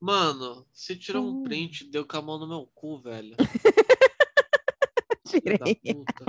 Mano, 0.00 0.66
você 0.72 0.94
tirou 0.94 1.26
um 1.26 1.42
print 1.44 1.84
e 1.84 1.90
deu 1.90 2.06
com 2.06 2.16
a 2.16 2.22
mão 2.22 2.38
no 2.38 2.46
meu 2.46 2.66
cu, 2.74 2.98
velho. 2.98 3.36
Tirei. 5.26 5.74
puta. 5.76 6.26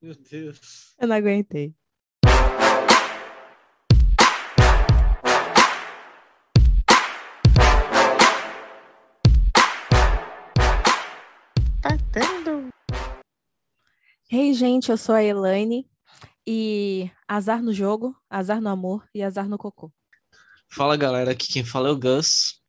Meu 0.00 0.14
Deus. 0.14 0.94
Eu 0.98 1.08
não 1.08 1.16
aguentei. 1.16 1.74
Tá 11.82 11.96
dando. 12.12 12.70
Hey, 14.30 14.54
gente, 14.54 14.90
eu 14.90 14.96
sou 14.96 15.14
a 15.14 15.22
Elaine. 15.22 15.88
E 16.50 17.10
azar 17.28 17.62
no 17.62 17.74
jogo, 17.74 18.16
azar 18.30 18.58
no 18.58 18.70
amor 18.70 19.06
e 19.14 19.22
azar 19.22 19.46
no 19.46 19.58
cocô. 19.58 19.92
Fala 20.70 20.96
galera, 20.96 21.32
aqui 21.32 21.52
quem 21.52 21.64
fala 21.64 21.88
é 21.88 21.92
o 21.92 21.98
Gus. 21.98 22.62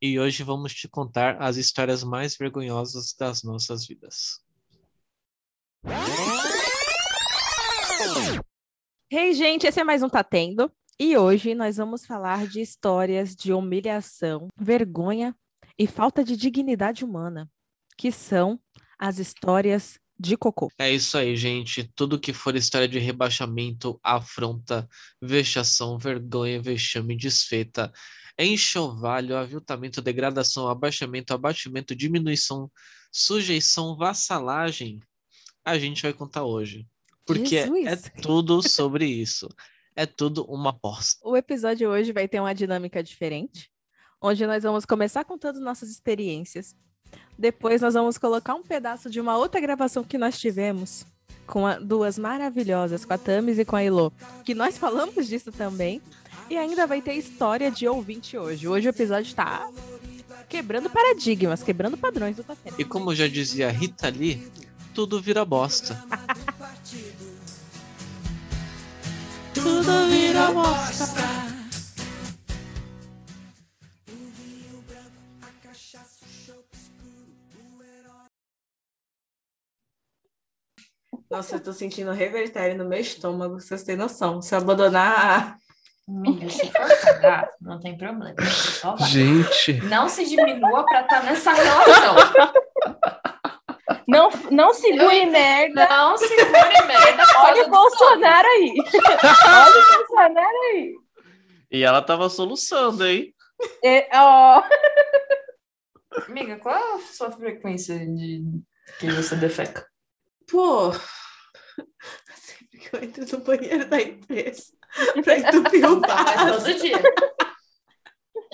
E 0.00 0.18
hoje 0.18 0.42
vamos 0.42 0.74
te 0.74 0.88
contar 0.88 1.40
as 1.40 1.56
histórias 1.56 2.02
mais 2.02 2.36
vergonhosas 2.36 3.14
das 3.18 3.42
nossas 3.42 3.86
vidas. 3.86 4.42
Hey, 9.10 9.34
gente, 9.34 9.66
esse 9.66 9.80
é 9.80 9.84
mais 9.84 10.02
um 10.02 10.08
Tá 10.08 10.24
Tendo. 10.24 10.72
E 10.98 11.16
hoje 11.16 11.54
nós 11.54 11.76
vamos 11.76 12.06
falar 12.06 12.46
de 12.46 12.60
histórias 12.60 13.36
de 13.36 13.52
humilhação, 13.52 14.48
vergonha 14.56 15.36
e 15.78 15.86
falta 15.86 16.24
de 16.24 16.36
dignidade 16.36 17.04
humana, 17.04 17.50
que 17.98 18.10
são 18.10 18.58
as 18.98 19.18
histórias 19.18 19.98
de 20.18 20.36
cocô. 20.36 20.70
É 20.78 20.90
isso 20.90 21.18
aí, 21.18 21.36
gente. 21.36 21.90
Tudo 21.94 22.20
que 22.20 22.32
for 22.32 22.54
história 22.54 22.88
de 22.88 22.98
rebaixamento, 22.98 23.98
afronta, 24.02 24.88
vexação, 25.20 25.98
vergonha, 25.98 26.62
vexame, 26.62 27.16
desfeita, 27.16 27.92
enxovalho, 28.38 29.36
aviltamento, 29.36 30.00
degradação, 30.00 30.68
abaixamento, 30.68 31.32
abatimento, 31.32 31.94
diminuição, 31.94 32.70
sujeição, 33.12 33.96
vassalagem, 33.96 35.00
a 35.64 35.78
gente 35.78 36.02
vai 36.02 36.12
contar 36.12 36.44
hoje. 36.44 36.86
Porque 37.24 37.56
é, 37.56 37.68
é 37.86 37.96
tudo 38.20 38.66
sobre 38.68 39.06
isso. 39.06 39.48
É 39.96 40.04
tudo 40.04 40.44
uma 40.44 40.72
bosta. 40.72 41.20
O 41.26 41.36
episódio 41.36 41.88
hoje 41.88 42.12
vai 42.12 42.26
ter 42.26 42.40
uma 42.40 42.54
dinâmica 42.54 43.02
diferente, 43.02 43.70
onde 44.20 44.44
nós 44.46 44.62
vamos 44.62 44.84
começar 44.84 45.24
contando 45.24 45.60
nossas 45.60 45.88
experiências. 45.88 46.76
Depois 47.38 47.82
nós 47.82 47.94
vamos 47.94 48.16
colocar 48.18 48.54
um 48.54 48.62
pedaço 48.62 49.10
de 49.10 49.20
uma 49.20 49.36
outra 49.36 49.60
gravação 49.60 50.04
que 50.04 50.16
nós 50.16 50.38
tivemos 50.38 51.04
com 51.46 51.66
a- 51.66 51.78
duas 51.78 52.16
maravilhosas, 52.18 53.04
com 53.04 53.12
a 53.12 53.18
Tamis 53.18 53.58
e 53.58 53.64
com 53.64 53.76
a 53.76 53.82
Elo, 53.82 54.12
que 54.44 54.54
nós 54.54 54.78
falamos 54.78 55.26
disso 55.26 55.50
também. 55.52 56.00
E 56.48 56.56
ainda 56.56 56.86
vai 56.86 57.02
ter 57.02 57.14
história 57.14 57.70
de 57.70 57.88
ouvinte 57.88 58.36
hoje. 58.38 58.68
Hoje 58.68 58.86
o 58.88 58.90
episódio 58.90 59.34
tá 59.34 59.68
quebrando 60.48 60.88
paradigmas, 60.90 61.62
quebrando 61.62 61.96
padrões 61.96 62.36
do 62.36 62.44
Tatena. 62.44 62.76
E 62.78 62.84
como 62.84 63.14
já 63.14 63.26
dizia 63.26 63.70
Rita 63.70 64.08
Lee, 64.08 64.46
tudo 64.94 65.20
vira 65.20 65.44
bosta. 65.44 66.02
tudo 69.54 70.08
vira 70.08 70.52
bosta. 70.52 71.53
Nossa, 81.34 81.56
eu 81.56 81.60
tô 81.60 81.72
sentindo 81.72 82.12
revertério 82.12 82.78
no 82.78 82.88
meu 82.88 83.00
estômago, 83.00 83.58
vocês 83.58 83.82
têm 83.82 83.96
noção. 83.96 84.40
Se 84.40 84.54
eu 84.54 84.60
abandonar. 84.60 85.56
Se 86.48 86.70
for 86.70 87.00
cagar, 87.02 87.50
não 87.60 87.80
tem 87.80 87.98
problema. 87.98 88.36
Só 88.46 88.94
vai. 88.94 89.08
Gente, 89.08 89.72
Não 89.82 90.08
se 90.08 90.24
diminua 90.26 90.86
pra 90.86 91.00
estar 91.00 91.24
nessa 91.24 91.52
relação. 91.52 92.14
Não, 94.06 94.30
não 94.52 94.72
segure 94.72 95.26
merda. 95.26 95.88
Não 95.88 96.16
segure 96.16 96.86
merda. 96.86 97.24
Olha 97.38 97.66
o 97.66 97.70
Bolsonaro 97.70 98.46
aí. 98.46 98.74
Olha 98.76 99.80
o 99.80 99.96
Bolsonaro 100.06 100.56
aí. 100.70 100.94
e 101.68 101.82
ela 101.82 102.00
tava 102.00 102.28
soluçando, 102.28 103.04
hein? 103.04 103.34
É, 103.82 104.06
ó. 104.14 104.62
Amiga, 106.28 106.58
qual 106.58 106.76
é 106.76 106.94
a 106.94 106.98
sua 107.12 107.32
frequência 107.32 107.98
de 107.98 108.44
que 109.00 109.10
você 109.10 109.34
defeca? 109.34 109.84
Pô. 110.48 110.92
Que 112.84 112.96
eu 112.96 113.02
entro 113.02 113.38
no 113.38 113.44
banheiro 113.44 113.86
da 113.86 114.00
empresa 114.00 114.72
pra 115.24 115.38
entupir 115.38 115.90
o 115.90 116.04
é 116.04 116.06
vaso. 116.06 116.64
todo 116.64 116.74
dia. 116.80 117.02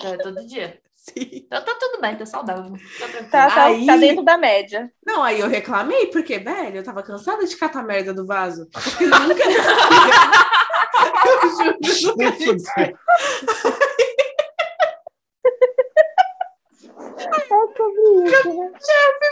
É 0.02 0.16
todo 0.16 0.46
dia. 0.46 0.80
Sim. 0.96 1.28
Então 1.46 1.62
tá 1.62 1.76
tudo 1.78 2.00
bem, 2.00 2.16
tá 2.16 2.24
saudável. 2.24 2.72
Tá 2.98 3.08
tá, 3.30 3.50
tá, 3.50 3.64
Aí- 3.66 3.84
tá 3.84 3.96
dentro 3.98 4.24
da 4.24 4.38
média. 4.38 4.90
Não, 5.04 5.22
aí 5.22 5.40
eu 5.40 5.46
reclamei, 5.46 6.06
porque, 6.06 6.38
velho, 6.38 6.78
eu 6.78 6.82
tava 6.82 7.02
cansada 7.02 7.44
de 7.46 7.54
catar 7.54 7.82
merda 7.82 8.14
do 8.14 8.24
vaso. 8.24 8.66
Porque 8.72 9.04
nunca. 9.04 9.44
eu 11.84 11.94
juro, 11.94 12.16
nunca. 12.16 12.80
É 12.80 12.86
né? 12.86 12.92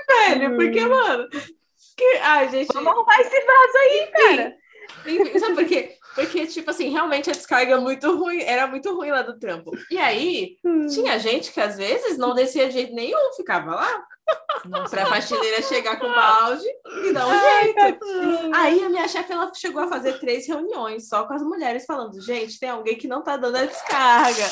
Velho, 0.09 0.57
porque, 0.57 0.85
mano. 0.85 1.29
Que... 1.97 2.19
Ai, 2.23 2.49
gente. 2.51 2.73
Vamos 2.73 2.93
arrumar 2.93 3.21
esse 3.21 3.41
vaso 3.41 3.79
aí, 3.79 4.07
cara. 4.13 4.57
Enfim, 5.07 5.39
Sabe 5.39 5.55
por 5.55 5.67
quê? 5.67 5.98
Porque, 6.19 6.49
tipo 6.49 6.69
assim, 6.69 6.89
realmente 6.89 7.31
a 7.31 7.33
descarga 7.33 7.75
é 7.75 7.79
muito 7.79 8.13
ruim, 8.17 8.43
era 8.43 8.67
muito 8.67 8.93
ruim 8.93 9.13
lá 9.13 9.23
do 9.23 9.39
trampo. 9.39 9.71
E 9.89 9.97
aí, 9.97 10.57
tinha 10.93 11.17
gente 11.17 11.53
que 11.53 11.61
às 11.61 11.77
vezes 11.77 12.19
não 12.19 12.35
descia 12.35 12.67
de 12.67 12.73
jeito 12.73 12.93
nenhum, 12.93 13.33
ficava 13.37 13.77
lá 13.77 14.05
Nossa, 14.65 14.97
pra 14.97 15.07
faxineira 15.07 15.63
chegar 15.63 15.97
com 16.01 16.09
o 16.09 16.13
balde 16.13 16.67
e 17.05 17.13
dar 17.13 17.29
um 17.29 17.63
jeito. 17.63 18.05
Aí 18.53 18.83
a 18.83 18.89
minha 18.89 19.07
chefe 19.07 19.33
ela 19.33 19.49
chegou 19.55 19.81
a 19.81 19.87
fazer 19.87 20.19
três 20.19 20.45
reuniões 20.49 21.09
só 21.09 21.25
com 21.25 21.35
as 21.35 21.43
mulheres 21.43 21.85
falando: 21.87 22.21
gente, 22.21 22.59
tem 22.59 22.69
alguém 22.69 22.97
que 22.97 23.07
não 23.07 23.23
tá 23.23 23.37
dando 23.37 23.55
a 23.55 23.65
descarga. 23.65 24.45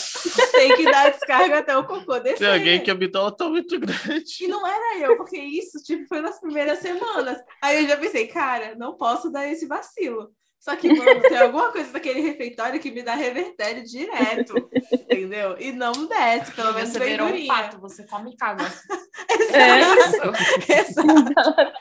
Tem 0.53 0.77
que 0.77 0.85
dar 0.85 1.07
a 1.07 1.11
descarga 1.11 1.59
até 1.59 1.77
o 1.77 1.85
cocô 1.85 2.21
descer. 2.21 2.39
Tem 2.39 2.53
alguém 2.53 2.81
que 2.81 2.93
a 2.93 2.95
bitola 2.95 3.37
tá 3.37 3.49
muito 3.49 3.77
grande. 3.81 4.37
E 4.41 4.47
não 4.47 4.65
era 4.65 5.01
eu, 5.01 5.17
porque 5.17 5.37
isso 5.37 5.83
tipo, 5.83 6.07
foi 6.07 6.21
nas 6.21 6.39
primeiras 6.39 6.79
semanas. 6.79 7.39
Aí 7.61 7.83
eu 7.83 7.89
já 7.89 7.97
pensei, 7.97 8.29
cara, 8.29 8.77
não 8.77 8.97
posso 8.97 9.33
dar 9.33 9.49
esse 9.49 9.67
vacilo. 9.67 10.31
Só 10.61 10.75
que, 10.75 10.93
mano, 10.93 11.21
tem 11.23 11.39
alguma 11.39 11.71
coisa 11.71 11.93
daquele 11.93 12.21
refeitório 12.21 12.81
que 12.81 12.91
me 12.91 13.03
dá 13.03 13.15
revertério 13.15 13.85
direto, 13.85 14.55
entendeu? 14.93 15.57
E 15.61 15.71
não 15.73 15.93
desce, 16.07 16.53
pelo 16.53 16.73
menos 16.75 16.91
você 16.91 16.99
virou 16.99 17.27
um 17.27 17.31
verdurinha. 17.31 17.55
pato, 17.55 17.81
você 17.81 18.05
come 18.07 18.33
e 18.33 18.37
caga. 18.37 18.65
Exato, 19.31 20.33
Isso. 20.61 21.01
exato. 21.01 21.73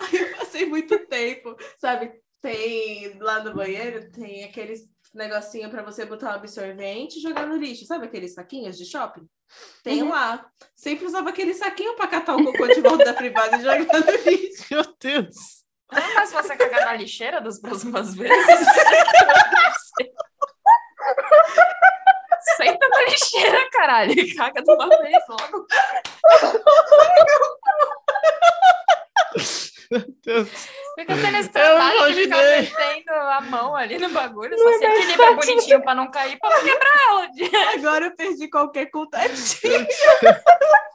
Aí 0.00 0.20
eu 0.20 0.36
passei 0.36 0.66
muito 0.66 0.98
tempo, 1.06 1.56
sabe? 1.78 2.12
Tem 2.40 3.16
lá 3.18 3.42
no 3.42 3.54
banheiro, 3.54 4.10
tem 4.10 4.44
aqueles 4.44 4.82
negocinho 5.14 5.70
para 5.70 5.82
você 5.82 6.04
botar 6.04 6.30
um 6.30 6.34
absorvente 6.34 7.18
e 7.18 7.22
jogar 7.22 7.46
no 7.46 7.56
lixo. 7.56 7.86
Sabe 7.86 8.06
aqueles 8.06 8.34
saquinhos 8.34 8.76
de 8.76 8.84
shopping? 8.84 9.26
Tem 9.82 10.02
lá. 10.02 10.46
Sempre 10.74 11.06
usava 11.06 11.30
aquele 11.30 11.54
saquinho 11.54 11.94
para 11.94 12.08
catar 12.08 12.36
o 12.36 12.44
cocô 12.44 12.66
de 12.66 12.80
volta 12.80 13.04
da 13.04 13.14
privada 13.14 13.56
e 13.56 13.60
jogar 13.60 14.02
no 14.02 14.30
lixo. 14.30 14.66
Meu 14.70 14.82
Deus. 15.00 15.63
Não 15.92 15.98
é 16.02 16.14
mais 16.14 16.32
você 16.32 16.56
cagar 16.56 16.84
na 16.86 16.92
lixeira 16.94 17.40
das 17.40 17.60
próximas 17.60 18.14
vezes? 18.14 18.66
Senta 22.56 22.88
na 22.88 23.02
lixeira, 23.02 23.70
caralho. 23.70 24.36
Caga 24.36 24.62
de 24.62 24.70
uma 24.72 24.88
vez 24.88 25.24
logo. 25.28 25.66
Meu 29.90 30.04
Deus. 30.24 30.48
Fica 30.96 31.16
tendo 31.16 31.36
esse 31.38 31.48
trabalho 31.48 32.14
de 32.14 32.22
ficar 32.22 32.42
metendo 32.42 33.12
a 33.12 33.40
mão 33.40 33.74
ali 33.74 33.98
no 33.98 34.08
bagulho. 34.10 34.56
Só 34.56 34.78
se 34.78 34.84
equilibra 34.84 35.32
bonitinho 35.34 35.82
pra 35.82 35.94
não 35.94 36.10
cair, 36.10 36.38
pra 36.38 36.50
não 36.50 36.64
quebrar 36.64 37.08
ela. 37.08 37.28
Agora 37.74 38.06
eu 38.06 38.16
perdi 38.16 38.48
qualquer 38.48 38.86
contatinho. 38.86 39.86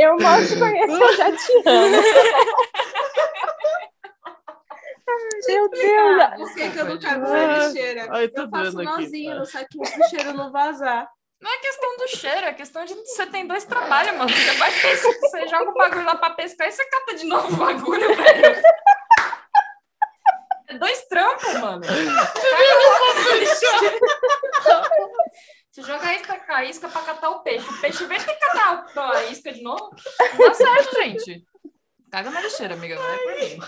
eu 0.00 0.16
mal 0.18 0.38
te 0.46 0.58
conheço, 0.58 1.02
eu 1.02 1.16
já 1.16 1.32
te 1.32 1.52
amo. 1.66 2.02
Meu 5.48 5.68
Deus. 5.70 6.30
Por 6.36 6.54
que, 6.54 6.70
que 6.70 6.78
eu 6.78 6.84
não 6.84 7.00
cago 7.00 7.24
Ah, 7.26 7.66
lixeira? 7.66 8.06
ai, 8.10 8.30
eu 8.34 8.50
faço 8.50 8.82
nozinho 8.82 9.32
tá. 9.32 9.38
no 9.38 9.46
saquinho 9.46 9.90
pro 9.90 10.08
cheiro 10.08 10.32
não 10.34 10.52
vazar. 10.52 11.08
Não 11.40 11.50
é 11.52 11.58
questão 11.58 11.96
do 11.96 12.08
cheiro, 12.08 12.46
é 12.46 12.52
questão 12.52 12.84
de 12.84 12.94
você 12.94 13.26
tem 13.26 13.46
dois 13.46 13.64
trabalhos, 13.64 14.14
mano. 14.16 14.30
Você 14.30 14.52
vai 14.52 14.70
pescar, 14.70 15.12
você 15.20 15.48
joga 15.48 15.70
o 15.70 15.74
bagulho 15.74 16.04
lá 16.04 16.14
pra 16.16 16.30
pescar 16.30 16.68
e 16.68 16.72
você 16.72 16.84
cata 16.84 17.14
de 17.14 17.24
novo 17.24 17.52
o 17.52 17.56
bagulho, 17.56 18.14
velho. 18.14 18.62
É 20.68 20.74
dois 20.78 21.02
trampos, 21.08 21.54
mano. 21.54 21.82
Você 25.70 25.82
joga 25.82 26.04
a 26.08 26.14
isca, 26.14 26.40
a 26.48 26.64
isca 26.64 26.88
pra 26.88 27.02
catar 27.02 27.30
o 27.30 27.42
peixe. 27.42 27.68
O 27.68 27.80
peixe 27.80 28.04
vem 28.06 28.18
ter 28.18 28.32
que 28.34 28.40
catar 28.46 28.84
a 28.96 29.24
isca 29.26 29.52
de 29.52 29.62
novo. 29.62 29.90
Não 30.32 30.38
dá 30.48 30.54
certo, 30.54 30.94
gente. 30.96 31.44
Caga 32.10 32.30
na 32.30 32.40
lixeira, 32.40 32.74
amiga. 32.74 32.96
Vai 32.96 33.18
por 33.18 33.34
mim. 33.36 33.58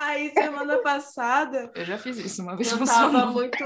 Aí, 0.00 0.30
semana 0.32 0.78
passada, 0.82 1.70
Eu 1.76 1.84
já 1.84 1.96
fiz 1.96 2.18
isso 2.18 2.42
uma 2.42 2.56
vez. 2.56 2.72
eu 2.72 2.78
funcionou. 2.78 3.12
tava 3.20 3.30
muito. 3.30 3.56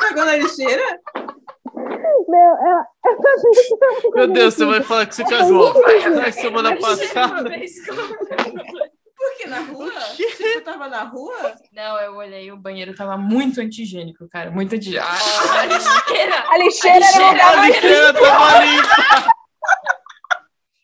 Cagou 0.00 0.24
na 0.24 0.36
lixeira? 0.36 1.00
Meu, 2.28 2.38
ela, 2.38 2.86
ela 3.04 3.16
tá 3.16 3.36
muito- 3.42 4.10
Meu 4.14 4.28
Deus, 4.28 4.54
você 4.54 4.64
vai 4.64 4.82
falar 4.82 5.06
que 5.06 5.14
você 5.16 5.24
cagou. 5.24 5.74
Na 6.14 6.30
semana 6.30 6.76
passada. 6.78 7.50
Uma 9.20 9.28
vez 9.28 9.36
que 9.36 9.36
eu- 9.36 9.36
Por 9.36 9.36
quê? 9.36 9.46
Na 9.46 9.60
rua? 9.70 9.92
Você 10.00 10.60
tava 10.62 10.88
na 10.88 11.02
rua? 11.04 11.54
Não, 11.72 11.98
eu 12.00 12.14
olhei, 12.16 12.50
o 12.50 12.56
banheiro 12.56 12.94
tava 12.94 13.16
muito 13.16 13.60
antigênico, 13.60 14.28
cara. 14.28 14.50
Muito 14.50 14.74
antigênico. 14.74 15.06
A, 15.06 15.60
a 15.60 15.66
lixeira. 15.66 16.44
A 16.48 16.58
lixeira 16.58 16.96
A 17.06 17.66
lixeira 17.66 18.12
tava 18.14 18.64
limpa. 18.64 19.30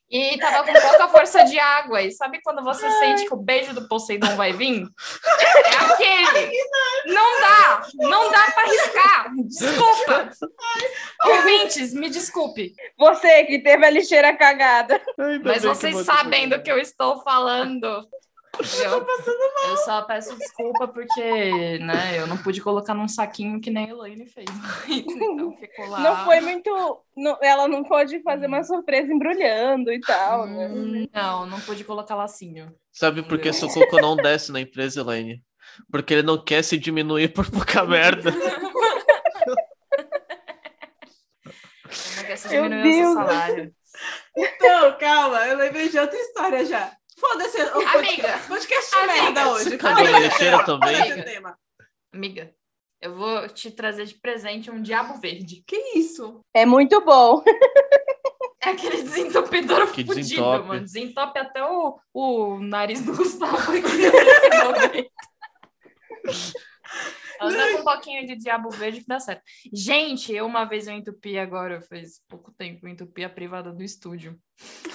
E 0.09 0.39
tava 0.39 0.65
com 0.65 0.73
pouca 0.73 1.09
força 1.09 1.43
de 1.43 1.59
água. 1.59 2.01
E 2.01 2.13
sabe 2.13 2.41
quando 2.41 2.63
você 2.63 2.89
sente 3.01 3.27
que 3.27 3.35
o 3.35 3.37
beijo 3.37 3.75
do 3.75 3.89
Poseidon 3.89 4.37
vai 4.37 4.53
vir? 4.53 4.87
É 5.65 5.77
aquele. 5.85 6.53
Não 7.07 7.41
dá. 7.41 7.83
Não 7.97 8.31
dá 8.31 8.43
pra 8.53 8.63
arriscar. 8.63 9.33
Desculpa. 9.45 10.31
Ouvintes, 11.25 11.93
me 11.93 12.09
desculpe. 12.09 12.73
Você 12.97 13.45
que 13.47 13.59
teve 13.59 13.85
a 13.85 13.91
lixeira 13.91 14.35
cagada. 14.37 15.03
Ainda 15.19 15.51
Mas 15.51 15.63
vocês 15.65 15.93
você 15.97 16.05
sabem 16.05 16.49
do 16.49 16.63
que 16.63 16.71
eu 16.71 16.79
estou 16.79 17.21
falando. 17.25 18.07
Eu, 18.85 19.07
eu 19.71 19.77
só 19.79 20.03
peço 20.03 20.37
desculpa 20.39 20.89
porque, 20.89 21.79
né, 21.81 22.19
eu 22.19 22.27
não 22.27 22.37
pude 22.39 22.61
colocar 22.61 22.95
num 22.95 23.09
saquinho 23.09 23.61
que 23.61 23.71
nem 23.71 23.87
a 23.87 23.91
Elaine 23.91 24.27
fez. 24.27 24.47
Então 24.89 25.57
ficou 25.57 25.87
lá. 25.89 26.01
Não 26.01 26.25
foi 26.25 26.41
muito. 26.41 27.03
não- 27.17 27.39
ela 27.43 27.69
não 27.69 27.83
pode 27.85 28.23
fazer 28.23 28.47
uma 28.47 28.63
surpresa 28.63 29.13
embrulhando 29.13 29.93
e 29.93 30.01
tal, 30.01 30.47
né? 30.47 30.69
Hum, 30.69 31.09
Não, 31.13 31.47
não 31.47 31.61
pude 31.61 31.85
colocar 31.85 32.15
lacinho. 32.15 32.73
Sabe 32.93 33.23
por 33.23 33.39
que 33.39 33.53
seu 33.53 33.69
cocô 33.69 34.01
não 34.01 34.17
desce 34.17 34.51
na 34.53 34.61
empresa, 34.61 35.01
Elaine? 35.01 35.43
Porque 35.91 36.15
ele 36.15 36.23
não 36.23 36.43
quer 36.43 36.63
se 36.63 36.79
diminuir 36.79 37.29
por 37.29 37.51
pouca 37.51 37.85
merda. 37.85 38.31
Eu 38.31 38.61
não 42.17 42.25
quero 42.25 42.37
se 42.39 42.49
diminuir 42.49 43.05
o 43.07 43.15
salário. 43.15 43.75
Então, 44.37 44.99
calma, 44.99 45.47
eu 45.47 45.57
lembrei 45.57 45.89
de 45.89 45.99
outra 45.99 46.19
história 46.19 46.65
já. 46.65 46.93
Foda-se, 47.19 47.63
o 47.63 47.73
podcast, 47.73 47.97
Amiga. 47.97 48.39
podcast 48.49 48.95
Amiga. 48.95 49.13
merda 49.23 49.51
hoje. 49.53 49.79
Também? 49.79 50.07
Foda-se 50.07 51.21
o 51.21 51.25
tema. 51.25 51.59
Amiga, 52.13 52.55
eu 53.01 53.15
vou 53.15 53.49
te 53.49 53.71
trazer 53.71 54.05
de 54.07 54.15
presente 54.15 54.71
um 54.71 54.83
diabo 54.83 55.19
verde. 55.19 55.63
Que 55.67 55.77
isso? 55.99 56.41
É 56.55 56.65
muito 56.67 57.01
bom. 57.05 57.43
É 58.59 58.71
aquele 58.71 59.01
desentupidor 59.03 59.87
Que 59.93 60.05
fudido, 60.05 60.15
desentope. 60.17 60.67
mano. 60.67 60.81
Desentope 60.81 61.39
até 61.39 61.63
o, 61.65 62.01
o 62.13 62.59
nariz 62.59 63.01
do 63.01 63.15
Gustavo 63.15 63.57
aqui 63.57 63.81
nesse 63.97 64.65
momento. 64.65 65.11
Anda 67.41 67.73
com 67.73 67.79
um 67.81 67.85
pouquinho 67.85 68.27
de 68.27 68.37
diabo 68.37 68.71
verde 68.71 69.01
que 69.01 69.07
dá 69.07 69.19
certo. 69.19 69.43
Gente, 69.73 70.33
eu 70.33 70.47
uma 70.47 70.65
vez 70.65 70.87
eu 70.87 70.95
entupi 70.95 71.39
agora, 71.39 71.81
faz 71.81 72.21
pouco 72.29 72.53
tempo, 72.53 72.87
eu 72.87 72.91
entupi 72.91 73.25
a 73.25 73.31
privada 73.31 73.73
do 73.73 73.83
estúdio. 73.83 74.39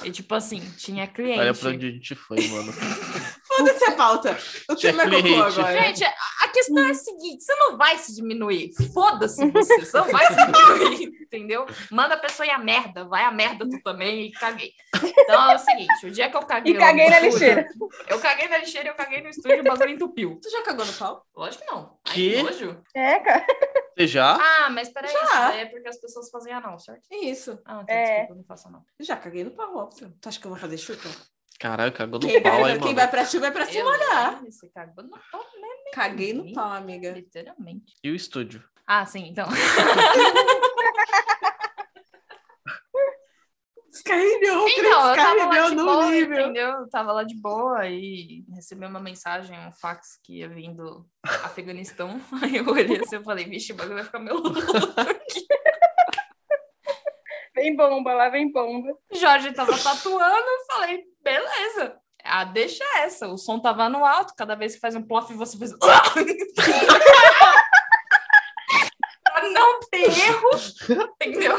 E 0.03 0.11
tipo 0.11 0.33
assim, 0.33 0.59
tinha 0.77 1.05
cliente. 1.07 1.39
Olha 1.39 1.53
pra 1.53 1.69
onde 1.69 1.87
a 1.87 1.91
gente 1.91 2.15
foi, 2.15 2.47
mano. 2.47 2.73
Foda-se 3.45 3.83
a 3.83 3.91
pauta. 3.91 4.37
O 4.69 4.75
tema 4.75 5.03
é 5.03 5.09
cocô 5.09 5.43
agora. 5.43 5.83
Gente, 5.83 6.03
a 6.03 6.47
questão 6.47 6.79
é 6.79 6.91
a 6.91 6.93
seguinte: 6.95 7.43
você 7.43 7.53
não 7.55 7.77
vai 7.77 7.97
se 7.97 8.15
diminuir. 8.15 8.71
Foda-se 8.93 9.45
você, 9.51 9.79
você 9.79 9.97
não 9.97 10.07
vai 10.07 10.25
se 10.25 10.35
diminuir, 10.35 11.11
entendeu? 11.21 11.65
Manda 11.91 12.15
a 12.15 12.17
pessoa 12.17 12.47
ir 12.47 12.51
a 12.51 12.57
merda, 12.57 13.05
vai 13.05 13.23
a 13.23 13.31
merda 13.31 13.69
tu 13.69 13.79
também 13.83 14.27
e 14.27 14.31
caguei. 14.31 14.71
Então 14.95 15.51
é 15.51 15.55
o 15.55 15.59
seguinte: 15.59 16.05
o 16.07 16.11
dia 16.11 16.29
que 16.29 16.37
eu 16.37 16.41
caguei. 16.41 16.73
E 16.73 16.77
caguei 16.77 17.09
na 17.09 17.21
estúdio, 17.21 17.47
lixeira. 17.47 17.67
Eu 18.07 18.19
caguei 18.19 18.47
na 18.47 18.57
lixeira, 18.57 18.89
eu 18.89 18.95
caguei 18.95 19.21
no 19.21 19.29
estúdio 19.29 19.57
e 19.57 19.59
o 19.59 19.63
bagulho 19.63 19.91
entupiu. 19.91 20.39
Tu 20.41 20.49
já 20.49 20.63
cagou 20.63 20.85
no 20.85 20.93
pau? 20.93 21.23
Lógico 21.35 21.63
que 21.63 21.71
não. 21.71 21.99
Ai, 22.11 22.15
Que? 22.15 22.43
nojo. 22.43 22.83
É, 22.95 23.19
cara. 23.19 23.45
Você 23.97 24.07
já? 24.07 24.35
Ah, 24.35 24.69
mas 24.69 24.89
peraí, 24.89 25.11
Já. 25.11 25.19
isso 25.49 25.57
é 25.59 25.65
porque 25.65 25.87
as 25.89 25.97
pessoas 25.99 26.29
fazem 26.29 26.53
anal, 26.53 26.79
certo? 26.79 27.01
É 27.11 27.17
isso. 27.17 27.59
Ah, 27.65 27.81
então 27.83 27.95
É. 27.95 28.03
desculpa, 28.03 28.31
eu 28.33 28.37
não 28.37 28.43
faço 28.45 28.67
anal. 28.67 28.85
Já 28.99 29.17
caguei 29.17 29.43
no 29.43 29.51
pau, 29.51 29.75
óbvio. 29.77 30.13
Tu 30.21 30.29
acha 30.29 30.39
que 30.39 30.45
eu 30.47 30.51
vou 30.51 30.59
fazer 30.59 30.77
chuca? 30.77 31.09
Caralho, 31.59 31.91
cagou 31.93 32.19
no 32.19 32.27
Quem, 32.27 32.41
pau 32.41 32.61
vai, 32.61 32.71
aí, 32.71 32.77
quem 32.79 32.85
mano. 32.87 32.95
vai 32.95 33.07
pra 33.09 33.25
chuva 33.25 33.47
é 33.47 33.51
pra 33.51 33.65
se 33.65 33.77
Eu, 33.77 33.85
molhar. 33.85 34.41
Você 34.43 34.67
cagou 34.69 35.03
no 35.03 35.11
pau 35.11 35.43
mesmo, 35.55 35.91
Caguei 35.93 36.33
no 36.33 36.51
pau, 36.53 36.71
amiga. 36.71 37.11
literalmente. 37.11 37.93
E 38.03 38.09
o 38.09 38.15
estúdio? 38.15 38.63
Ah, 38.87 39.05
sim, 39.05 39.27
então. 39.27 39.47
Descarrilhou, 43.91 44.67
Então, 44.69 45.09
eu 45.09 45.15
tava 45.15 45.15
lá 45.17 45.33
descarrilhou 45.33 45.69
de 45.69 45.75
no 45.75 45.83
boa, 45.85 46.05
nível. 46.11 46.39
entendeu? 46.39 46.69
Eu 46.69 46.89
tava 46.89 47.11
lá 47.11 47.23
de 47.23 47.35
boa 47.35 47.87
e 47.87 48.45
recebi 48.55 48.85
uma 48.85 48.99
mensagem, 49.01 49.57
um 49.59 49.71
fax 49.71 50.17
que 50.23 50.39
ia 50.39 50.47
vindo 50.49 50.83
do 50.83 51.05
Afeganistão. 51.43 52.21
Aí 52.41 52.55
eu 52.57 52.67
olhei 52.67 53.01
assim 53.01 53.17
e 53.17 53.23
falei, 53.23 53.45
vixe, 53.45 53.73
o 53.73 53.75
bagulho 53.75 53.95
vai 53.95 54.03
ficar 54.05 54.19
meio 54.19 54.37
louco. 54.37 54.59
Vem 57.53 57.75
bomba, 57.75 58.13
lá 58.13 58.29
vem 58.29 58.49
bomba. 58.51 58.97
Jorge 59.13 59.51
tava 59.53 59.77
tatuando, 59.77 60.23
eu 60.47 60.65
falei, 60.73 61.03
beleza. 61.21 61.95
Ah, 62.23 62.45
deixa 62.45 62.83
essa. 62.99 63.27
O 63.27 63.37
som 63.37 63.59
tava 63.59 63.89
no 63.89 64.05
alto, 64.05 64.33
cada 64.37 64.55
vez 64.55 64.73
que 64.73 64.79
faz 64.79 64.95
um 64.95 65.01
plof, 65.03 65.31
você 65.33 65.57
faz. 65.57 65.73
não 69.61 69.79
ter 69.81 70.03
erro, 70.27 70.49
entendeu? 71.21 71.57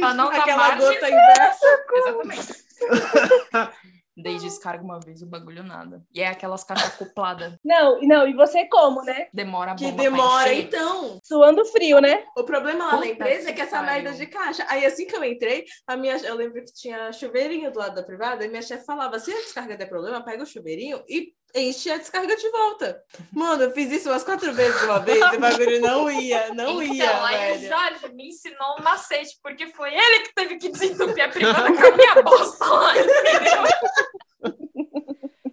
Pra 0.00 0.14
não 0.14 0.30
dar 0.30 0.38
Aquela 0.38 0.56
margem. 0.58 0.88
gota 0.94 1.08
inversa. 1.10 1.84
Exatamente. 1.92 2.64
Dei 4.16 4.38
descarga 4.38 4.84
uma 4.84 5.00
vez, 5.00 5.22
o 5.22 5.26
bagulho 5.26 5.62
nada. 5.64 6.02
E 6.14 6.20
é 6.22 6.28
aquelas 6.28 6.62
caixas 6.62 6.86
acopladas. 6.94 7.54
Não, 7.64 8.00
não, 8.02 8.28
e 8.28 8.32
você 8.32 8.66
como, 8.66 9.02
né? 9.02 9.26
Demora 9.32 9.72
a 9.72 9.74
Que 9.74 9.90
demora, 9.90 10.52
então. 10.54 11.18
Suando 11.22 11.64
frio, 11.66 12.00
né? 12.00 12.24
O 12.36 12.44
problema 12.44 12.84
lá 12.84 12.92
na 12.92 12.98
Puta 12.98 13.08
empresa 13.08 13.50
é 13.50 13.52
que 13.52 13.60
essa 13.60 13.78
pariu. 13.82 13.92
merda 14.04 14.12
de 14.12 14.26
caixa. 14.26 14.64
Aí 14.68 14.86
assim 14.86 15.06
que 15.06 15.16
eu 15.16 15.24
entrei, 15.24 15.64
a 15.86 15.96
minha, 15.96 16.16
eu 16.18 16.34
lembro 16.36 16.64
que 16.64 16.72
tinha 16.72 17.12
chuveirinho 17.12 17.72
do 17.72 17.78
lado 17.78 17.94
da 17.96 18.02
privada, 18.02 18.44
e 18.44 18.48
minha 18.48 18.62
chefe 18.62 18.84
falava: 18.84 19.18
se 19.18 19.32
a 19.32 19.36
descarga 19.36 19.76
der 19.76 19.86
problema, 19.86 20.22
pega 20.24 20.42
o 20.42 20.46
chuveirinho 20.46 21.02
e 21.08 21.32
enche 21.56 21.88
a 21.90 21.96
descarga 21.96 22.34
de 22.36 22.50
volta. 22.50 23.00
Mano, 23.32 23.62
eu 23.62 23.70
fiz 23.70 23.90
isso 23.92 24.08
umas 24.10 24.24
quatro 24.24 24.52
vezes 24.52 24.82
uma 24.82 24.98
vez, 24.98 25.20
e 25.20 25.36
o 25.36 25.40
bagulho 25.40 25.80
não 25.80 26.10
ia, 26.10 26.52
não 26.52 26.82
ia, 26.82 27.04
Então, 27.04 27.24
aí 27.24 27.52
o. 27.56 27.68
Jorge 27.68 28.12
me 28.12 28.28
ensinou 28.28 28.76
um 28.78 28.82
macete, 28.82 29.38
porque 29.42 29.68
foi 29.68 29.94
ele 29.94 30.24
que 30.24 30.34
teve 30.34 30.56
que 30.56 30.68
desentupir 30.68 31.24
a 31.24 31.28
privada 31.28 31.72
com 31.72 31.86
a 31.86 31.96
minha 31.96 32.22
bosta 32.22 32.64
lá, 32.64 32.92
entendeu? 32.98 33.64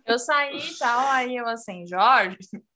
Eu 0.07 0.10
saí 0.25 0.57
e 0.59 0.77
tal, 0.77 1.07
aí 1.07 1.35
eu 1.35 1.47
assim, 1.47 1.85
Jorge. 1.87 2.37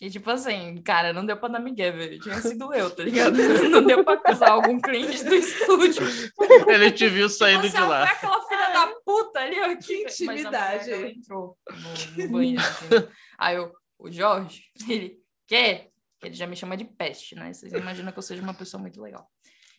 E 0.00 0.08
tipo 0.08 0.30
assim, 0.30 0.80
cara, 0.82 1.12
não 1.12 1.26
deu 1.26 1.36
pra 1.36 1.48
dar 1.48 1.58
migué, 1.58 1.90
velho. 1.90 2.20
Tinha 2.20 2.40
sido 2.40 2.72
eu, 2.72 2.88
tá 2.88 3.02
ligado? 3.02 3.34
Não 3.68 3.84
deu 3.84 4.04
pra 4.04 4.14
acusar 4.14 4.50
algum 4.50 4.80
cliente 4.80 5.24
do 5.24 5.34
estúdio. 5.34 6.04
Ele 6.68 6.92
te 6.92 7.08
viu 7.08 7.28
saindo 7.28 7.62
Você 7.62 7.76
de 7.76 7.80
lá. 7.82 8.04
aquela 8.04 8.46
filha 8.46 8.68
da 8.72 8.86
puta 9.04 9.40
ali, 9.40 9.58
ó. 9.60 9.76
Que 9.76 10.04
Mas 10.04 10.20
intimidade. 10.20 10.86
dela 10.86 11.08
entrou 11.08 11.58
no, 11.68 12.22
no 12.22 12.30
banheiro. 12.30 12.62
entendeu? 12.62 13.10
Aí 13.36 13.56
eu, 13.56 13.72
o 13.98 14.08
Jorge, 14.08 14.62
ele, 14.88 15.18
quê? 15.48 15.90
Ele 16.22 16.34
já 16.34 16.46
me 16.46 16.54
chama 16.54 16.76
de 16.76 16.84
peste, 16.84 17.34
né? 17.34 17.52
Vocês 17.52 17.72
imaginam 17.72 18.12
que 18.12 18.18
eu 18.18 18.22
seja 18.22 18.42
uma 18.42 18.54
pessoa 18.54 18.80
muito 18.80 19.02
legal 19.02 19.28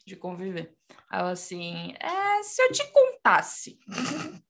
de 0.05 0.15
conviver. 0.15 0.73
Aí 1.09 1.21
eu 1.21 1.27
assim, 1.27 1.93
é, 1.99 2.41
se 2.41 2.61
eu 2.61 2.71
te 2.71 2.91
contasse, 2.91 3.77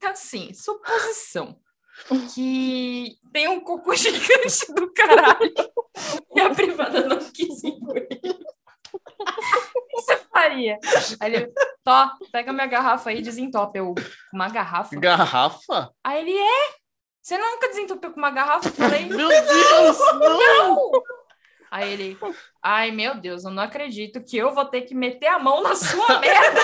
assim, 0.03 0.53
suposição, 0.53 1.59
que 2.33 3.17
tem 3.31 3.47
um 3.47 3.59
cocô 3.59 3.93
gigante 3.95 4.73
do 4.73 4.91
caralho 4.93 5.53
e 6.35 6.39
a 6.39 6.49
privada 6.49 7.07
não 7.07 7.19
quis 7.31 7.63
engolir. 7.63 8.07
O 9.19 9.87
que 9.87 10.01
você 10.01 10.17
faria? 10.31 10.77
Aí 11.19 11.35
ele, 11.35 11.53
Tó, 11.83 12.09
pega 12.31 12.53
minha 12.53 12.67
garrafa 12.67 13.09
aí 13.09 13.19
e 13.19 13.21
desentope. 13.21 13.79
Eu, 13.79 13.95
uma 14.33 14.49
garrafa? 14.49 14.95
Garrafa? 14.99 15.91
Aí 16.03 16.21
ele, 16.21 16.37
é? 16.37 16.75
Você 17.21 17.37
nunca 17.37 17.67
desentupiu 17.67 18.11
com 18.11 18.19
uma 18.19 18.31
garrafa? 18.31 18.69
Eu 18.69 18.73
falei, 18.73 19.05
Meu 19.09 19.27
Deus, 19.27 19.97
não! 20.19 20.37
não! 20.37 20.91
Aí 21.69 21.91
ele, 21.91 22.17
ai 22.63 22.91
meu 22.91 23.15
Deus, 23.15 23.43
eu 23.43 23.51
não 23.51 23.61
acredito 23.61 24.23
que 24.23 24.37
eu 24.37 24.53
vou 24.53 24.63
ter 24.65 24.83
que 24.83 24.95
meter 24.95 25.27
a 25.27 25.37
mão 25.37 25.61
na 25.61 25.75
sua 25.75 26.19
merda. 26.19 26.61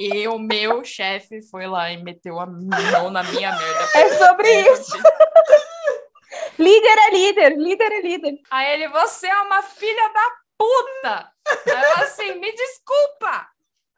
E 0.00 0.26
o 0.28 0.38
meu 0.38 0.82
chefe 0.84 1.42
foi 1.50 1.66
lá 1.66 1.92
e 1.92 2.02
meteu 2.02 2.40
a 2.40 2.46
mão 2.46 3.10
na 3.10 3.22
minha 3.22 3.50
merda. 3.54 3.88
É 3.94 4.08
sobre 4.16 4.48
isso. 4.72 4.96
Líder 6.58 6.98
é 6.98 7.10
líder, 7.10 7.56
líder 7.56 7.92
é 7.92 8.00
líder. 8.02 8.34
Aí 8.50 8.74
ele, 8.74 8.88
você 8.88 9.26
é 9.26 9.40
uma 9.40 9.62
filha 9.62 10.08
da 10.12 10.30
puta! 10.58 11.32
Aí 11.66 11.82
eu 11.84 12.04
assim, 12.04 12.34
me 12.38 12.52
desculpa! 12.52 13.48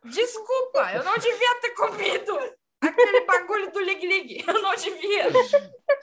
Desculpa, 0.05 0.93
eu 0.95 1.05
não 1.05 1.19
devia 1.19 1.61
ter 1.61 1.71
comido 1.71 2.39
aquele 2.81 3.25
bagulho 3.25 3.71
do 3.71 3.81
Lig 3.81 4.07
Lig. 4.07 4.45
Eu 4.47 4.63
não 4.63 4.75
devia. 4.75 5.29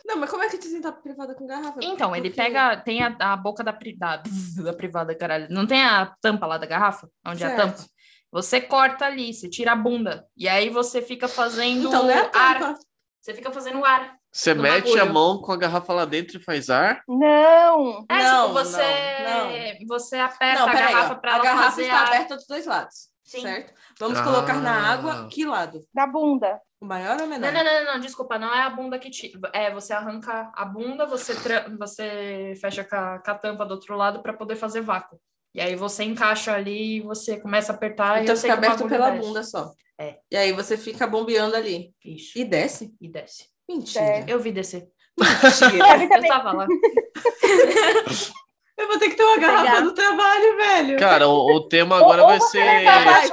Não, 0.05 0.17
mas 0.17 0.29
como 0.29 0.43
é 0.43 0.49
que 0.49 0.57
desentope 0.57 1.01
privada 1.01 1.35
com 1.35 1.45
garrafa? 1.45 1.79
Então, 1.81 2.15
ele 2.15 2.29
pega, 2.29 2.77
tem 2.77 3.03
a, 3.03 3.15
a 3.19 3.37
boca 3.37 3.63
da, 3.63 3.71
da, 3.71 4.23
da 4.63 4.73
privada, 4.73 5.13
caralho. 5.15 5.47
Não 5.49 5.67
tem 5.67 5.83
a 5.83 6.13
tampa 6.21 6.45
lá 6.45 6.57
da 6.57 6.65
garrafa? 6.65 7.09
Onde 7.25 7.43
é 7.43 7.47
a 7.47 7.49
Certo. 7.49 7.77
tampa? 7.77 7.89
Você 8.31 8.61
corta 8.61 9.05
ali, 9.05 9.33
você 9.33 9.49
tira 9.49 9.71
a 9.71 9.75
bunda. 9.75 10.25
E 10.37 10.47
aí 10.47 10.69
você 10.69 11.01
fica 11.01 11.27
fazendo 11.27 11.87
Então, 11.87 12.03
não 12.03 12.09
é 12.11 12.29
a 12.33 12.39
ar. 12.39 12.75
Você 13.21 13.33
fica 13.33 13.51
fazendo 13.51 13.83
ar. 13.83 14.15
Você 14.31 14.53
mete 14.53 14.91
a 14.91 14.97
bagulho. 14.97 15.13
mão 15.13 15.41
com 15.41 15.51
a 15.51 15.57
garrafa 15.57 15.91
lá 15.91 16.05
dentro 16.05 16.37
e 16.37 16.43
faz 16.43 16.69
ar? 16.69 17.01
Não. 17.07 18.05
É, 18.07 18.23
Não, 18.23 18.47
tipo, 18.49 18.53
você, 18.59 18.83
não, 19.25 19.87
você 19.87 20.17
aperta 20.17 20.59
Não, 20.61 20.69
a 20.69 20.73
garrafa 20.73 21.13
ó. 21.13 21.15
pra 21.15 21.31
A 21.31 21.35
ela 21.35 21.43
garrafa 21.43 21.69
fazer 21.71 21.81
está 21.83 21.97
a... 21.99 22.07
aberta 22.07 22.35
dos 22.35 22.45
dois 22.47 22.65
lados, 22.67 22.95
Sim. 23.23 23.41
certo? 23.41 23.73
Vamos 23.99 24.19
Ah. 24.19 24.23
colocar 24.23 24.61
na 24.61 24.91
água 24.93 25.27
que 25.29 25.43
lado? 25.45 25.81
Da 25.93 26.05
bunda. 26.05 26.61
O 26.79 26.85
maior 26.85 27.19
ou 27.19 27.25
o 27.25 27.29
menor? 27.29 27.51
Não, 27.51 27.63
não, 27.63 27.73
não, 27.73 27.85
não, 27.85 27.93
não, 27.95 27.99
desculpa, 27.99 28.37
não 28.39 28.53
é 28.53 28.61
a 28.61 28.69
bunda 28.69 28.97
que 28.99 29.09
tira. 29.09 29.37
É, 29.51 29.73
você 29.73 29.91
arranca 29.91 30.51
a 30.55 30.63
bunda, 30.63 31.05
você, 31.07 31.35
tra- 31.35 31.65
você 31.77 32.53
fecha 32.61 32.83
com 32.85 32.95
a, 32.95 33.19
com 33.19 33.31
a 33.31 33.35
tampa 33.35 33.65
do 33.65 33.73
outro 33.73 33.97
lado 33.97 34.21
para 34.21 34.31
poder 34.33 34.55
fazer 34.55 34.81
vácuo. 34.81 35.19
E 35.53 35.59
aí 35.61 35.75
você 35.75 36.03
encaixa 36.03 36.53
ali 36.53 36.97
e 36.97 37.01
você 37.01 37.39
começa 37.39 37.71
a 37.71 37.75
apertar 37.75 38.19
e 38.19 38.23
Então 38.23 38.33
eu 38.35 38.37
sei 38.39 38.49
fica 38.51 38.57
aberto 38.67 38.87
pela 38.87 39.09
desce. 39.09 39.27
bunda 39.27 39.43
só. 39.43 39.71
É. 39.99 40.17
E 40.31 40.37
aí 40.37 40.51
você 40.53 40.77
fica 40.77 41.05
bombeando 41.07 41.55
ali. 41.55 41.93
Isso. 42.05 42.37
E 42.37 42.45
desce? 42.45 42.93
E 43.01 43.07
desce. 43.09 43.47
Mentira. 43.67 44.03
É. 44.05 44.25
Eu 44.27 44.39
vi 44.39 44.51
descer. 44.51 44.87
Mentira. 45.19 45.97
Eu 46.03 46.09
também. 46.09 46.29
tava 46.29 46.51
lá. 46.53 46.67
Eu 48.79 48.87
vou 48.87 48.97
ter 48.97 49.09
que 49.09 49.15
ter 49.17 49.23
uma 49.23 49.37
garrafa 49.37 49.81
no 49.81 49.91
trabalho, 49.93 50.55
velho. 50.55 50.97
Cara, 50.97 51.27
o, 51.27 51.53
o 51.53 51.67
tema 51.67 51.97
agora 51.97 52.23
vai 52.23 52.39
ser. 52.39 52.63
você 52.63 52.83
Vai, 52.85 53.03
vai- 53.03 53.27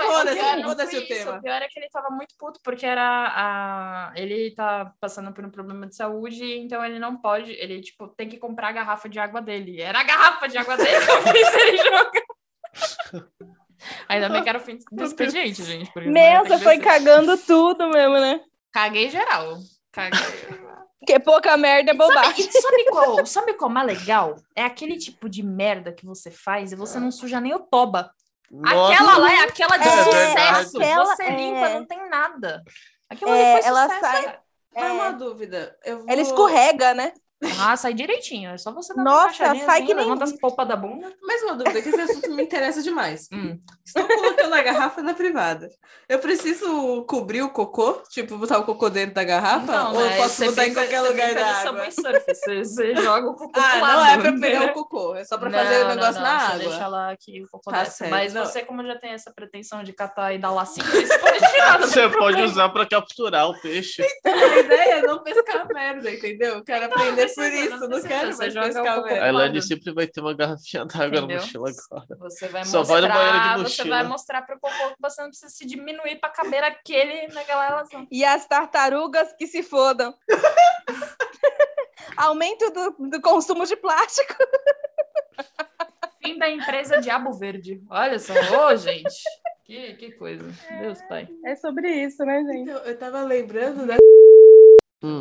foda-se, 0.65 0.97
o 0.99 1.07
tema. 1.07 1.37
O 1.37 1.43
pior 1.43 1.63
é 1.63 1.69
que 1.69 1.79
ele 1.79 1.89
tava 1.89 2.11
muito 2.11 2.35
puto, 2.37 2.59
porque 2.65 2.85
era 2.85 3.33
a... 3.33 4.13
ele 4.17 4.51
tá 4.57 4.93
passando 5.01 5.33
por 5.33 5.45
um 5.45 5.51
problema 5.51 5.87
de 5.87 5.95
saúde, 5.95 6.45
então 6.59 6.85
ele 6.85 6.99
não 6.99 7.17
pode, 7.17 7.53
ele, 7.53 7.81
tipo, 7.81 8.09
tem 8.09 8.29
que 8.29 8.39
comprar 8.39 8.71
a 8.71 8.73
garrafa 8.73 9.09
de 9.09 9.21
água 9.21 9.41
dele. 9.41 9.81
Era 9.81 10.01
a 10.01 10.05
garrafa 10.05 10.49
de 10.49 10.59
água 10.59 10.77
dele 10.77 11.05
que 11.07 11.11
eu 11.13 11.23
fiz 11.33 11.55
ele 11.55 11.77
jogar. 11.79 12.11
Ainda 14.09 14.29
bem 14.29 14.43
que 14.43 14.49
era 14.49 14.59
o 14.59 14.61
fim 14.61 14.79
do 14.91 15.05
expediente, 15.05 15.63
gente. 15.63 15.93
Meu, 16.09 16.45
você 16.45 16.59
foi 16.59 16.79
cagando 16.79 17.39
tudo 17.39 17.89
mesmo, 17.89 18.19
né? 18.19 18.41
Caguei 18.73 19.09
geral. 19.11 19.59
Caguei. 19.93 20.19
Porque 20.99 21.21
pouca 21.21 21.57
merda 21.57 21.93
é 21.93 21.97
Sabe, 21.97 22.09
bobagem. 22.09 22.49
e 22.49 22.53
sabe 22.61 22.85
qual, 22.91 23.27
sabe 23.27 23.55
qual 23.55 23.71
é 23.71 23.75
mais 23.75 23.87
legal? 23.87 24.37
É 24.55 24.65
aquele 24.65 24.97
tipo 24.97 25.29
de 25.29 25.43
merda 25.43 25.93
que 25.93 26.07
você 26.07 26.31
faz 26.31 26.73
e 26.73 26.77
você 26.77 26.99
não 26.99 27.11
suja 27.11 27.41
nem 27.41 27.55
o 27.55 27.59
toba. 27.61 28.11
Nossa, 28.51 28.93
Aquela 28.93 29.19
lá 29.19 29.33
é 29.35 29.41
aquela 29.45 29.77
de 29.77 29.89
É 29.89 29.91
sucesso. 29.91 30.15
verdade. 30.15 30.71
Você 30.71 31.23
Aquela 31.23 31.37
limpa, 31.37 31.69
é- 31.69 31.75
não 31.79 31.87
tem 31.87 32.09
nada. 32.09 32.63
Aquilo 33.11 33.31
É, 33.33 33.53
ali 33.55 33.61
foi 33.63 33.69
ela 33.71 33.83
sucesso. 33.85 34.01
sai- 34.01 34.25
cara. 34.25 34.41
É 34.75 34.93
uma 34.93 35.07
É, 35.07 35.13
dúvida. 35.13 35.77
Eu 35.85 35.99
vou... 35.99 36.07
ela 36.09 36.21
escorrega, 36.21 36.95
né? 36.95 37.13
Ah, 37.61 37.77
sai 37.77 37.93
direitinho. 37.93 38.51
É 38.51 38.57
só 38.59 38.73
você 38.73 38.95
dar 38.95 39.03
Nossa, 39.05 39.45
uma 39.45 39.55
sai 39.57 39.77
assim, 39.79 39.87
que 39.87 39.95
nem- 39.95 40.05
levanta 40.05 40.25
as 40.25 40.33
polpas 40.39 40.67
da 40.67 40.75
bunda. 40.75 41.13
Mais 41.23 41.43
uma 41.43 41.55
dúvida, 41.55 41.83
que 41.83 41.89
esse 41.91 42.01
assunto 42.01 42.31
me 42.35 42.43
interessa 42.43 42.83
demais. 42.83 43.29
Hum. 43.37 43.59
Estou 43.85 44.07
colocando 44.09 44.55
a 44.55 44.63
garrafa 44.63 45.03
na 45.03 45.13
privada. 45.15 45.69
Eu 46.09 46.19
preciso 46.19 47.05
cobrir 47.05 47.43
o 47.43 47.51
cocô? 47.51 48.03
Tipo, 48.11 48.37
botar 48.39 48.59
o 48.59 48.65
cocô 48.65 48.89
dentro 48.89 49.15
da 49.15 49.23
garrafa? 49.25 49.91
ou 49.91 50.01
eu 50.01 50.07
né, 50.09 50.17
posso 50.17 50.31
você 50.37 50.47
botar 50.47 50.67
em 50.67 50.75
qualquer 50.75 51.01
lugar 51.03 51.35
da 51.35 51.47
água? 51.47 51.85
Você, 51.91 52.65
você 52.65 52.97
joga 52.97 53.29
o 53.29 53.35
cocô 53.37 53.61
Ah, 53.61 53.71
pro 53.71 53.79
não 53.81 53.87
lado, 53.87 54.09
é 54.09 54.23
pra 54.23 54.33
pegar 54.33 54.49
entendeu? 54.57 54.69
o 54.69 54.73
cocô, 54.73 55.15
é 55.15 55.25
só 55.25 55.39
pra 55.39 55.51
Não, 55.51 55.59
fazer 55.59 55.77
o 55.77 55.81
não, 55.81 55.89
negócio 55.95 56.15
não, 56.15 56.23
na 56.23 56.39
água. 56.39 56.59
deixa 56.59 56.89
lá 56.89 57.17
que 57.17 57.43
o 57.45 57.49
cocô 57.49 57.71
Tá 57.71 57.85
certo, 57.85 58.11
Mas 58.11 58.33
não. 58.33 58.45
você, 58.45 58.65
como 58.65 58.85
já 58.85 58.97
tem 58.99 59.11
essa 59.13 59.33
pretensão 59.33 59.83
de 59.85 59.93
catar 59.93 60.33
e 60.33 60.39
dar 60.39 60.51
lacinho, 60.51 60.87
você 60.87 61.19
pode 61.19 61.39
tirar. 61.39 61.79
não 61.81 61.87
Você 61.87 62.09
pode 62.09 62.43
usar 62.43 62.69
pra 62.71 62.87
capturar 62.87 63.49
o 63.51 63.61
peixe. 63.61 64.03
A 64.25 64.59
ideia 64.59 64.95
é 64.95 65.03
não 65.03 65.23
pescar 65.23 65.67
merda, 65.73 66.11
entendeu? 66.11 66.55
Eu 66.57 66.65
quero 66.65 66.87
Então, 66.87 66.99
aprender 66.99 67.26
por 67.35 67.45
isso, 67.45 67.79
não 67.81 67.89
não, 67.89 68.03
quero 68.03 68.33
você 68.33 68.51
mais 68.53 68.75
pescar 68.75 69.03
cocô 69.03 69.15
A. 69.15 69.29
Elaine 69.29 69.63
sempre 69.63 69.93
vai 69.93 70.07
ter 70.07 70.21
uma 70.21 70.35
garrafinha 70.35 70.85
d'água 70.85 71.21
na 71.21 71.27
mochila 71.27 71.71
agora. 71.71 72.17
Você 72.21 72.49
vai 72.49 72.65
Só 72.65 72.83
vai 72.83 73.01
no 73.01 73.09
banheiro 73.09 73.33
de 73.33 73.39
mostrar, 73.39 73.57
você 73.57 73.63
mochila. 73.63 73.97
vai 73.97 74.05
mostrar 74.05 74.43
pro 74.43 74.61
cocô 74.61 74.89
que 74.91 75.01
você 75.01 75.23
não 75.23 75.29
precisa 75.29 75.51
se 75.51 75.67
diminuir 75.67 76.17
pra 76.17 76.31
caber 76.31 76.63
aquele 76.65 77.29
naquela 77.29 77.67
relação. 77.67 78.07
E 78.11 78.25
as 78.25 78.47
tartarugas 78.47 79.33
que 79.39 79.47
se 79.47 79.63
fodam. 79.63 80.15
Aumento 82.17 82.71
do, 82.71 83.09
do 83.11 83.21
consumo 83.21 83.67
de 83.67 83.77
plástico. 83.77 84.35
Fim 86.23 86.39
da 86.39 86.49
empresa 86.49 86.99
Diabo 87.01 87.33
Verde. 87.33 87.83
Olha 87.91 88.19
só, 88.19 88.33
ô 88.33 88.77
gente. 88.77 89.23
Que, 89.65 89.95
que 89.95 90.13
coisa. 90.13 90.45
Deus, 90.81 91.03
pai. 91.09 91.29
É 91.45 91.57
sobre 91.57 91.91
isso, 91.91 92.25
né, 92.25 92.43
gente? 92.45 92.71
Então, 92.71 92.79
eu 92.85 92.99
tava 92.99 93.23
lembrando 93.23 93.87
da 93.87 93.97
Hum. 95.03 95.21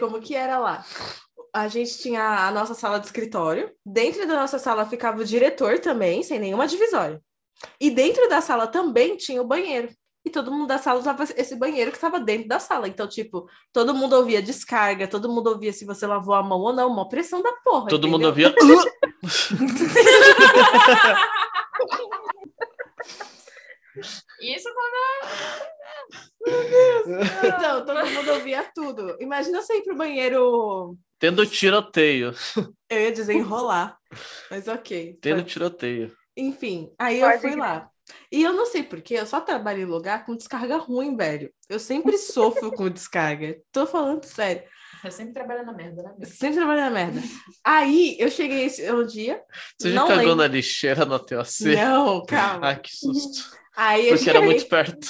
como 0.00 0.20
que 0.20 0.34
era 0.34 0.58
lá. 0.58 0.84
A 1.52 1.68
gente 1.68 1.98
tinha 1.98 2.46
a 2.46 2.50
nossa 2.50 2.74
sala 2.74 2.98
de 2.98 3.06
escritório. 3.06 3.70
Dentro 3.84 4.26
da 4.26 4.34
nossa 4.34 4.58
sala 4.58 4.86
ficava 4.86 5.20
o 5.20 5.24
diretor 5.24 5.78
também, 5.78 6.22
sem 6.22 6.38
nenhuma 6.38 6.66
divisória. 6.66 7.20
E 7.80 7.90
dentro 7.90 8.28
da 8.28 8.40
sala 8.40 8.66
também 8.66 9.16
tinha 9.16 9.40
o 9.40 9.46
banheiro. 9.46 9.88
E 10.24 10.30
todo 10.30 10.50
mundo 10.50 10.66
da 10.66 10.76
sala 10.76 10.98
usava 10.98 11.24
esse 11.36 11.54
banheiro 11.54 11.92
que 11.92 11.96
estava 11.96 12.18
dentro 12.18 12.48
da 12.48 12.58
sala. 12.58 12.88
Então, 12.88 13.08
tipo, 13.08 13.48
todo 13.72 13.94
mundo 13.94 14.14
ouvia 14.14 14.42
descarga, 14.42 15.06
todo 15.06 15.30
mundo 15.30 15.46
ouvia 15.46 15.72
se 15.72 15.84
você 15.84 16.04
lavou 16.04 16.34
a 16.34 16.42
mão 16.42 16.58
ou 16.58 16.72
não. 16.72 16.88
Uma 16.88 17.08
pressão 17.08 17.40
da 17.40 17.52
porra. 17.64 17.88
Todo 17.88 18.08
mundo 18.08 18.28
entendeu? 18.28 18.50
ouvia. 18.50 18.92
Isso 24.40 24.68
Então, 26.46 27.84
todo 27.84 28.06
mundo 28.06 28.32
ouvia 28.32 28.64
tudo. 28.74 29.16
Imagina 29.20 29.60
você 29.62 29.78
ir 29.78 29.82
pro 29.82 29.96
banheiro. 29.96 30.96
Tendo 31.18 31.46
tiroteio. 31.46 32.34
Eu 32.90 33.00
ia 33.00 33.12
dizer 33.12 33.34
enrolar. 33.34 33.96
Mas 34.50 34.68
ok. 34.68 35.18
Tendo 35.20 35.42
tiroteio. 35.42 36.12
Enfim, 36.36 36.90
aí 36.98 37.20
eu 37.20 37.28
Pode 37.28 37.40
fui 37.40 37.50
crer. 37.52 37.60
lá. 37.60 37.88
E 38.30 38.42
eu 38.42 38.52
não 38.52 38.66
sei 38.66 38.82
porquê, 38.84 39.14
eu 39.14 39.26
só 39.26 39.40
trabalho 39.40 39.80
em 39.82 39.84
lugar 39.86 40.24
com 40.24 40.36
descarga 40.36 40.76
ruim, 40.76 41.16
velho. 41.16 41.50
Eu 41.68 41.78
sempre 41.80 42.16
sofro 42.18 42.70
com 42.70 42.88
descarga. 42.90 43.56
Tô 43.72 43.86
falando 43.86 44.24
sério. 44.24 44.62
Eu 45.02 45.10
sempre 45.10 45.32
trabalho 45.34 45.64
na 45.66 45.72
merda, 45.72 46.02
né? 46.02 46.10
amiga? 46.10 46.26
Sempre 46.26 46.56
trabalho 46.56 46.80
na 46.82 46.90
merda. 46.90 47.20
Aí 47.64 48.16
eu 48.18 48.30
cheguei 48.30 48.64
esse 48.66 48.88
um 48.92 49.04
dia. 49.06 49.42
Você 49.78 49.90
já 49.90 50.00
não 50.00 50.06
cagou 50.08 50.22
lembro. 50.22 50.36
na 50.36 50.46
lixeira 50.46 51.04
no 51.04 51.18
TOC? 51.18 51.74
Não, 51.74 52.24
calma. 52.24 52.66
Ai, 52.68 52.80
que 52.80 52.94
susto. 52.96 53.50
Aí 53.76 54.08
eu 54.08 54.16
Porque 54.16 54.30
era 54.30 54.38
cheguei- 54.40 54.54
muito 54.54 54.68
perto. 54.68 55.08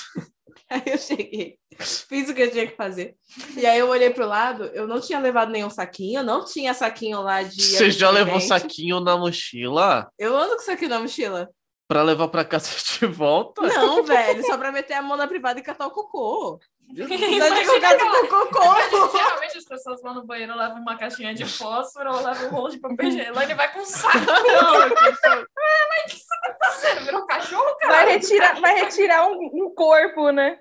Aí 0.71 0.83
eu 0.87 0.99
cheguei, 0.99 1.59
fiz 1.79 2.29
o 2.29 2.35
que 2.35 2.43
eu 2.43 2.51
tinha 2.51 2.67
que 2.67 2.75
fazer. 2.77 3.15
E 3.57 3.65
aí 3.65 3.79
eu 3.79 3.89
olhei 3.89 4.11
pro 4.11 4.27
lado, 4.27 4.65
eu 4.75 4.87
não 4.89 5.01
tinha 5.01 5.21
levado 5.21 5.53
nenhum 5.53 5.71
saquinho, 5.71 6.25
não 6.25 6.45
tinha 6.45 6.75
saquinho 6.75 7.21
lá 7.23 7.43
de. 7.43 7.63
Você 7.63 7.89
já 7.91 8.11
levou 8.11 8.41
saquinho 8.41 8.99
na 8.99 9.17
mochila 9.17 10.11
Eu 10.19 10.37
ando 10.37 10.57
com 10.57 10.63
saquinho 10.63 10.91
na 10.91 10.99
mochila. 10.99 11.49
pra 11.87 12.03
levar 12.03 12.27
pra 12.29 12.45
casa 12.45 12.69
de 12.99 13.07
volta? 13.07 13.63
Não, 13.63 14.03
velho, 14.03 14.45
só 14.45 14.59
pra 14.59 14.73
meter 14.73 14.95
a 14.95 15.03
mão 15.03 15.17
na 15.17 15.29
privada 15.29 15.61
e 15.61 15.63
catar 15.63 15.87
o 15.87 15.93
cocô. 15.93 16.59
Imagina 16.97 17.47
advogado 17.47 17.99
com 17.99 18.27
cocô. 18.27 19.11
Geralmente 19.17 19.59
as 19.59 19.65
pessoas 19.65 20.01
vão 20.03 20.15
no 20.15 20.25
banheiro, 20.25 20.57
levam 20.57 20.81
uma 20.81 20.97
caixinha 20.97 21.35
de 21.35 21.45
fósforo 21.45 22.13
ou 22.15 22.23
levam 22.23 22.49
um 22.49 22.51
rolo 22.51 22.69
de 22.71 22.79
papel 22.79 23.09
higiênico. 23.09 23.41
Ele 23.41 23.55
vai 23.55 23.73
com 23.73 23.81
um 23.81 23.85
saco. 23.85 24.19
Não, 24.19 24.89
tipo, 26.07 26.27
Você 26.65 26.95
virou 27.01 27.23
um 27.23 27.27
cachorro, 27.27 27.77
cara? 27.81 27.93
Vai 27.93 28.13
retirar, 28.13 28.61
vai 28.61 28.75
retirar 28.75 29.27
um, 29.27 29.51
um 29.53 29.75
corpo, 29.75 30.31
né? 30.31 30.59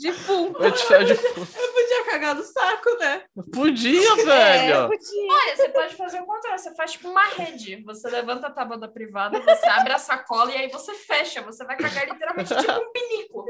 Defunto. 0.00 0.58
Vai 0.58 0.72
tirar 0.72 1.04
de... 1.04 1.12
eu 1.14 1.72
podia 1.72 2.04
cagar 2.10 2.34
no 2.34 2.42
saco, 2.42 2.90
né? 2.98 3.22
Podia, 3.52 4.12
É, 4.12 4.24
velho. 4.24 4.88
podia. 4.88 5.32
Olha, 5.32 5.56
você 5.56 5.68
pode 5.68 5.94
fazer 5.96 6.20
o 6.20 6.26
contrário. 6.26 6.58
Você 6.58 6.74
faz 6.74 6.92
tipo 6.92 7.08
uma 7.08 7.24
rede. 7.24 7.82
Você 7.84 8.08
levanta 8.08 8.46
a 8.48 8.50
tábua 8.50 8.78
da 8.78 8.88
privada, 8.88 9.40
você 9.40 9.66
abre 9.66 9.92
a 9.92 9.98
sacola 9.98 10.50
e 10.52 10.56
aí 10.56 10.68
você 10.70 10.94
fecha. 10.94 11.42
Você 11.42 11.64
vai 11.64 11.76
cagar 11.76 12.08
literalmente 12.08 12.54
tipo 12.56 12.72
um 12.72 12.92
pinico. 12.92 13.44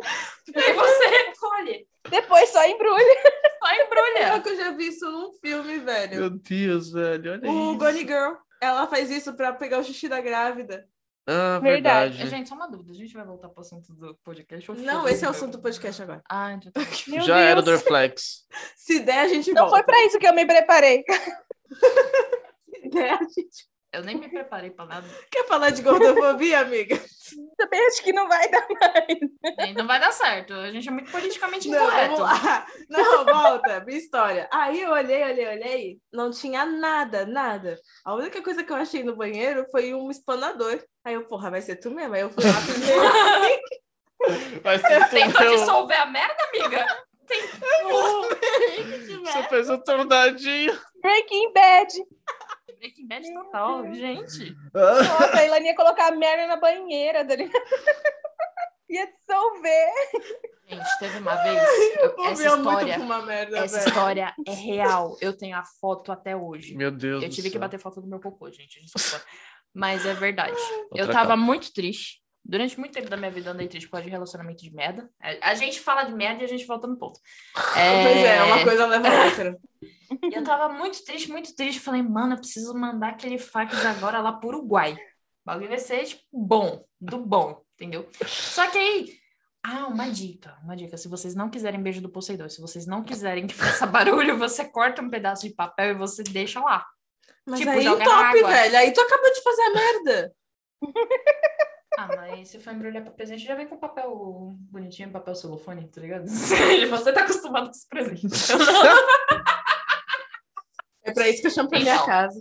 E 0.54 0.58
aí 0.58 0.72
você 0.72 1.06
recolhe. 1.06 1.86
Depois 2.08 2.48
só 2.50 2.64
embrulha. 2.66 3.16
Só 3.62 3.68
É 3.70 3.84
embrulha. 3.84 4.40
que 4.40 4.48
eu 4.50 4.56
já 4.56 4.70
vi 4.72 4.88
isso 4.88 5.10
num 5.10 5.32
filme, 5.32 5.78
velho. 5.78 6.20
Meu 6.20 6.30
Deus, 6.30 6.92
velho. 6.92 7.32
Olha 7.32 7.50
O 7.50 7.70
isso. 7.70 7.78
Gone 7.78 7.98
Girl. 8.00 8.34
Ela 8.60 8.86
faz 8.86 9.10
isso 9.10 9.34
pra 9.34 9.52
pegar 9.52 9.78
o 9.78 9.84
xixi 9.84 10.08
da 10.08 10.20
grávida. 10.20 10.86
Ah, 11.28 11.58
Verdade. 11.58 12.16
verdade. 12.18 12.30
Gente, 12.30 12.48
só 12.48 12.54
uma 12.54 12.68
dúvida. 12.68 12.92
A 12.92 12.94
gente 12.94 13.12
vai 13.12 13.24
voltar 13.24 13.48
pro 13.48 13.60
assunto 13.60 13.92
do 13.92 14.14
podcast? 14.22 14.70
Não, 14.72 15.08
esse 15.08 15.24
é 15.24 15.28
o 15.28 15.30
assunto 15.32 15.52
do 15.56 15.62
podcast 15.62 16.00
agora. 16.02 16.22
Ah, 16.30 16.52
então 16.52 16.70
tá. 16.70 16.80
Já 17.26 17.38
era 17.40 17.58
o. 17.58 17.62
Dorflex. 17.62 18.46
Se 18.76 19.00
der, 19.00 19.20
a 19.20 19.28
gente 19.28 19.52
Não 19.52 19.62
volta. 19.62 19.76
foi 19.78 19.82
pra 19.84 20.04
isso 20.04 20.18
que 20.18 20.26
eu 20.26 20.34
me 20.34 20.46
preparei. 20.46 21.02
Se 22.70 22.88
der, 22.90 23.12
a 23.14 23.18
gente... 23.24 23.66
Eu 23.92 24.02
nem 24.02 24.16
me 24.16 24.28
preparei 24.28 24.70
pra 24.70 24.84
nada. 24.84 25.06
Quer 25.30 25.46
falar 25.46 25.70
de 25.70 25.80
gordofobia, 25.82 26.60
amiga? 26.60 26.96
Também 27.56 27.84
acho 27.86 28.02
que 28.04 28.12
não 28.12 28.28
vai 28.28 28.48
dar 28.50 28.66
mais. 28.68 29.74
Não 29.74 29.86
vai 29.86 29.98
dar 29.98 30.12
certo. 30.12 30.52
A 30.52 30.70
gente 30.70 30.88
é 30.88 30.92
muito 30.92 31.10
politicamente 31.10 31.68
Não, 31.68 31.78
incorreto. 31.82 32.16
vamos 32.16 32.42
lá. 32.42 32.66
Não, 32.88 33.24
volta, 33.24 33.80
minha 33.84 33.98
história. 33.98 34.48
Aí 34.52 34.80
eu 34.82 34.90
olhei, 34.92 35.24
olhei, 35.24 35.48
olhei, 35.48 35.98
não 36.12 36.30
tinha 36.30 36.64
nada, 36.64 37.26
nada. 37.26 37.80
A 38.04 38.14
única 38.14 38.40
coisa 38.42 38.62
que 38.62 38.70
eu 38.72 38.76
achei 38.76 39.02
no 39.02 39.16
banheiro 39.16 39.66
foi 39.72 39.92
um 39.94 40.08
espanador. 40.10 40.80
Aí 41.04 41.14
eu, 41.14 41.26
porra, 41.26 41.50
vai 41.50 41.62
ser 41.62 41.76
tu 41.76 41.90
mesmo? 41.90 42.14
Aí 42.14 42.20
eu 42.20 42.30
fui 42.30 42.44
lá 42.44 42.52
primeiro. 42.62 44.62
Vai 44.62 44.78
ser 44.78 45.08
Tentou 45.10 45.40
teu- 45.40 45.56
dissolver 45.56 45.98
a 46.00 46.06
merda, 46.06 46.36
amiga? 46.48 46.86
Você 49.24 49.42
fez 49.48 49.68
um 49.68 49.78
tornadinho. 49.82 50.78
Breaking 51.02 51.52
Bad. 51.52 51.92
Breaking 52.78 53.06
Bad 53.08 53.32
total, 53.32 53.94
gente. 53.94 54.56
Nossa, 54.74 55.38
a 55.38 55.44
Ilane 55.44 55.66
ia 55.68 55.76
colocar 55.76 56.08
a 56.08 56.16
merda 56.16 56.46
na 56.46 56.56
banheira 56.56 57.24
dele. 57.24 57.50
ia 58.90 59.06
dissolver. 59.06 59.92
Gente, 60.68 60.98
teve 60.98 61.18
uma 61.18 61.34
vez. 61.36 61.62
eu- 61.98 62.24
essa 62.26 62.46
história. 62.56 62.98
merda, 62.98 63.58
Essa 63.58 63.78
velho. 63.78 63.88
história 63.88 64.34
é 64.46 64.52
real. 64.52 65.16
Eu 65.20 65.36
tenho 65.36 65.56
a 65.56 65.64
foto 65.80 66.10
até 66.12 66.36
hoje. 66.36 66.74
Meu 66.76 66.90
Deus 66.90 67.22
Eu 67.22 67.28
do 67.28 67.34
tive 67.34 67.48
que 67.48 67.52
céu. 67.52 67.60
bater 67.60 67.78
foto 67.78 68.00
do 68.00 68.06
meu 68.08 68.20
cocô, 68.20 68.50
gente. 68.50 68.80
Desculpa. 68.82 69.24
Mas 69.74 70.04
é 70.06 70.14
verdade. 70.14 70.56
Outra 70.90 70.98
Eu 70.98 71.06
tava 71.06 71.28
capa. 71.30 71.36
muito 71.36 71.72
triste. 71.72 72.20
Durante 72.48 72.78
muito 72.78 72.92
tempo 72.92 73.08
da 73.10 73.16
minha 73.16 73.30
vida 73.30 73.48
eu 73.50 73.54
andei 73.54 73.66
triste 73.66 73.86
por 73.86 73.92
causa 73.92 74.04
de 74.04 74.10
relacionamento 74.10 74.62
de 74.62 74.72
merda. 74.72 75.10
A 75.20 75.50
a 75.50 75.54
gente 75.54 75.80
fala 75.80 76.04
de 76.04 76.12
merda 76.14 76.42
e 76.42 76.44
a 76.44 76.48
gente 76.48 76.64
volta 76.64 76.86
no 76.86 76.96
ponto. 76.96 77.18
Pois 77.54 78.16
é, 78.24 78.42
uma 78.44 78.62
coisa 78.62 78.86
leva 78.86 79.08
a 79.08 79.24
outra. 79.24 79.56
E 80.22 80.34
eu 80.34 80.44
tava 80.44 80.72
muito 80.72 81.04
triste, 81.04 81.30
muito 81.30 81.54
triste. 81.54 81.80
Falei, 81.80 82.02
mano, 82.02 82.34
eu 82.34 82.38
preciso 82.38 82.74
mandar 82.74 83.10
aquele 83.10 83.38
fax 83.38 83.84
agora 83.84 84.20
lá 84.20 84.32
pro 84.32 84.48
Uruguai. 84.48 84.92
O 84.94 84.98
bagulho 85.44 85.68
vai 85.68 85.78
ser, 85.78 86.04
tipo, 86.04 86.22
bom, 86.32 86.84
do 87.00 87.18
bom, 87.18 87.62
entendeu? 87.74 88.08
Só 88.26 88.68
que 88.70 88.78
aí. 88.78 89.12
Ah, 89.62 89.86
uma 89.86 90.08
dica, 90.08 90.56
uma 90.62 90.76
dica. 90.76 90.96
Se 90.96 91.08
vocês 91.08 91.34
não 91.34 91.50
quiserem 91.50 91.82
beijo 91.82 92.00
do 92.00 92.08
Poseidon, 92.08 92.48
se 92.48 92.60
vocês 92.60 92.86
não 92.86 93.02
quiserem 93.02 93.46
que 93.46 93.54
faça 93.54 93.84
barulho, 93.86 94.38
você 94.38 94.64
corta 94.64 95.02
um 95.02 95.10
pedaço 95.10 95.48
de 95.48 95.54
papel 95.54 95.90
e 95.90 95.94
você 95.94 96.22
deixa 96.22 96.60
lá. 96.60 96.86
Mas 97.44 97.60
Tipo, 97.60 97.72
aí 97.72 97.84
na 97.84 97.96
top, 98.04 98.42
velho. 98.42 98.76
Aí 98.76 98.92
tu 98.92 99.00
acabou 99.00 99.32
de 99.32 99.42
fazer 99.42 99.62
a 99.62 99.70
merda. 99.70 100.32
Ah, 101.98 102.08
mas 102.14 102.50
se 102.50 102.58
for 102.58 102.74
embrulhar 102.74 103.02
pra 103.02 103.10
presente, 103.10 103.46
já 103.46 103.54
vem 103.54 103.66
com 103.66 103.78
papel 103.78 104.54
bonitinho, 104.70 105.10
papel 105.10 105.34
celofane, 105.34 105.88
tá 105.88 105.98
ligado? 105.98 106.26
Você 106.28 107.10
tá 107.10 107.22
acostumado 107.22 107.64
com 107.64 107.70
os 107.70 107.86
presentes. 107.86 108.48
É 111.06 111.12
pra 111.12 111.28
isso 111.28 111.40
que 111.40 111.46
eu 111.46 111.50
chamo 111.50 111.68
pra 111.68 111.78
minha 111.78 111.94
Então. 111.94 112.06
casa. 112.06 112.40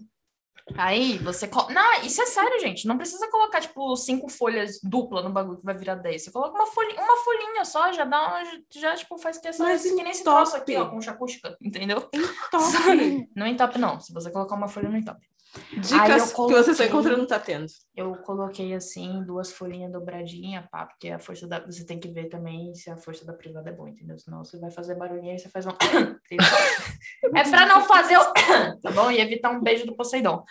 Aí 0.76 1.20
você. 1.20 1.48
co- 1.48 1.72
Não, 1.72 2.02
isso 2.02 2.20
é 2.22 2.26
sério, 2.26 2.60
gente. 2.60 2.88
Não 2.88 2.98
precisa 2.98 3.30
colocar, 3.30 3.62
tipo, 3.62 3.96
cinco 3.96 4.28
folhas 4.28 4.80
dupla 4.82 5.22
no 5.22 5.30
bagulho 5.32 5.60
que 5.60 5.64
vai 5.64 5.78
virar 5.78 5.94
10. 5.96 6.24
Você 6.24 6.32
coloca 6.32 6.56
uma 6.56 6.66
folhinha, 6.66 7.00
uma 7.02 7.18
folhinha 7.18 7.64
só, 7.64 7.92
já 7.94 8.04
dá 8.04 8.28
uma, 8.28 8.44
já, 8.74 8.96
tipo, 8.96 9.16
faz 9.20 9.38
que 9.38 9.48
essa 9.48 9.64
Mas 9.64 9.84
que 9.84 9.92
nem 9.92 10.10
esse 10.10 10.22
entope. 10.22 10.38
troço 10.38 10.56
aqui, 10.58 10.76
ó, 10.76 10.90
com 10.90 10.98
acústica, 11.08 11.56
entendeu? 11.62 12.02
Top. 12.50 13.30
Não 13.36 13.46
entope, 13.46 13.78
não. 13.78 14.00
Se 14.00 14.12
você 14.12 14.32
colocar 14.32 14.56
uma 14.56 14.68
folha, 14.68 14.90
não 14.90 14.98
entope. 14.98 15.28
Dicas 15.72 16.32
eu 16.38 16.48
que 16.48 16.54
você 16.54 16.74
só 16.74 16.84
coloquei- 16.84 16.88
encontra 16.88 17.18
no 17.18 17.26
Tá 17.28 17.40
Tendo. 17.40 17.68
Eu 17.96 18.16
coloquei 18.18 18.74
assim, 18.74 19.24
duas 19.24 19.52
folhinhas 19.54 19.92
dobradinhas, 19.92 20.66
pá, 20.70 20.86
porque 20.86 21.10
a 21.10 21.20
força 21.20 21.48
da. 21.48 21.60
Você 21.66 21.86
tem 21.86 22.00
que 22.00 22.08
ver 22.10 22.26
também 22.30 22.74
se 22.74 22.90
a 22.90 22.98
força 22.98 23.26
da 23.26 23.34
privada 23.34 23.70
é 23.70 23.74
boa, 23.74 23.90
entendeu? 23.90 24.18
Senão 24.18 24.44
você 24.44 24.60
vai 24.60 24.70
fazer 24.72 24.96
barulhinho 24.96 25.36
e 25.36 25.40
você 25.40 25.50
faz 25.50 25.66
um. 25.66 25.72
É 27.36 27.44
pra 27.50 27.66
não 27.66 27.82
fazer 27.86 28.18
o. 28.18 28.34
tá 28.82 28.92
bom? 28.92 29.10
E 29.12 29.20
evitar 29.20 29.50
um 29.52 29.62
beijo 29.62 29.86
do 29.86 29.96
Poseidon. 29.96 30.44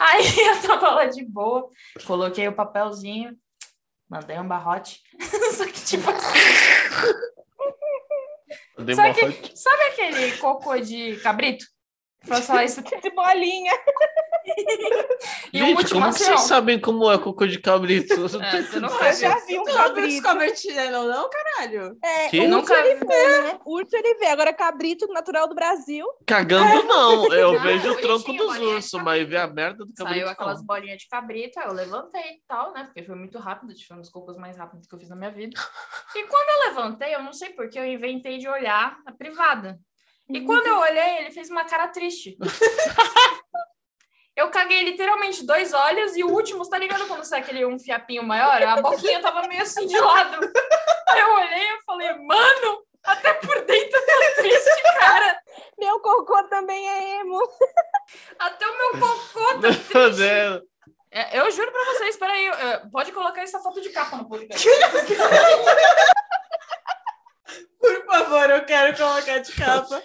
Aí 0.00 0.22
eu 0.38 0.62
tava 0.68 0.90
lá 0.90 1.04
de 1.06 1.24
boa, 1.24 1.68
coloquei 2.06 2.46
o 2.48 2.52
papelzinho, 2.54 3.36
mandei 4.08 4.38
um 4.38 4.46
barrote. 4.48 5.00
Só 5.56 5.64
que, 5.66 5.72
tipo 5.84 6.10
assim, 6.10 6.38
Só 8.94 9.12
que- 9.12 9.56
sabe 9.56 9.82
aquele 9.92 10.36
cocô 10.38 10.76
de 10.78 11.16
cabrito? 11.18 11.64
Pra 12.26 12.42
falar 12.42 12.64
isso. 12.64 12.82
De 13.02 13.10
bolinha. 13.10 13.72
E 15.52 15.58
Gente, 15.60 15.76
último, 15.76 16.00
como 16.00 16.12
que 16.14 16.22
assim, 16.22 16.24
vocês 16.24 16.40
sabem 16.42 16.80
como 16.80 17.10
é 17.10 17.18
cocô 17.18 17.46
de 17.46 17.58
cabrito? 17.58 18.12
É, 18.14 18.16
você 18.62 18.80
não 18.80 18.88
Eu 18.88 19.12
já 19.12 19.38
vi 19.46 19.58
um 19.58 19.62
Tu 19.64 19.70
não 19.72 19.76
cabrito. 19.76 20.56
Channel, 20.56 21.04
não, 21.04 21.28
caralho? 21.30 21.96
É, 22.02 22.28
Que? 22.28 22.38
urso 22.40 22.50
Nunca 22.50 22.74
ele 22.74 22.94
vi. 23.00 23.06
vê, 23.06 23.42
né? 23.42 23.60
Urso 23.64 23.96
ele 23.96 24.14
vê. 24.16 24.26
Agora 24.26 24.52
cabrito 24.52 25.06
natural 25.08 25.48
do 25.48 25.54
Brasil. 25.54 26.06
Cagando 26.26 26.82
não, 26.84 27.32
eu 27.32 27.58
Ah, 27.58 27.62
vejo 27.62 27.92
o 27.92 27.96
tronco 28.00 28.32
dos 28.32 28.58
ursos, 28.58 29.02
mas 29.02 29.26
ver 29.28 29.36
a 29.38 29.46
merda 29.46 29.84
do 29.84 29.92
cabrito 29.94 30.20
Saiu 30.20 30.28
aquelas 30.28 30.58
não. 30.58 30.66
bolinhas 30.66 30.98
de 30.98 31.08
cabrito, 31.08 31.58
aí 31.58 31.66
eu 31.66 31.72
levantei 31.72 32.22
e 32.22 32.42
tal, 32.46 32.72
né? 32.72 32.84
Porque 32.84 33.02
foi 33.02 33.14
muito 33.16 33.38
rápido, 33.38 33.72
foi 33.86 33.96
um 33.96 34.00
dos 34.00 34.10
cocôs 34.10 34.36
mais 34.36 34.56
rápidos 34.56 34.86
que 34.86 34.94
eu 34.94 34.98
fiz 34.98 35.08
na 35.08 35.16
minha 35.16 35.30
vida. 35.30 35.54
E 36.16 36.24
quando 36.26 36.48
eu 36.48 36.68
levantei, 36.74 37.14
eu 37.14 37.22
não 37.22 37.32
sei 37.32 37.50
porquê, 37.50 37.78
eu 37.78 37.86
inventei 37.86 38.36
de 38.38 38.48
olhar 38.48 38.96
a 39.06 39.12
privada. 39.12 39.78
E 40.32 40.40
quando 40.44 40.66
eu 40.66 40.78
olhei, 40.78 41.18
ele 41.18 41.30
fez 41.30 41.50
uma 41.50 41.64
cara 41.64 41.88
triste. 41.88 42.36
Eu 44.36 44.48
caguei 44.48 44.82
literalmente 44.84 45.44
dois 45.44 45.74
olhos 45.74 46.16
e 46.16 46.24
o 46.24 46.30
último, 46.30 46.66
tá 46.66 46.78
ligado 46.78 47.06
quando 47.06 47.24
sai 47.24 47.40
aquele 47.40 47.66
um 47.66 47.78
fiapinho 47.78 48.22
maior? 48.22 48.62
A 48.62 48.80
boquinha 48.80 49.20
tava 49.20 49.46
meio 49.46 49.60
assim 49.60 49.86
de 49.86 49.98
lado. 49.98 50.50
Aí 51.10 51.20
eu 51.20 51.34
olhei 51.34 51.74
e 51.74 51.82
falei, 51.84 52.12
mano, 52.14 52.82
até 53.04 53.34
por 53.34 53.60
dentro 53.66 54.00
tá 54.00 54.12
triste, 54.36 54.82
cara. 54.98 55.42
Meu 55.78 56.00
cocô 56.00 56.42
também 56.44 56.88
é 56.88 57.20
emo. 57.20 57.38
Até 58.38 58.66
o 58.66 58.78
meu 58.78 58.92
cocô 58.92 59.44
tá 59.44 59.58
Meu 59.60 59.74
triste. 59.74 59.92
Deus. 59.92 60.62
É, 61.10 61.38
eu 61.40 61.50
juro 61.50 61.70
pra 61.70 61.84
vocês, 61.86 62.16
peraí, 62.16 62.46
é, 62.46 62.82
pode 62.90 63.12
colocar 63.12 63.42
essa 63.42 63.58
foto 63.58 63.80
de 63.80 63.90
capa 63.90 64.16
no 64.16 64.28
podcast. 64.28 64.66
Por 68.10 68.18
favor, 68.18 68.50
eu 68.50 68.64
quero 68.64 68.96
colocar 68.96 69.38
de 69.38 69.52
capa. 69.52 70.02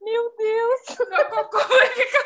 Meu 0.00 0.32
Deus. 0.38 0.80
Meu 1.10 1.28
cocô 1.28 1.58
vai 1.66 1.88
ficar. 1.88 2.24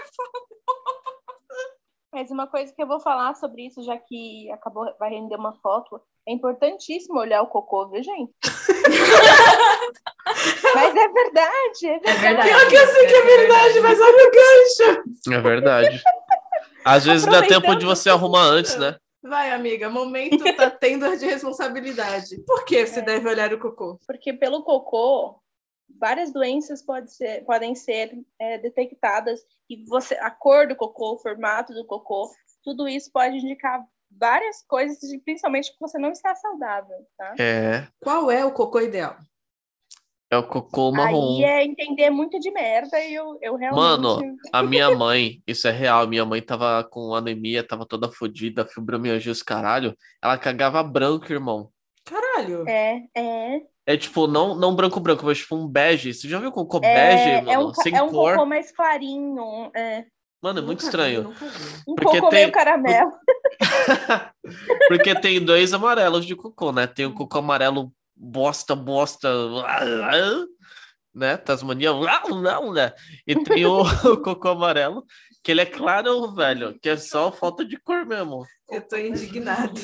Mas 2.13 2.31
uma 2.31 2.47
coisa 2.47 2.71
que 2.75 2.83
eu 2.83 2.87
vou 2.87 3.01
falar 3.01 3.35
sobre 3.35 3.67
isso, 3.67 3.83
já 3.83 3.97
que 3.97 4.51
acabou, 4.53 4.85
vai 4.99 5.09
render 5.09 5.37
uma 5.37 5.55
foto, 5.63 5.99
é 6.29 6.33
importantíssimo 6.33 7.19
olhar 7.19 7.41
o 7.41 7.47
cocô, 7.47 7.89
viu, 7.89 8.03
gente? 8.03 8.31
Mas 10.75 10.95
é 10.95 11.09
verdade, 11.09 11.87
é 11.87 11.99
verdade. 11.99 12.21
verdade. 12.21 12.49
Pior 12.49 12.69
que 12.69 12.75
eu 12.75 12.87
sei 12.89 13.07
que 13.07 13.15
é 13.15 13.23
verdade, 13.23 13.81
mas 13.81 13.99
olha 13.99 14.29
o 14.29 14.31
gancho. 14.31 15.03
É 15.33 15.41
verdade. 15.41 16.03
Às 16.85 17.07
vezes 17.07 17.27
dá 17.27 17.41
tempo 17.43 17.75
de 17.75 17.87
você 17.87 18.11
arrumar 18.11 18.43
antes, 18.43 18.77
né? 18.77 18.99
Vai, 19.23 19.51
amiga, 19.51 19.91
momento 19.91 20.45
tá 20.55 20.71
tendo 20.71 21.17
de 21.17 21.27
responsabilidade. 21.27 22.41
Por 22.47 22.65
que 22.65 22.87
você 22.87 23.03
deve 23.03 23.29
olhar 23.29 23.53
o 23.53 23.59
cocô? 23.59 23.99
Porque 24.07 24.33
pelo 24.33 24.63
cocô, 24.63 25.41
várias 25.99 26.33
doenças 26.33 26.83
pode 26.83 27.13
ser, 27.13 27.45
podem 27.45 27.75
ser 27.75 28.13
é, 28.39 28.59
detectadas 28.59 29.41
e 29.69 29.85
você, 29.87 30.15
a 30.15 30.31
cor 30.31 30.69
do 30.69 30.77
cocô, 30.77 31.15
o 31.15 31.19
formato 31.19 31.75
do 31.75 31.85
cocô, 31.85 32.31
tudo 32.63 32.89
isso 32.89 33.11
pode 33.13 33.37
indicar 33.37 33.85
várias 34.11 34.63
coisas, 34.63 35.03
e 35.03 35.19
principalmente 35.19 35.73
que 35.73 35.81
você 35.81 35.99
não 35.99 36.11
está 36.11 36.35
saudável, 36.35 36.97
tá? 37.17 37.35
É. 37.39 37.87
Qual 38.01 38.31
é 38.31 38.45
o 38.45 38.53
cocô 38.53 38.81
ideal? 38.81 39.17
É 40.31 40.37
o 40.37 40.43
cocô 40.43 40.93
marrom. 40.93 41.39
Aí 41.39 41.45
é 41.45 41.65
entender 41.65 42.11
muito 42.11 42.39
de 42.39 42.51
merda 42.51 43.01
e 43.01 43.15
eu, 43.15 43.39
eu 43.41 43.57
realmente... 43.57 43.81
Mano, 43.81 44.37
A 44.53 44.63
minha 44.63 44.91
mãe, 44.95 45.43
isso 45.47 45.67
é 45.67 45.71
real, 45.71 46.07
minha 46.07 46.25
mãe 46.27 46.43
tava 46.43 46.85
com 46.85 47.15
anemia, 47.15 47.67
tava 47.67 47.87
toda 47.87 48.11
fodida, 48.13 48.67
fibromialgia, 48.67 49.33
os 49.33 49.43
caralho. 49.43 49.97
Ela 50.23 50.37
cagava 50.37 50.83
branco, 50.83 51.33
irmão. 51.33 51.71
Caralho. 52.05 52.69
É, 52.69 53.03
é. 53.17 53.61
É 53.87 53.97
tipo, 53.97 54.27
não, 54.27 54.55
não 54.55 54.77
branco 54.77 55.01
branco, 55.01 55.25
mas 55.25 55.39
tipo 55.39 55.57
um 55.57 55.67
bege. 55.67 56.13
Você 56.13 56.29
já 56.29 56.39
viu 56.39 56.53
cocô 56.53 56.79
É, 56.85 56.93
bege, 56.95 57.33
mano? 57.37 57.51
é 57.51 57.59
um, 57.59 57.73
Sem 57.75 57.97
é 57.97 58.03
um 58.03 58.11
cor. 58.11 58.33
cocô 58.35 58.45
mais 58.47 58.71
clarinho, 58.71 59.71
é. 59.75 60.05
Mano, 60.43 60.59
é 60.59 60.63
muito 60.63 60.81
Nunca 60.83 60.85
estranho. 60.85 61.31
vi. 61.31 61.37
Um 61.89 61.95
Porque 61.95 62.19
cocô 62.21 62.29
tem- 62.29 62.41
meio 62.41 62.53
caramelo. 62.53 63.11
Porque 64.89 65.15
tem 65.21 65.43
dois 65.45 65.73
amarelos 65.73 66.27
de 66.27 66.37
cocô, 66.37 66.71
né? 66.71 66.87
Tem 66.87 67.07
o 67.07 67.15
cocô 67.15 67.39
amarelo 67.39 67.91
bosta, 68.19 68.75
bosta, 68.75 69.29
né? 71.15 71.37
Tasmania, 71.37 71.93
né? 71.93 72.93
E 73.27 73.43
tem 73.45 73.65
o, 73.67 73.83
o 74.13 74.23
cocô 74.23 74.49
amarelo, 74.49 75.05
que 75.43 75.53
ele 75.53 75.61
é 75.61 75.67
claro, 75.67 76.35
velho, 76.35 76.79
que 76.81 76.89
é 76.89 76.97
só 76.97 77.31
falta 77.31 77.65
de 77.65 77.77
cor 77.79 78.05
mesmo. 78.05 78.45
Eu 78.71 78.87
tô 78.87 78.97
indignada. 78.97 79.81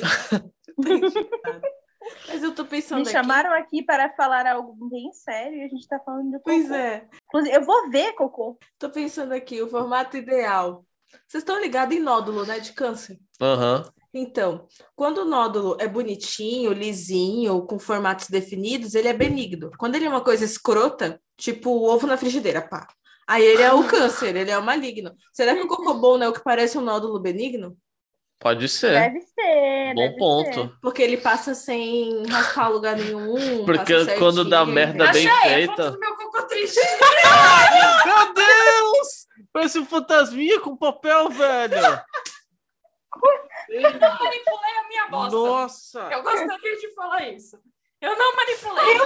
Mas 2.27 2.43
eu 2.43 2.53
tô 2.53 2.63
pensando 2.63 2.97
Me 2.97 3.03
aqui. 3.03 3.11
chamaram 3.11 3.51
aqui 3.51 3.83
para 3.83 4.13
falar 4.15 4.45
algo 4.45 4.77
bem 4.89 5.11
sério 5.11 5.57
e 5.57 5.63
a 5.63 5.67
gente 5.67 5.87
tá 5.87 5.99
falando 5.99 6.25
do 6.25 6.37
cocô. 6.37 6.43
Pois 6.43 6.69
é. 6.69 7.07
Inclusive, 7.27 7.55
eu 7.55 7.65
vou 7.65 7.89
ver 7.89 8.13
cocô. 8.13 8.59
Tô 8.77 8.91
pensando 8.91 9.31
aqui, 9.33 9.59
o 9.59 9.67
formato 9.67 10.15
ideal. 10.15 10.85
Vocês 11.27 11.41
estão 11.41 11.59
ligados 11.59 11.95
em 11.95 11.99
nódulo, 11.99 12.45
né? 12.45 12.59
De 12.59 12.73
câncer. 12.73 13.17
Aham. 13.41 13.89
Então, 14.17 14.65
quando 14.95 15.19
o 15.19 15.25
nódulo 15.25 15.75
é 15.77 15.87
bonitinho, 15.89 16.71
lisinho, 16.71 17.61
com 17.63 17.77
formatos 17.77 18.29
definidos, 18.29 18.95
ele 18.95 19.09
é 19.09 19.13
benigno. 19.13 19.71
Quando 19.77 19.95
ele 19.95 20.05
é 20.05 20.09
uma 20.09 20.21
coisa 20.21 20.45
escrota, 20.45 21.19
tipo 21.35 21.69
o 21.69 21.83
ovo 21.83 22.07
na 22.07 22.15
frigideira, 22.15 22.61
pá. 22.61 22.87
Aí 23.27 23.43
ele 23.43 23.61
é 23.61 23.73
o 23.73 23.83
câncer, 23.83 24.33
ele 24.33 24.51
é 24.51 24.57
o 24.57 24.63
maligno. 24.63 25.11
Será 25.33 25.53
que 25.53 25.61
o 25.61 25.67
cocô 25.67 25.95
bom 25.95 26.17
não 26.17 26.27
é 26.27 26.29
o 26.29 26.33
que 26.33 26.43
parece 26.43 26.77
um 26.77 26.81
nódulo 26.81 27.19
benigno? 27.19 27.75
Pode 28.39 28.69
ser. 28.69 28.91
Deve 28.91 29.21
ser. 29.21 29.93
Bom 29.95 30.01
deve 30.01 30.17
ponto. 30.17 30.61
ser. 30.61 30.71
Porque 30.81 31.01
ele 31.01 31.17
passa 31.17 31.53
sem 31.53 32.25
raspar 32.27 32.69
lugar 32.69 32.95
nenhum. 32.95 33.65
Porque 33.65 33.93
passa 33.93 34.17
quando 34.17 34.45
dá 34.45 34.65
merda 34.65 35.11
bem 35.11 35.27
Achei, 35.27 35.27
a 35.27 35.55
feita. 35.55 35.75
foto 35.75 35.91
do 35.91 35.99
meu 35.99 36.15
cocô 36.15 36.43
triste. 36.43 36.79
Meu 38.05 38.33
Deus! 38.33 39.25
Parece 39.51 39.79
um 39.79 39.85
fantasminha 39.85 40.61
com 40.61 40.77
papel, 40.77 41.29
velho. 41.29 41.75
Eu 43.69 43.81
não 43.81 44.19
manipulei 44.19 44.77
a 44.77 44.87
minha 44.87 45.07
bosta. 45.07 45.35
Nossa! 45.35 45.99
Eu 46.11 46.23
gostaria 46.23 46.77
de 46.77 46.93
falar 46.93 47.27
isso. 47.29 47.57
Eu 48.01 48.17
não 48.17 48.35
manipulei. 48.35 48.97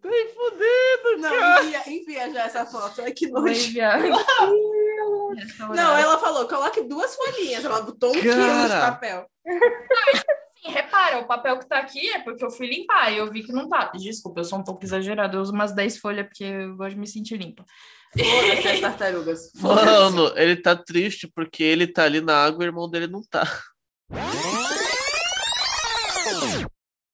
Tá 0.00 0.08
aí 0.08 0.34
fudendo, 0.34 1.18
Não, 1.20 1.38
cara. 1.38 1.64
envia, 1.64 1.82
envia 1.86 2.32
já 2.32 2.44
essa 2.44 2.64
foto. 2.64 3.02
Ai, 3.02 3.12
que 3.12 3.28
nojo. 3.28 3.52
Não, 5.74 5.96
ela 5.96 6.18
falou, 6.18 6.48
coloque 6.48 6.82
duas 6.82 7.14
folhinhas. 7.14 7.64
Ela 7.64 7.82
botou 7.82 8.10
um 8.10 8.12
quilo 8.12 8.34
de 8.34 8.68
papel. 8.68 9.26
E 10.64 10.70
repara, 10.70 11.18
o 11.18 11.26
papel 11.26 11.58
que 11.58 11.66
tá 11.66 11.78
aqui 11.78 12.08
é 12.12 12.20
porque 12.20 12.44
eu 12.44 12.50
fui 12.50 12.66
limpar 12.68 13.12
e 13.12 13.18
eu 13.18 13.30
vi 13.30 13.42
que 13.42 13.52
não 13.52 13.68
tá. 13.68 13.90
Desculpa, 13.94 14.40
eu 14.40 14.44
sou 14.44 14.58
um 14.58 14.64
pouco 14.64 14.84
exagerada. 14.84 15.36
Eu 15.36 15.40
uso 15.40 15.52
umas 15.52 15.74
10 15.74 15.98
folhas 15.98 16.26
porque 16.26 16.44
eu 16.44 16.76
gosto 16.76 16.94
de 16.94 17.00
me 17.00 17.06
sentir 17.06 17.36
limpa. 17.36 17.64
Foda-se 18.16 18.68
as 18.68 18.80
tartarugas. 18.80 19.52
Mano, 19.54 20.32
ele 20.36 20.56
tá 20.56 20.76
triste 20.76 21.26
porque 21.34 21.62
ele 21.62 21.86
tá 21.86 22.04
ali 22.04 22.20
na 22.20 22.36
água 22.36 22.64
e 22.64 22.66
o 22.66 22.68
irmão 22.68 22.88
dele 22.88 23.06
não 23.06 23.22
tá. 23.22 23.46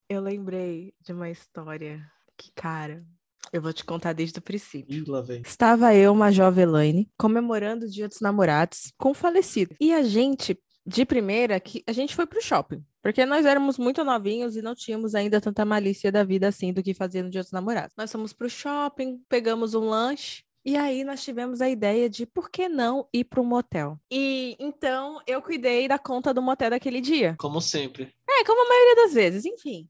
Eu 0.08 0.20
lembrei 0.20 0.92
de 1.00 1.12
uma 1.12 1.28
história 1.30 2.02
que, 2.36 2.50
cara, 2.54 3.04
eu 3.52 3.62
vou 3.62 3.72
te 3.72 3.84
contar 3.84 4.12
desde 4.12 4.38
o 4.38 4.42
princípio. 4.42 4.96
Ih, 4.96 5.04
lá 5.06 5.20
vem. 5.20 5.42
Estava 5.42 5.94
eu, 5.94 6.14
Major 6.14 6.56
Elaine, 6.58 7.10
comemorando 7.16 7.86
o 7.86 7.90
Dia 7.90 8.08
dos 8.08 8.20
Namorados 8.20 8.92
com 8.96 9.10
o 9.10 9.14
falecido. 9.14 9.76
E 9.80 9.92
a 9.94 10.02
gente, 10.02 10.58
de 10.84 11.04
primeira, 11.04 11.60
que 11.60 11.84
a 11.86 11.92
gente 11.92 12.16
foi 12.16 12.26
pro 12.26 12.42
shopping. 12.42 12.82
Porque 13.02 13.24
nós 13.24 13.46
éramos 13.46 13.78
muito 13.78 14.02
novinhos 14.02 14.56
e 14.56 14.62
não 14.62 14.74
tínhamos 14.74 15.14
ainda 15.14 15.40
tanta 15.40 15.64
malícia 15.64 16.10
da 16.10 16.24
vida 16.24 16.48
assim 16.48 16.72
do 16.72 16.82
que 16.82 16.92
fazer 16.92 17.22
no 17.22 17.30
Dia 17.30 17.42
dos 17.42 17.52
Namorados. 17.52 17.94
Nós 17.96 18.10
fomos 18.10 18.32
pro 18.32 18.50
shopping, 18.50 19.22
pegamos 19.28 19.74
um 19.74 19.88
lanche. 19.88 20.42
E 20.68 20.76
aí 20.76 21.02
nós 21.02 21.24
tivemos 21.24 21.62
a 21.62 21.68
ideia 21.70 22.10
de 22.10 22.26
por 22.26 22.50
que 22.50 22.68
não 22.68 23.08
ir 23.10 23.24
para 23.24 23.40
um 23.40 23.44
motel. 23.44 23.98
E 24.10 24.54
então 24.58 25.18
eu 25.26 25.40
cuidei 25.40 25.88
da 25.88 25.98
conta 25.98 26.34
do 26.34 26.42
motel 26.42 26.68
daquele 26.68 27.00
dia. 27.00 27.34
Como 27.38 27.58
sempre. 27.58 28.12
É, 28.28 28.44
como 28.44 28.66
a 28.66 28.68
maioria 28.68 28.96
das 28.96 29.14
vezes, 29.14 29.46
enfim. 29.46 29.88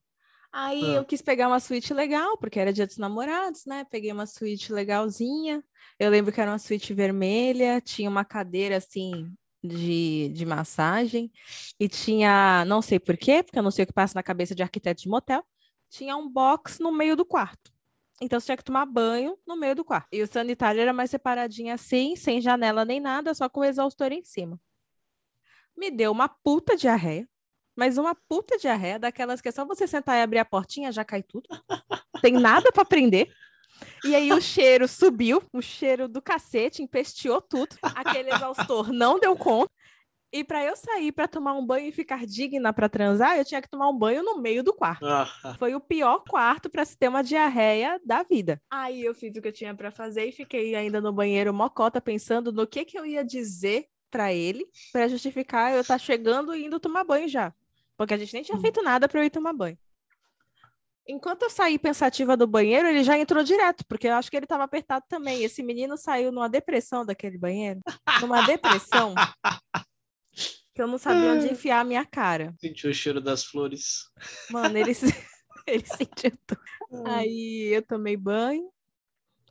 Aí 0.53 0.85
Ah. 0.85 0.99
eu 0.99 1.05
quis 1.05 1.21
pegar 1.21 1.49
uma 1.49 1.59
suíte 1.59 1.93
legal, 1.93 2.39
porque 2.39 2.61
era 2.61 2.73
dia 2.73 2.87
dos 2.87 2.97
namorados, 2.97 3.67
né? 3.67 3.85
Peguei 3.91 4.13
uma 4.13 4.25
suíte 4.25 4.73
legalzinha. 4.73 5.65
Eu 5.99 6.11
lembro 6.11 6.33
que 6.33 6.41
era 6.41 6.53
uma 6.53 6.61
suíte 6.61 6.95
vermelha, 6.95 7.81
tinha 7.81 8.09
uma 8.09 8.25
cadeira 8.25 8.77
assim 8.77 9.33
de, 9.61 10.29
de 10.29 10.47
massagem, 10.47 11.29
e 11.81 11.89
tinha, 11.89 12.65
não 12.67 12.81
sei 12.81 13.01
por 13.01 13.17
quê, 13.17 13.43
porque 13.43 13.59
eu 13.59 13.65
não 13.65 13.73
sei 13.73 13.83
o 13.83 13.87
que 13.89 13.93
passa 13.93 14.15
na 14.15 14.23
cabeça 14.23 14.55
de 14.55 14.63
arquiteto 14.63 15.03
de 15.03 15.09
motel, 15.09 15.43
tinha 15.91 16.17
um 16.17 16.29
box 16.31 16.79
no 16.79 16.93
meio 16.93 17.17
do 17.17 17.25
quarto. 17.25 17.73
Então 18.21 18.41
você 18.41 18.47
tinha 18.47 18.57
que 18.57 18.65
tomar 18.65 18.87
banho 18.87 19.39
no 19.47 19.57
meio 19.57 19.75
do 19.75 19.85
quarto. 19.85 20.09
E 20.13 20.23
o 20.23 20.27
sanitário 20.27 20.81
era 20.81 20.93
mais 20.93 21.11
separadinho 21.11 21.73
assim, 21.73 22.17
sem 22.17 22.41
janela 22.41 22.85
nem 22.85 23.01
nada, 23.01 23.33
só 23.35 23.49
com 23.49 23.61
o 23.61 23.65
exaustor 23.65 24.13
em 24.13 24.25
cima. 24.25 24.61
Me 25.77 25.91
deu 25.91 26.11
uma 26.11 26.29
puta 26.29 26.77
diarreia. 26.77 27.29
Mas 27.77 27.97
uma 27.97 28.13
puta 28.29 28.59
diarreia, 28.59 28.99
daquelas 28.99 29.41
que 29.41 29.49
é 29.49 29.53
só 29.53 29.65
você 29.65 29.87
sentar 29.87 30.19
e 30.19 30.23
abrir 30.23 30.41
a 30.41 30.45
portinha, 30.45 30.91
já 30.91 31.05
cai 31.05 31.23
tudo. 31.23 31.49
Tem 32.21 32.33
nada 32.33 32.73
para 32.73 32.85
prender. 32.85 33.33
E 34.05 34.17
aí 34.17 34.33
o 34.33 34.41
cheiro 34.41 34.89
subiu, 34.89 35.41
o 35.53 35.63
cheiro 35.63 36.09
do 36.09 36.21
cacete, 36.21 36.83
empesteou 36.83 37.41
tudo. 37.41 37.77
Aquele 37.83 38.35
exaustor 38.35 38.93
não 38.93 39.21
deu 39.21 39.37
conta. 39.37 39.71
E 40.31 40.45
para 40.45 40.63
eu 40.63 40.77
sair 40.77 41.11
para 41.11 41.27
tomar 41.27 41.55
um 41.55 41.65
banho 41.65 41.89
e 41.89 41.93
ficar 41.93 42.27
digna 42.27 42.71
para 42.73 42.89
transar, 42.89 43.39
eu 43.39 43.45
tinha 43.45 43.63
que 43.63 43.69
tomar 43.69 43.89
um 43.89 43.97
banho 43.97 44.23
no 44.23 44.41
meio 44.41 44.63
do 44.63 44.75
quarto. 44.75 45.07
Ah, 45.07 45.57
Foi 45.59 45.75
o 45.75 45.81
pior 45.81 46.23
quarto 46.29 46.69
para 46.69 46.85
se 46.85 46.97
ter 46.99 47.09
uma 47.09 47.23
diarreia 47.23 47.99
da 48.05 48.23
vida. 48.23 48.61
Aí 48.71 49.03
eu 49.03 49.15
fiz 49.15 49.35
o 49.35 49.41
que 49.41 49.49
eu 49.49 49.53
tinha 49.53 49.75
para 49.75 49.91
fazer 49.91 50.27
e 50.27 50.33
fiquei 50.33 50.75
ainda 50.75 51.01
no 51.01 51.13
banheiro 51.13 51.53
mocota 51.55 51.99
pensando 52.01 52.53
no 52.53 52.67
que 52.67 52.85
que 52.85 52.99
eu 52.99 53.07
ia 53.07 53.25
dizer 53.25 53.87
para 54.11 54.33
ele 54.33 54.67
para 54.93 55.09
justificar 55.09 55.73
eu 55.73 55.81
estar 55.81 55.99
chegando 55.99 56.55
e 56.55 56.65
indo 56.67 56.81
tomar 56.81 57.05
banho 57.05 57.29
já, 57.29 57.53
porque 57.97 58.13
a 58.15 58.19
gente 58.19 58.33
nem 58.35 58.43
tinha 58.43 58.59
feito 58.59 58.83
nada 58.83 59.09
para 59.09 59.21
eu 59.21 59.25
ir 59.25 59.31
tomar 59.31 59.53
banho. 59.53 59.79
Enquanto 61.07 61.45
eu 61.45 61.51
saí 61.51 61.79
pensativa 61.79 62.37
do 62.37 62.47
banheiro, 62.47 62.87
ele 62.87 63.03
já 63.03 63.19
entrou 63.19 63.43
direto, 63.43 63.83
porque 63.89 64.09
eu 64.09 64.13
acho 64.15 64.31
que 64.31 64.37
ele 64.37 64.45
estava 64.45 64.65
apertado 64.65 65.07
também. 65.09 65.43
Esse 65.43 65.63
menino 65.63 65.97
saiu 65.97 66.31
numa 66.31 66.51
depressão 66.51 67.05
daquele 67.05 67.39
banheiro, 67.39 67.81
numa 68.21 68.43
depressão 68.45 69.15
que 70.75 70.83
eu 70.83 70.87
não 70.87 70.99
sabia 70.99 71.33
onde 71.33 71.49
enfiar 71.49 71.81
a 71.81 71.85
minha 71.85 72.05
cara. 72.05 72.55
sentiu 72.61 72.91
o 72.91 72.95
cheiro 72.95 73.21
das 73.21 73.45
flores. 73.45 74.05
Mano, 74.51 74.77
ele, 74.79 74.93
ele 75.67 75.85
sentiu 75.87 76.33
tudo. 76.47 76.61
Aí 77.07 77.71
eu 77.75 77.83
tomei 77.83 78.17
banho, 78.17 78.71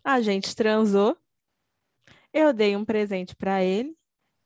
a 0.03 0.21
gente 0.21 0.55
transou, 0.55 1.17
eu 2.33 2.53
dei 2.53 2.75
um 2.75 2.85
presente 2.85 3.35
pra 3.35 3.63
ele, 3.63 3.95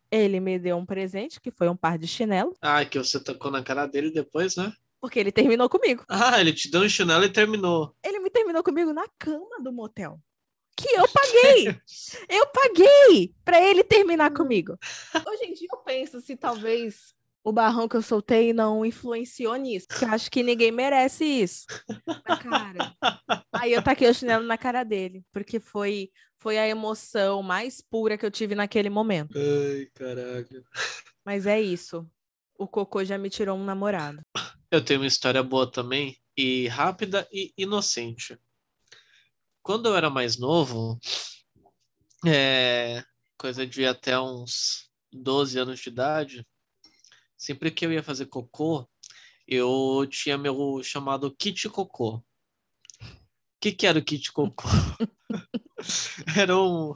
ele 0.09 0.39
me 0.39 0.57
deu 0.59 0.77
um 0.77 0.85
presente, 0.85 1.39
que 1.39 1.51
foi 1.51 1.69
um 1.69 1.75
par 1.75 1.97
de 1.97 2.07
chinelo, 2.07 2.55
Ah, 2.61 2.83
que 2.83 2.97
você 2.97 3.21
tocou 3.23 3.49
na 3.51 3.63
cara 3.63 3.85
dele 3.85 4.11
depois, 4.11 4.55
né? 4.55 4.73
porque 4.99 5.19
ele 5.19 5.31
terminou 5.31 5.67
comigo. 5.67 6.05
Ah, 6.07 6.39
ele 6.39 6.53
te 6.53 6.69
deu 6.69 6.81
um 6.81 6.89
chinelo 6.89 7.23
e 7.23 7.29
terminou. 7.31 7.95
Ele 8.03 8.19
me 8.19 8.29
terminou 8.29 8.61
comigo 8.63 8.93
na 8.93 9.07
cama 9.17 9.59
do 9.59 9.73
motel. 9.73 10.19
Que 10.75 10.89
eu 10.95 11.07
paguei! 11.07 11.81
Eu 12.29 12.47
paguei 12.47 13.33
pra 13.43 13.61
ele 13.61 13.83
terminar 13.83 14.31
comigo. 14.31 14.77
Hoje 15.27 15.45
em 15.45 15.53
dia 15.53 15.67
eu 15.71 15.79
penso 15.79 16.21
se 16.21 16.35
talvez 16.35 17.13
o 17.43 17.51
barrão 17.51 17.87
que 17.87 17.95
eu 17.95 18.01
soltei 18.01 18.53
não 18.53 18.85
influenciou 18.85 19.55
nisso. 19.55 19.87
Porque 19.87 20.05
eu 20.05 20.09
acho 20.09 20.29
que 20.29 20.43
ninguém 20.43 20.71
merece 20.71 21.25
isso. 21.25 21.65
Na 22.27 22.37
cara. 22.37 22.95
Aí 23.51 23.73
eu 23.73 23.81
taquei 23.81 24.09
o 24.09 24.13
chinelo 24.13 24.45
na 24.45 24.57
cara 24.57 24.83
dele, 24.83 25.23
porque 25.31 25.59
foi, 25.59 26.09
foi 26.37 26.57
a 26.57 26.67
emoção 26.67 27.41
mais 27.41 27.81
pura 27.81 28.17
que 28.17 28.25
eu 28.25 28.31
tive 28.31 28.55
naquele 28.55 28.89
momento. 28.89 29.37
Ai, 29.37 29.87
caralho. 29.93 30.63
Mas 31.25 31.45
é 31.45 31.59
isso. 31.59 32.07
O 32.57 32.67
cocô 32.67 33.03
já 33.03 33.17
me 33.17 33.29
tirou 33.29 33.57
um 33.57 33.65
namorado. 33.65 34.21
Eu 34.69 34.83
tenho 34.83 35.01
uma 35.01 35.07
história 35.07 35.41
boa 35.41 35.69
também, 35.69 36.17
e 36.37 36.67
rápida 36.67 37.27
e 37.31 37.53
inocente. 37.57 38.37
Quando 39.63 39.87
eu 39.87 39.95
era 39.95 40.09
mais 40.09 40.37
novo, 40.37 40.99
é, 42.25 43.03
coisa 43.37 43.65
de 43.65 43.85
até 43.85 44.19
uns 44.19 44.89
12 45.11 45.59
anos 45.59 45.79
de 45.79 45.89
idade, 45.89 46.47
sempre 47.37 47.69
que 47.69 47.85
eu 47.85 47.93
ia 47.93 48.01
fazer 48.01 48.25
cocô, 48.25 48.89
eu 49.47 50.07
tinha 50.09 50.37
meu 50.37 50.81
chamado 50.83 51.35
kit 51.35 51.69
cocô. 51.69 52.15
O 52.15 52.23
que, 53.59 53.71
que 53.71 53.85
era 53.85 53.99
o 53.99 54.03
kit 54.03 54.31
cocô? 54.31 54.67
era 56.35 56.57
um, 56.57 56.93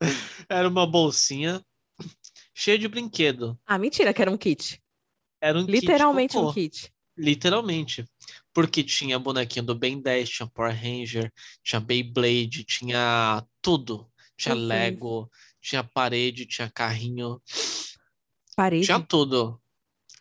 era 0.48 0.68
uma 0.68 0.86
bolsinha 0.86 1.62
cheia 2.54 2.78
de 2.78 2.88
brinquedo. 2.88 3.58
Ah, 3.66 3.78
mentira 3.78 4.14
que 4.14 4.22
era 4.22 4.30
um 4.30 4.38
kit. 4.38 4.82
Era 5.42 5.58
um 5.58 5.66
kit 5.66 5.80
Literalmente 5.80 6.38
um 6.38 6.40
cocô. 6.40 6.54
kit. 6.54 6.90
Literalmente. 7.18 8.08
Porque 8.56 8.82
tinha 8.82 9.18
bonequinho 9.18 9.66
do 9.66 9.74
Ben 9.74 10.00
10, 10.00 10.30
tinha 10.30 10.46
Power 10.46 10.74
Ranger, 10.74 11.30
tinha 11.62 11.78
Beyblade, 11.78 12.64
tinha 12.64 13.46
tudo. 13.60 14.10
Tinha 14.34 14.54
Jesus. 14.54 14.66
Lego, 14.66 15.30
tinha 15.60 15.84
parede, 15.84 16.46
tinha 16.46 16.70
carrinho, 16.70 17.38
Parede. 18.56 18.86
tinha 18.86 18.98
tudo. 18.98 19.60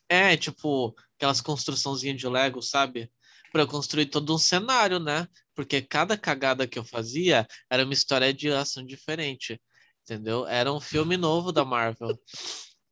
É, 0.09 0.35
tipo, 0.35 0.93
aquelas 1.15 1.39
construçãozinhas 1.39 2.17
de 2.17 2.27
Lego, 2.27 2.61
sabe? 2.61 3.09
Pra 3.53 3.61
eu 3.61 3.67
construir 3.67 4.07
todo 4.07 4.35
um 4.35 4.37
cenário, 4.37 4.99
né? 4.99 5.29
Porque 5.55 5.81
cada 5.81 6.17
cagada 6.17 6.67
que 6.67 6.77
eu 6.77 6.83
fazia 6.83 7.47
era 7.69 7.85
uma 7.85 7.93
história 7.93 8.33
de 8.33 8.51
ação 8.51 8.85
diferente. 8.85 9.61
Entendeu? 10.03 10.45
Era 10.45 10.73
um 10.73 10.81
filme 10.81 11.15
novo 11.15 11.53
da 11.53 11.63
Marvel. 11.63 12.19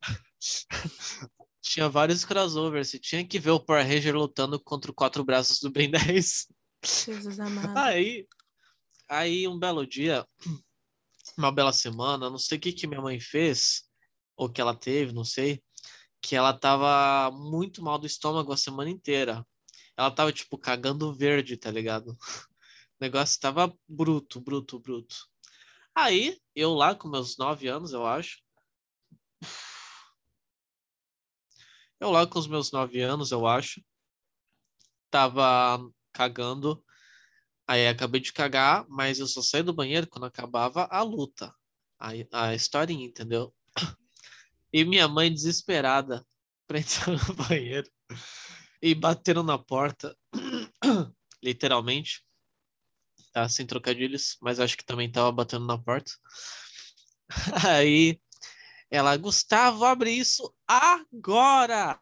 Tinha 1.63 1.87
vários 1.87 2.25
crossovers. 2.25 2.89
Você 2.89 2.99
tinha 2.99 3.25
que 3.25 3.39
ver 3.39 3.51
o 3.51 3.59
Power 3.59 3.87
Ranger 3.87 4.13
lutando 4.15 4.59
contra 4.59 4.91
o 4.91 4.93
quatro 4.93 5.23
braços 5.23 5.61
do 5.61 5.71
Ben 5.71 5.89
10. 5.89 6.47
Jesus 6.83 7.39
amado. 7.39 7.77
Aí, 7.77 8.27
aí 9.09 9.47
um 9.47 9.57
belo 9.57 9.87
dia, 9.87 10.27
uma 11.37 11.53
bela 11.53 11.71
semana, 11.71 12.29
não 12.29 12.37
sei 12.37 12.57
o 12.57 12.61
que 12.61 12.73
que 12.73 12.85
minha 12.85 13.01
mãe 13.01 13.17
fez, 13.17 13.83
ou 14.35 14.51
que 14.51 14.59
ela 14.59 14.75
teve, 14.75 15.13
não 15.13 15.23
sei, 15.23 15.63
que 16.21 16.35
ela 16.35 16.51
tava 16.51 17.31
muito 17.31 17.81
mal 17.81 17.97
do 17.97 18.05
estômago 18.05 18.51
a 18.51 18.57
semana 18.57 18.89
inteira. 18.89 19.47
Ela 19.95 20.11
tava, 20.11 20.33
tipo, 20.33 20.57
cagando 20.57 21.13
verde, 21.13 21.57
tá 21.57 21.71
ligado? 21.71 22.17
O 22.99 23.03
negócio 23.03 23.37
tava 23.41 23.75
bruto, 23.85 24.39
bruto, 24.39 24.79
bruto. 24.79 25.27
Aí, 25.93 26.39
eu 26.55 26.73
lá 26.73 26.95
com 26.95 27.09
meus 27.09 27.37
nove 27.37 27.67
anos, 27.67 27.91
eu 27.91 28.05
acho. 28.05 28.37
Eu 32.03 32.11
lá 32.11 32.27
com 32.27 32.37
os 32.37 32.47
meus 32.47 32.69
nove 32.69 32.99
anos, 32.99 33.31
eu 33.31 33.47
acho. 33.47 33.81
Tava 35.09 35.79
cagando. 36.11 36.83
Aí 37.65 37.87
acabei 37.87 38.19
de 38.19 38.33
cagar, 38.33 38.85
mas 38.89 39.19
eu 39.19 39.25
só 39.25 39.41
saí 39.41 39.63
do 39.63 39.71
banheiro 39.71 40.05
quando 40.07 40.25
acabava 40.25 40.83
a 40.91 41.01
luta. 41.01 41.55
A, 41.97 42.09
a 42.33 42.53
historinha, 42.53 43.05
entendeu? 43.05 43.55
E 44.73 44.83
minha 44.83 45.07
mãe 45.07 45.33
desesperada 45.33 46.25
pra 46.67 46.79
no 47.07 47.35
banheiro 47.47 47.89
e 48.81 48.93
bateram 48.93 49.41
na 49.41 49.57
porta, 49.57 50.13
literalmente, 51.41 52.21
tá? 53.31 53.47
Sem 53.47 53.65
trocadilhos, 53.65 54.35
mas 54.41 54.59
acho 54.59 54.75
que 54.75 54.83
também 54.83 55.09
tava 55.09 55.31
batendo 55.31 55.65
na 55.65 55.77
porta. 55.77 56.11
Aí 57.65 58.19
ela, 58.93 59.17
Gustavo, 59.17 59.85
abre 59.85 60.11
isso 60.11 60.53
agora! 60.67 61.99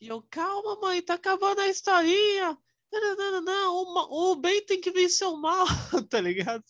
E 0.00 0.08
eu, 0.08 0.20
calma, 0.28 0.74
mãe, 0.80 1.00
tá 1.00 1.14
acabando 1.14 1.60
a 1.60 1.68
historinha. 1.68 2.58
Não, 2.92 3.16
não, 3.16 3.16
não, 3.16 3.40
não, 3.40 3.74
o, 3.76 4.32
o 4.32 4.36
bem 4.36 4.66
tem 4.66 4.80
que 4.80 4.90
vencer 4.90 5.28
o 5.28 5.36
mal, 5.36 5.64
tá 6.10 6.20
ligado? 6.20 6.64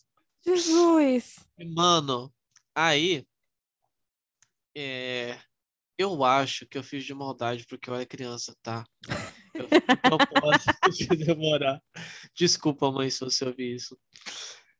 Jesus. 0.45 1.37
Mano, 1.75 2.31
aí 2.75 3.25
é, 4.77 5.39
Eu 5.97 6.23
acho 6.23 6.67
que 6.67 6.77
eu 6.77 6.83
fiz 6.83 7.03
de 7.03 7.15
maldade 7.15 7.65
porque 7.65 7.89
eu 7.89 7.95
era 7.95 8.05
criança, 8.05 8.55
tá? 8.61 8.85
Eu 9.55 9.67
fiz 10.85 10.95
de 10.95 11.07
demorar. 11.25 11.81
Desculpa, 12.35 12.91
mãe, 12.91 13.09
se 13.09 13.21
você 13.21 13.45
ouvir 13.45 13.73
isso. 13.73 13.97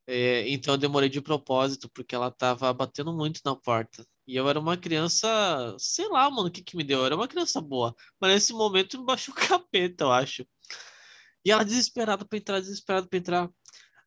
É, 0.05 0.47
então 0.47 0.75
eu 0.75 0.77
demorei 0.77 1.10
de 1.10 1.21
propósito, 1.21 1.89
porque 1.89 2.13
ela 2.13 2.29
tava 2.29 2.71
batendo 2.71 3.12
muito 3.12 3.41
na 3.43 3.55
porta. 3.55 4.05
E 4.30 4.36
eu 4.36 4.48
era 4.48 4.60
uma 4.60 4.78
criança, 4.78 5.76
sei 5.80 6.08
lá, 6.08 6.30
mano, 6.30 6.50
o 6.50 6.52
que 6.52 6.62
que 6.63 6.78
me 6.78 6.84
deu? 6.84 7.00
Eu 7.00 7.06
era 7.08 7.15
uma 7.15 7.28
criança 7.28 7.60
boa. 7.60 7.96
Mas 8.22 8.32
nesse 8.32 8.54
momento 8.54 9.00
me 9.00 9.04
baixou 9.04 9.34
o 9.34 9.38
capeta, 9.38 10.04
eu 10.04 10.12
acho. 10.12 10.46
E 11.44 11.52
ela 11.52 11.65
desesperada 11.65 12.24
pra 12.24 12.38
entrar, 12.38 12.60
desesperada 12.60 13.08
pra 13.08 13.18
entrar. 13.18 13.50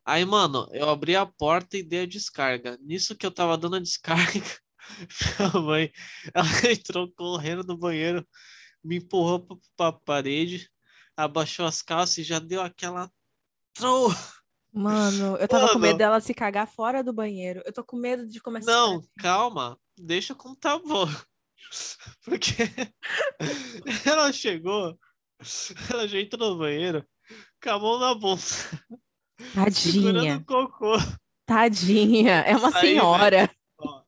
Aí, 0.04 0.24
mano, 0.24 0.68
eu 0.72 0.88
abri 0.90 1.16
a 1.16 1.26
porta 1.26 1.76
e 1.76 1.82
dei 1.82 2.02
a 2.02 2.06
descarga. 2.06 2.78
Nisso 2.82 3.16
que 3.16 3.26
eu 3.26 3.32
tava 3.32 3.58
dando 3.58 3.76
a 3.76 3.80
descarga, 3.80 4.40
minha 5.40 5.62
mãe, 5.62 5.92
ela 6.34 6.46
entrou 6.72 7.12
correndo 7.14 7.64
no 7.64 7.76
banheiro, 7.76 8.26
me 8.84 8.98
empurrou 8.98 9.46
pra, 9.76 9.92
parede, 9.92 10.70
abaixou 11.16 11.66
as 11.66 11.82
calças 11.82 12.18
e 12.18 12.24
já 12.24 12.38
deu 12.38 12.62
aquela. 12.62 13.10
Trou! 13.74 14.10
Mano, 14.72 15.36
eu 15.36 15.46
tava 15.46 15.68
com 15.68 15.78
medo 15.78 15.88
Mano. 15.88 15.98
dela 15.98 16.20
se 16.20 16.32
cagar 16.32 16.66
fora 16.66 17.02
do 17.04 17.12
banheiro. 17.12 17.62
Eu 17.66 17.72
tô 17.72 17.84
com 17.84 17.96
medo 17.96 18.26
de 18.26 18.40
começar 18.40 18.70
Não, 18.72 18.96
a 19.18 19.22
calma, 19.22 19.78
deixa 19.98 20.34
como 20.34 20.56
tá 20.56 20.78
bom. 20.78 21.06
Porque 22.24 22.54
ela 24.06 24.32
chegou, 24.32 24.98
ela 25.90 26.08
já 26.08 26.18
entrou 26.18 26.50
no 26.50 26.58
banheiro 26.58 27.06
com 27.62 27.70
a 27.70 27.78
mão 27.78 27.98
na 27.98 28.14
bolsa, 28.14 28.68
Tadinha, 29.54 30.36
o 30.38 30.44
cocô. 30.44 30.94
tadinha. 31.46 32.40
É 32.40 32.56
uma 32.56 32.68
aí, 32.76 32.80
senhora. 32.94 33.50
Ó, 33.78 34.02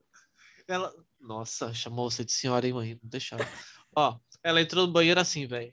ela. 0.68 0.92
Nossa, 1.20 1.72
chamou 1.72 2.10
você 2.10 2.24
de 2.24 2.32
senhora, 2.32 2.66
hein, 2.66 2.72
mãe? 2.74 2.98
Não 3.02 3.08
deixava. 3.08 3.46
Ó, 3.96 4.18
ela 4.42 4.60
entrou 4.60 4.86
no 4.86 4.92
banheiro 4.92 5.18
assim, 5.20 5.46
velho. 5.46 5.72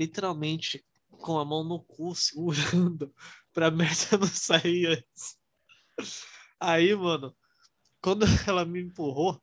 Literalmente 0.00 0.82
com 1.10 1.38
a 1.38 1.44
mão 1.44 1.62
no 1.62 1.78
cu, 1.78 2.14
segurando 2.16 3.14
pra 3.52 3.70
merda 3.70 4.16
não 4.18 4.26
sair 4.26 4.86
antes. 4.86 5.38
Aí, 6.58 6.94
mano, 6.94 7.36
quando 8.00 8.24
ela 8.48 8.64
me 8.64 8.80
empurrou, 8.80 9.42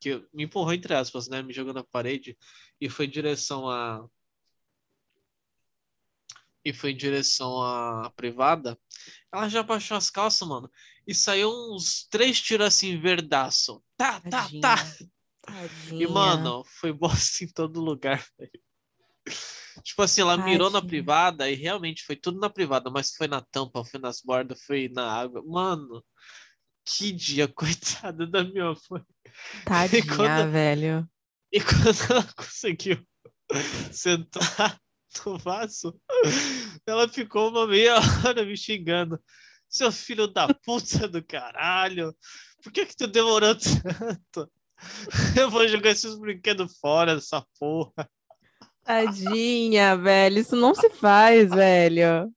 que 0.00 0.26
me 0.32 0.44
empurrou 0.44 0.72
entre 0.72 0.94
aspas, 0.94 1.28
né? 1.28 1.42
Me 1.42 1.52
jogou 1.52 1.74
na 1.74 1.84
parede 1.84 2.38
e 2.80 2.88
foi 2.88 3.04
em 3.04 3.10
direção 3.10 3.68
a 3.68 4.08
e 6.64 6.72
foi 6.72 6.92
em 6.92 6.96
direção 6.96 7.60
à 7.60 8.08
privada, 8.14 8.78
ela 9.32 9.48
já 9.48 9.64
baixou 9.64 9.96
as 9.96 10.08
calças, 10.08 10.46
mano, 10.46 10.70
e 11.04 11.12
saiu 11.12 11.50
uns 11.50 12.06
três 12.08 12.40
tiros 12.40 12.68
assim, 12.68 13.00
verdaço. 13.00 13.82
Tá, 13.96 14.20
tá, 14.20 14.30
Tadinha. 14.30 14.60
tá. 14.60 14.76
Tadinha. 15.42 16.04
E, 16.04 16.06
mano, 16.06 16.64
foi 16.64 16.92
bosta 16.92 17.42
em 17.42 17.48
todo 17.48 17.80
lugar, 17.80 18.24
velho. 18.38 18.62
Tipo 19.82 20.02
assim, 20.02 20.20
ela 20.20 20.36
mirou 20.36 20.70
na 20.70 20.80
privada 20.80 21.50
e 21.50 21.54
realmente 21.54 22.04
foi 22.04 22.16
tudo 22.16 22.38
na 22.38 22.48
privada, 22.48 22.90
mas 22.90 23.10
foi 23.14 23.26
na 23.26 23.40
tampa, 23.40 23.84
foi 23.84 24.00
nas 24.00 24.20
bordas, 24.20 24.62
foi 24.62 24.88
na 24.88 25.10
água. 25.10 25.42
Mano, 25.44 26.04
que 26.84 27.12
dia, 27.12 27.46
coitada 27.52 28.26
da 28.26 28.44
minha 28.44 28.74
mãe. 28.90 29.02
Tadinha, 29.64 30.04
quando- 30.16 30.50
velho. 30.50 31.08
E 31.52 31.60
quando 31.60 31.96
ela 32.10 32.32
conseguiu 32.34 33.04
sentar 33.92 34.80
no 35.26 35.38
vaso, 35.38 35.94
ela 36.86 37.06
ficou 37.08 37.50
uma 37.50 37.66
meia 37.66 37.96
hora 38.24 38.44
me 38.44 38.56
xingando. 38.56 39.20
Seu 39.68 39.90
filho 39.90 40.26
da 40.26 40.52
puta 40.52 41.08
do 41.08 41.24
caralho, 41.24 42.14
por 42.62 42.72
que 42.72 42.84
que 42.86 42.96
tu 42.96 43.06
demorou 43.06 43.54
tanto? 43.54 44.50
Eu 45.38 45.48
vou 45.50 45.66
jogar 45.68 45.90
esses 45.90 46.18
brinquedos 46.18 46.78
fora 46.78 47.14
dessa 47.14 47.44
porra. 47.58 48.10
Tadinha, 48.84 49.96
velho. 49.96 50.38
Isso 50.38 50.56
não 50.56 50.74
se 50.74 50.90
faz, 50.90 51.50
velho. 51.50 52.32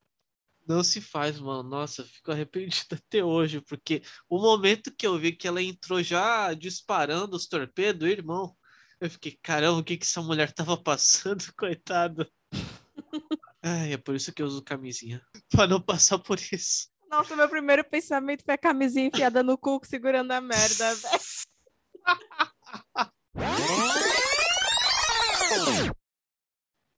Não 0.68 0.84
se 0.84 1.00
faz, 1.00 1.40
mano. 1.40 1.64
Nossa, 1.64 2.02
eu 2.02 2.06
fico 2.06 2.32
arrependido 2.32 2.96
até 3.08 3.24
hoje, 3.24 3.62
porque 3.62 4.02
o 4.30 4.40
momento 4.40 4.94
que 4.96 5.06
eu 5.06 5.18
vi 5.18 5.32
que 5.32 5.48
ela 5.48 5.62
entrou 5.62 6.02
já 6.02 6.54
disparando 6.54 7.36
os 7.36 7.48
torpedos, 7.48 8.08
irmão, 8.08 8.56
eu 9.00 9.10
fiquei, 9.10 9.38
caramba, 9.42 9.80
o 9.80 9.84
que 9.84 9.98
que 9.98 10.06
essa 10.06 10.22
mulher 10.22 10.52
tava 10.52 10.78
passando, 10.82 11.44
coitada. 11.58 12.30
Ai, 13.62 13.94
é 13.94 13.98
por 13.98 14.16
isso 14.16 14.32
que 14.32 14.42
eu 14.42 14.46
uso 14.46 14.64
camisinha, 14.64 15.22
pra 15.50 15.68
não 15.68 15.82
passar 15.82 16.20
por 16.20 16.40
isso. 16.40 16.88
Nossa, 17.10 17.36
meu 17.36 17.50
primeiro 17.50 17.84
pensamento 17.84 18.44
foi 18.44 18.54
a 18.54 18.58
camisinha 18.58 19.08
enfiada 19.08 19.42
no 19.42 19.58
cu 19.58 19.80
segurando 19.84 20.32
a 20.32 20.42
merda, 20.42 20.96
velho. 20.96 21.20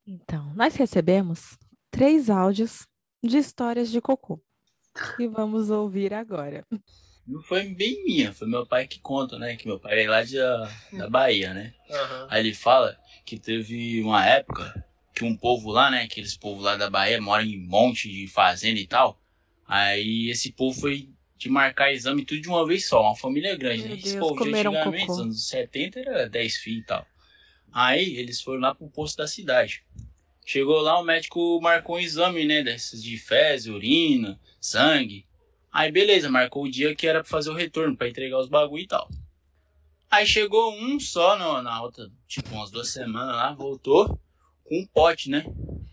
Então, 0.07 0.53
nós 0.55 0.73
recebemos 0.75 1.57
três 1.91 2.29
áudios 2.29 2.87
de 3.21 3.37
histórias 3.37 3.91
de 3.91 3.99
cocô. 3.99 4.41
E 5.19 5.27
vamos 5.27 5.69
ouvir 5.69 6.13
agora. 6.13 6.65
Não 7.27 7.41
foi 7.43 7.65
bem 7.65 8.05
minha, 8.05 8.31
foi 8.31 8.47
meu 8.47 8.65
pai 8.65 8.87
que 8.87 9.01
conta, 9.01 9.37
né? 9.37 9.57
Que 9.57 9.67
meu 9.67 9.77
pai 9.77 10.05
é 10.05 10.09
lá 10.09 10.23
de, 10.23 10.37
da 10.97 11.09
Bahia, 11.09 11.53
né? 11.53 11.73
Aí 12.29 12.39
ele 12.39 12.53
fala 12.53 12.97
que 13.25 13.37
teve 13.37 14.01
uma 14.01 14.25
época 14.25 14.81
que 15.13 15.25
um 15.25 15.35
povo 15.35 15.71
lá, 15.71 15.91
né? 15.91 16.03
Aqueles 16.03 16.37
povos 16.37 16.63
lá 16.63 16.77
da 16.77 16.89
Bahia 16.89 17.19
moram 17.19 17.43
em 17.43 17.59
um 17.59 17.67
monte 17.67 18.09
de 18.09 18.27
fazenda 18.29 18.79
e 18.79 18.87
tal. 18.87 19.21
Aí 19.67 20.29
esse 20.29 20.53
povo 20.53 20.79
foi 20.79 21.09
de 21.35 21.49
marcar 21.49 21.91
exame 21.91 22.23
tudo 22.23 22.39
de 22.39 22.47
uma 22.47 22.65
vez 22.65 22.87
só, 22.87 23.01
uma 23.01 23.15
família 23.15 23.57
grande, 23.57 23.81
Meu 23.81 23.89
né? 23.89 23.97
Esse 23.97 24.13
Deus, 24.13 24.29
povo 24.29 24.43
de 24.45 24.53
antigamente, 24.53 25.05
cocô. 25.05 25.17
nos 25.17 25.21
anos 25.21 25.47
70, 25.49 25.99
era 25.99 26.29
10 26.29 26.55
filhos 26.55 26.83
e 26.83 26.85
tal. 26.85 27.05
Aí 27.73 28.15
eles 28.15 28.41
foram 28.41 28.61
lá 28.61 28.73
pro 28.73 28.89
posto 28.89 29.17
da 29.17 29.27
cidade. 29.27 29.83
Chegou 30.49 30.79
lá, 30.79 30.97
o 30.97 31.03
médico 31.03 31.59
marcou 31.61 31.97
um 31.97 31.99
exame, 31.99 32.45
né? 32.45 32.63
Desses 32.63 33.03
de 33.03 33.17
fezes, 33.17 33.67
urina, 33.67 34.39
sangue. 34.61 35.25
Aí 35.69 35.91
beleza, 35.91 36.29
marcou 36.29 36.63
o 36.63 36.71
dia 36.71 36.95
que 36.95 37.05
era 37.05 37.19
pra 37.19 37.29
fazer 37.29 37.49
o 37.49 37.53
retorno, 37.53 37.97
pra 37.97 38.07
entregar 38.07 38.39
os 38.39 38.47
bagulho 38.47 38.81
e 38.83 38.87
tal. 38.87 39.09
Aí 40.09 40.25
chegou 40.25 40.73
um 40.73 40.97
só 41.01 41.37
no- 41.37 41.61
na 41.61 41.81
outra, 41.81 42.09
tipo, 42.29 42.55
umas 42.55 42.71
duas 42.71 42.87
semanas 42.87 43.35
lá, 43.35 43.51
voltou 43.51 44.07
com 44.63 44.79
um 44.79 44.87
pote, 44.87 45.29
né? 45.29 45.45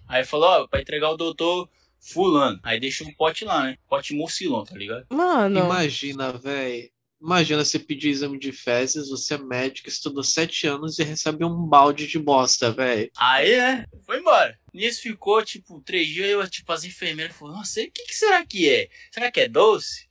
Aí 0.06 0.24
falou, 0.24 0.48
ó, 0.48 0.68
pra 0.68 0.80
entregar 0.80 1.10
o 1.10 1.16
doutor 1.16 1.68
fulano. 1.98 2.60
Aí 2.62 2.78
deixou 2.78 3.08
o 3.08 3.16
pote 3.16 3.44
lá, 3.44 3.64
né? 3.64 3.76
Pote 3.88 4.14
mucilon, 4.14 4.62
tá 4.62 4.76
ligado? 4.78 5.04
Mano, 5.10 5.58
Imagina, 5.58 6.32
velho. 6.32 6.88
Imagina 7.24 7.64
você 7.64 7.78
pedir 7.78 8.10
exame 8.10 8.38
de 8.38 8.52
fezes, 8.52 9.08
você 9.08 9.32
é 9.32 9.38
médico, 9.38 9.88
estudou 9.88 10.22
sete 10.22 10.66
anos 10.66 10.98
e 10.98 11.04
recebe 11.04 11.42
um 11.42 11.66
balde 11.66 12.06
de 12.06 12.18
bosta, 12.18 12.70
velho. 12.70 13.10
Aí, 13.16 13.56
né? 13.56 13.86
Foi 14.04 14.20
embora. 14.20 14.58
Nisso 14.74 15.00
ficou, 15.00 15.42
tipo, 15.42 15.80
três 15.80 16.06
dias, 16.06 16.28
eu, 16.28 16.46
tipo, 16.50 16.70
as 16.70 16.84
enfermeiras 16.84 17.34
falaram, 17.34 17.60
nossa, 17.60 17.80
o 17.80 17.90
que, 17.90 18.04
que 18.04 18.14
será 18.14 18.44
que 18.44 18.68
é? 18.68 18.88
Será 19.10 19.32
que 19.32 19.40
é 19.40 19.48
doce? 19.48 20.06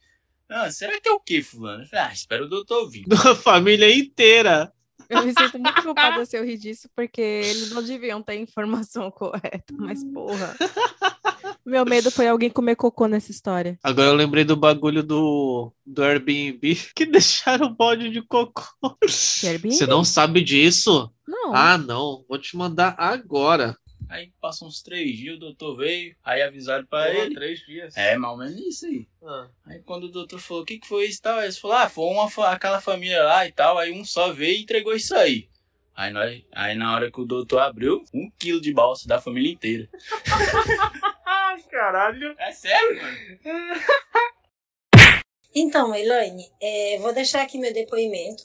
Ah, 0.49 0.71
será 0.71 0.99
que 0.99 1.07
é 1.07 1.11
o 1.11 1.19
que, 1.19 1.43
fulano? 1.43 1.85
Falei, 1.85 2.05
ah, 2.05 2.13
espera 2.13 2.45
o 2.45 2.49
doutor 2.49 2.89
vir. 2.89 3.05
Da 3.05 3.15
família 3.35 3.95
inteira. 3.95 4.73
eu 5.07 5.23
me 5.23 5.33
sinto 5.33 5.59
muito 5.59 5.83
culpada 5.83 6.25
se 6.25 6.35
eu 6.35 6.43
rir 6.43 6.57
disso, 6.57 6.89
porque 6.95 7.21
eles 7.21 7.69
não 7.69 7.83
deviam 7.83 8.23
ter 8.23 8.31
a 8.31 8.37
informação 8.37 9.11
correta. 9.13 9.71
Mas, 9.77 10.03
porra. 10.03 10.55
Meu 11.65 11.85
medo 11.85 12.11
foi 12.11 12.27
alguém 12.27 12.49
comer 12.49 12.75
cocô 12.75 13.07
nessa 13.07 13.31
história. 13.31 13.79
Agora 13.81 14.09
eu 14.09 14.15
lembrei 14.15 14.43
do 14.43 14.55
bagulho 14.55 15.01
do, 15.01 15.71
do 15.85 16.03
Airbnb 16.03 16.75
que 16.93 17.05
deixaram 17.05 17.67
o 17.67 17.73
balde 17.75 18.09
de 18.09 18.21
cocô. 18.21 18.97
Airbnb? 19.43 19.75
Você 19.75 19.85
não 19.85 20.03
sabe 20.03 20.41
disso? 20.41 21.11
Não. 21.27 21.55
Ah, 21.55 21.77
não. 21.77 22.25
Vou 22.27 22.37
te 22.37 22.57
mandar 22.57 22.95
agora. 22.97 23.77
Aí 24.09 24.31
passou 24.39 24.67
uns 24.67 24.81
três 24.83 25.17
dias, 25.17 25.37
o 25.37 25.39
doutor 25.39 25.77
veio, 25.77 26.15
aí 26.23 26.41
avisaram 26.41 26.85
pra 26.85 27.09
ele. 27.11 27.33
três 27.33 27.65
dias. 27.65 27.95
É, 27.95 28.17
mais 28.17 28.33
ou 28.33 28.37
menos 28.37 28.59
isso 28.59 28.85
aí. 28.85 29.07
Ah. 29.23 29.47
Aí 29.65 29.79
quando 29.79 30.03
o 30.03 30.11
doutor 30.11 30.39
falou, 30.39 30.63
o 30.63 30.65
que, 30.65 30.77
que 30.77 30.87
foi 30.87 31.05
isso 31.05 31.19
e 31.19 31.21
tal, 31.21 31.41
eles 31.41 31.57
falaram, 31.57 31.85
ah, 31.85 31.89
foi 31.89 32.05
uma, 32.05 32.47
aquela 32.47 32.81
família 32.81 33.23
lá 33.23 33.47
e 33.47 33.51
tal, 33.51 33.77
aí 33.77 33.91
um 33.91 34.03
só 34.05 34.31
veio 34.31 34.59
e 34.59 34.61
entregou 34.61 34.93
isso 34.93 35.15
aí. 35.15 35.49
Aí, 35.95 36.11
nós, 36.11 36.43
aí 36.51 36.75
na 36.75 36.93
hora 36.93 37.11
que 37.11 37.21
o 37.21 37.25
doutor 37.25 37.59
abriu, 37.59 38.03
um 38.13 38.29
quilo 38.37 38.59
de 38.59 38.73
balsa 38.73 39.07
da 39.07 39.21
família 39.21 39.51
inteira. 39.51 39.87
Ai, 41.53 41.61
caralho. 41.69 42.35
É 42.39 42.51
sério, 42.51 42.99
mano? 42.99 43.17
Então, 45.55 45.93
Elaine, 45.93 46.51
é, 46.59 46.97
vou 46.97 47.13
deixar 47.13 47.43
aqui 47.43 47.59
meu 47.59 47.71
depoimento, 47.71 48.43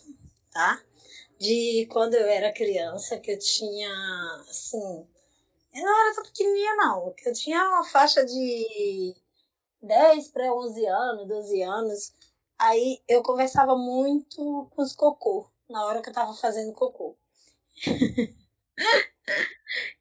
tá? 0.52 0.78
De 1.38 1.88
quando 1.90 2.12
eu 2.12 2.26
era 2.26 2.52
criança, 2.52 3.18
que 3.18 3.30
eu 3.30 3.38
tinha, 3.38 3.90
assim, 4.50 5.08
eu 5.74 5.82
não 5.82 6.00
era 6.04 6.14
tão 6.16 6.24
pequenininha 6.24 6.74
não, 6.76 7.14
que 7.14 7.26
eu 7.26 7.32
tinha 7.32 7.66
uma 7.66 7.82
faixa 7.84 8.26
de 8.26 9.16
10 9.80 10.28
para 10.32 10.52
11 10.52 10.86
anos, 10.86 11.28
12 11.28 11.62
anos. 11.62 12.12
Aí 12.58 13.00
eu 13.08 13.22
conversava 13.22 13.74
muito 13.74 14.68
com 14.76 14.82
os 14.82 14.94
cocô, 14.94 15.50
na 15.66 15.86
hora 15.86 16.02
que 16.02 16.10
eu 16.10 16.14
tava 16.14 16.34
fazendo 16.34 16.74
cocô. 16.74 17.16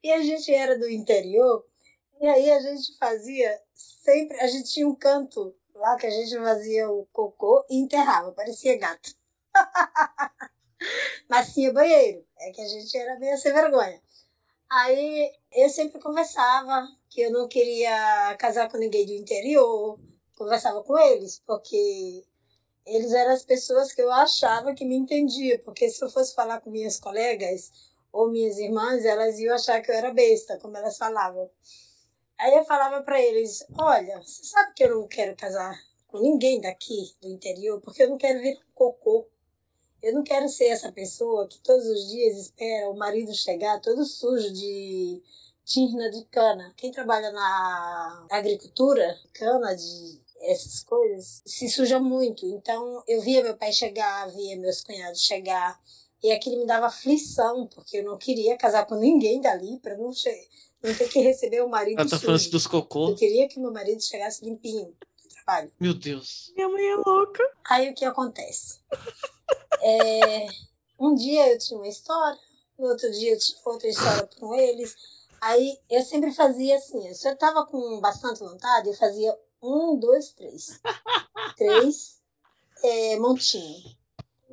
e 0.04 0.12
a 0.12 0.22
gente 0.22 0.52
era 0.52 0.78
do 0.78 0.90
interior, 0.90 1.64
e 2.20 2.26
aí 2.26 2.50
a 2.50 2.60
gente 2.60 2.96
fazia 2.98 3.60
sempre, 3.74 4.38
a 4.40 4.46
gente 4.46 4.72
tinha 4.72 4.88
um 4.88 4.94
canto 4.94 5.54
lá 5.74 5.96
que 5.96 6.06
a 6.06 6.10
gente 6.10 6.36
fazia 6.36 6.90
o 6.90 7.06
cocô 7.12 7.64
e 7.70 7.76
enterrava, 7.76 8.32
parecia 8.32 8.76
gato. 8.76 9.14
Mas 11.28 11.54
tinha 11.54 11.72
banheiro, 11.72 12.24
é 12.38 12.50
que 12.50 12.60
a 12.60 12.68
gente 12.68 12.96
era 12.96 13.18
meio 13.18 13.36
sem 13.38 13.52
vergonha. 13.52 14.00
Aí 14.70 15.32
eu 15.52 15.68
sempre 15.70 16.00
conversava 16.00 16.88
que 17.08 17.22
eu 17.22 17.32
não 17.32 17.48
queria 17.48 18.36
casar 18.38 18.70
com 18.70 18.76
ninguém 18.76 19.06
do 19.06 19.12
interior, 19.12 19.98
conversava 20.36 20.82
com 20.82 20.98
eles, 20.98 21.40
porque 21.46 22.24
eles 22.86 23.12
eram 23.12 23.32
as 23.32 23.44
pessoas 23.44 23.92
que 23.92 24.02
eu 24.02 24.10
achava 24.10 24.74
que 24.74 24.84
me 24.84 24.96
entendiam, 24.96 25.58
porque 25.60 25.88
se 25.88 26.02
eu 26.04 26.10
fosse 26.10 26.34
falar 26.34 26.60
com 26.60 26.70
minhas 26.70 26.98
colegas 26.98 27.70
ou 28.12 28.30
minhas 28.30 28.58
irmãs, 28.58 29.04
elas 29.04 29.38
iam 29.38 29.54
achar 29.54 29.80
que 29.82 29.90
eu 29.90 29.94
era 29.94 30.12
besta, 30.12 30.58
como 30.58 30.76
elas 30.76 30.96
falavam. 30.96 31.50
Aí 32.38 32.54
eu 32.54 32.64
falava 32.64 33.02
para 33.02 33.20
eles: 33.20 33.66
Olha, 33.76 34.22
você 34.22 34.44
sabe 34.44 34.72
que 34.74 34.84
eu 34.84 34.94
não 34.94 35.08
quero 35.08 35.36
casar 35.36 35.76
com 36.06 36.20
ninguém 36.20 36.60
daqui 36.60 37.14
do 37.20 37.28
interior, 37.28 37.80
porque 37.80 38.02
eu 38.02 38.10
não 38.10 38.18
quero 38.18 38.40
vir 38.40 38.56
com 38.74 38.92
cocô. 38.92 39.26
Eu 40.00 40.14
não 40.14 40.22
quero 40.22 40.48
ser 40.48 40.66
essa 40.66 40.92
pessoa 40.92 41.48
que 41.48 41.58
todos 41.60 41.84
os 41.84 42.08
dias 42.08 42.36
espera 42.36 42.88
o 42.88 42.96
marido 42.96 43.34
chegar 43.34 43.80
todo 43.80 44.04
sujo 44.04 44.52
de 44.52 45.20
tirna 45.64 46.08
de 46.10 46.24
cana. 46.26 46.72
Quem 46.76 46.92
trabalha 46.92 47.32
na 47.32 48.26
agricultura, 48.30 49.18
cana 49.34 49.74
de 49.74 50.20
essas 50.40 50.84
coisas, 50.84 51.42
se 51.44 51.68
suja 51.68 51.98
muito. 51.98 52.46
Então 52.46 53.02
eu 53.08 53.20
via 53.20 53.42
meu 53.42 53.56
pai 53.56 53.72
chegar, 53.72 54.30
via 54.30 54.56
meus 54.56 54.82
cunhados 54.82 55.20
chegar, 55.20 55.80
e 56.22 56.32
aquilo 56.32 56.58
me 56.60 56.66
dava 56.66 56.86
aflição, 56.86 57.66
porque 57.66 57.98
eu 57.98 58.04
não 58.04 58.16
queria 58.18 58.56
casar 58.56 58.86
com 58.86 58.94
ninguém 58.94 59.40
dali 59.40 59.78
para 59.78 59.96
não, 59.96 60.12
não 60.82 60.94
ter 60.94 61.08
que 61.08 61.20
receber 61.20 61.62
o 61.62 61.68
marido 61.68 62.00
Ela 62.00 62.08
tá 62.08 62.18
falando 62.18 62.38
sujo. 62.38 62.50
dos 62.50 62.66
cocô. 62.66 63.10
Eu 63.10 63.16
queria 63.16 63.48
que 63.48 63.58
meu 63.58 63.72
marido 63.72 64.02
chegasse 64.02 64.44
limpinho 64.44 64.86
do 64.86 65.28
trabalho. 65.28 65.72
Meu 65.78 65.94
Deus. 65.94 66.52
Minha 66.54 66.68
mãe 66.68 66.86
é 66.86 66.96
louca. 66.96 67.42
Aí 67.68 67.90
o 67.90 67.94
que 67.94 68.04
acontece? 68.04 68.80
É, 69.80 70.46
um 70.98 71.14
dia 71.14 71.52
eu 71.52 71.58
tinha 71.58 71.78
uma 71.78 71.88
história, 71.88 72.38
no 72.78 72.88
outro 72.88 73.10
dia 73.12 73.32
eu 73.32 73.38
tinha 73.38 73.58
outra 73.64 73.88
história 73.88 74.28
com 74.38 74.54
eles. 74.54 74.94
Aí 75.40 75.78
eu 75.88 76.02
sempre 76.02 76.32
fazia 76.32 76.76
assim, 76.76 77.14
se 77.14 77.28
eu 77.28 77.36
tava 77.36 77.64
com 77.66 78.00
bastante 78.00 78.40
vontade, 78.40 78.88
eu 78.88 78.94
fazia 78.94 79.36
um, 79.62 79.98
dois, 79.98 80.32
três. 80.32 80.80
Três 81.56 82.18
é, 82.84 83.18
montinho. 83.18 83.96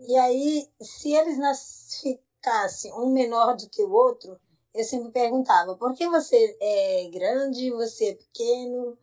E 0.07 0.15
aí, 0.17 0.67
se 0.81 1.13
eles 1.13 1.37
nas, 1.37 2.01
ficassem 2.01 2.93
um 2.93 3.11
menor 3.11 3.55
do 3.55 3.69
que 3.69 3.81
o 3.81 3.91
outro, 3.91 4.39
eu 4.75 4.83
sempre 4.83 5.11
perguntava, 5.11 5.75
por 5.77 5.95
que 5.95 6.07
você 6.09 6.57
é 6.61 7.09
grande, 7.11 7.71
você 7.71 8.09
é 8.11 8.15
pequeno, 8.15 8.97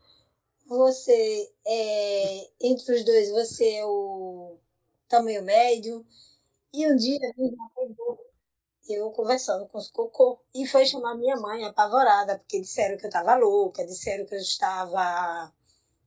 você 0.66 1.52
é, 1.66 2.50
entre 2.60 2.94
os 2.94 3.04
dois, 3.04 3.30
você 3.30 3.76
é 3.76 3.86
o 3.86 4.58
tamanho 5.08 5.42
médio. 5.44 6.06
E 6.74 6.86
um 6.92 6.96
dia 6.96 7.18
eu 8.88 9.10
conversando 9.12 9.66
com 9.68 9.78
os 9.78 9.90
cocô 9.90 10.40
e 10.54 10.66
foi 10.66 10.84
chamar 10.86 11.14
minha 11.16 11.36
mãe 11.36 11.64
apavorada, 11.64 12.38
porque 12.38 12.60
disseram 12.60 12.96
que 12.96 13.04
eu 13.04 13.08
estava 13.08 13.34
louca, 13.36 13.86
disseram 13.86 14.26
que 14.26 14.34
eu 14.34 14.38
estava 14.38 15.52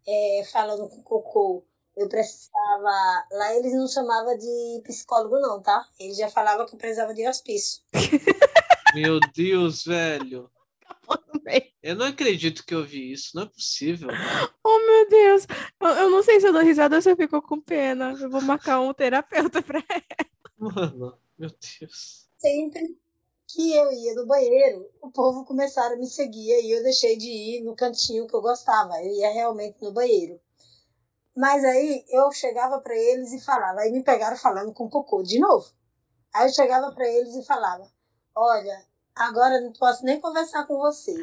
é, 0.08 0.43
falando 0.51 0.89
com 0.89 1.04
cocô. 1.04 1.65
Eu 1.95 2.10
precisava. 2.10 3.28
Lá 3.32 3.56
eles 3.56 3.73
não 3.73 3.88
chamavam 3.88 4.38
de 4.38 4.82
psicólogo, 4.84 5.39
não, 5.39 5.62
tá? 5.62 5.88
Eles 5.99 6.17
já 6.17 6.30
falavam 6.30 6.65
que 6.65 6.75
eu 6.75 6.80
precisava 6.80 7.13
de 7.13 7.28
hospício. 7.28 7.82
Meu 8.96 9.20
Deus, 9.36 9.84
velho. 9.84 10.50
Eu 11.84 11.96
não 11.96 12.06
acredito 12.06 12.66
que 12.66 12.74
eu 12.74 12.86
vi 12.86 13.12
isso, 13.12 13.36
não 13.36 13.44
é 13.44 13.46
possível. 13.46 14.08
Oh, 14.64 14.80
meu 14.80 15.10
Deus. 15.10 15.46
Eu, 15.82 15.88
eu 15.90 16.10
não 16.10 16.24
sei 16.24 16.40
se 16.40 16.48
eu 16.48 16.54
dou 16.54 16.62
risada 16.62 16.96
ou 16.96 17.02
se 17.02 17.12
eu 17.12 17.16
fico 17.18 17.42
com 17.42 17.60
pena. 17.60 18.14
Eu 18.20 18.30
vou 18.30 18.42
marcar 18.42 18.80
um 18.80 18.94
terapeuta 18.94 19.62
pra 19.62 19.84
Mano, 20.58 21.20
meu 21.38 21.50
Deus. 21.50 22.28
Sempre 22.38 22.98
que 23.48 23.76
eu 23.76 23.92
ia 23.92 24.16
no 24.16 24.26
banheiro, 24.26 24.90
o 25.02 25.12
povo 25.12 25.44
começaram 25.44 25.96
a 25.96 26.00
me 26.00 26.08
seguir 26.08 26.62
e 26.62 26.72
eu 26.72 26.82
deixei 26.82 27.18
de 27.18 27.28
ir 27.28 27.64
no 27.64 27.76
cantinho 27.76 28.28
que 28.28 28.36
eu 28.36 28.42
gostava. 28.42 28.94
Eu 29.04 29.14
ia 29.14 29.34
realmente 29.34 29.78
no 29.82 29.92
banheiro. 29.92 30.40
Mas 31.36 31.64
aí 31.66 32.06
eu 32.10 32.32
chegava 32.32 32.80
para 32.80 32.96
eles 32.96 33.34
e 33.34 33.44
falava. 33.44 33.82
Aí 33.82 33.92
me 33.92 34.04
pegaram 34.04 34.38
falando 34.38 34.74
com 34.74 34.90
cocô 34.90 35.22
de 35.22 35.38
novo. 35.38 35.70
Aí 36.34 36.48
eu 36.48 36.54
chegava 36.54 36.92
para 36.94 37.08
eles 37.08 37.36
e 37.36 37.46
falava: 37.46 37.92
Olha, 38.36 38.86
agora 39.15 39.62
não 39.62 39.71
posso 39.71 40.04
nem 40.04 40.19
conversar 40.19 40.67
com 40.67 40.78
você. 40.78 41.13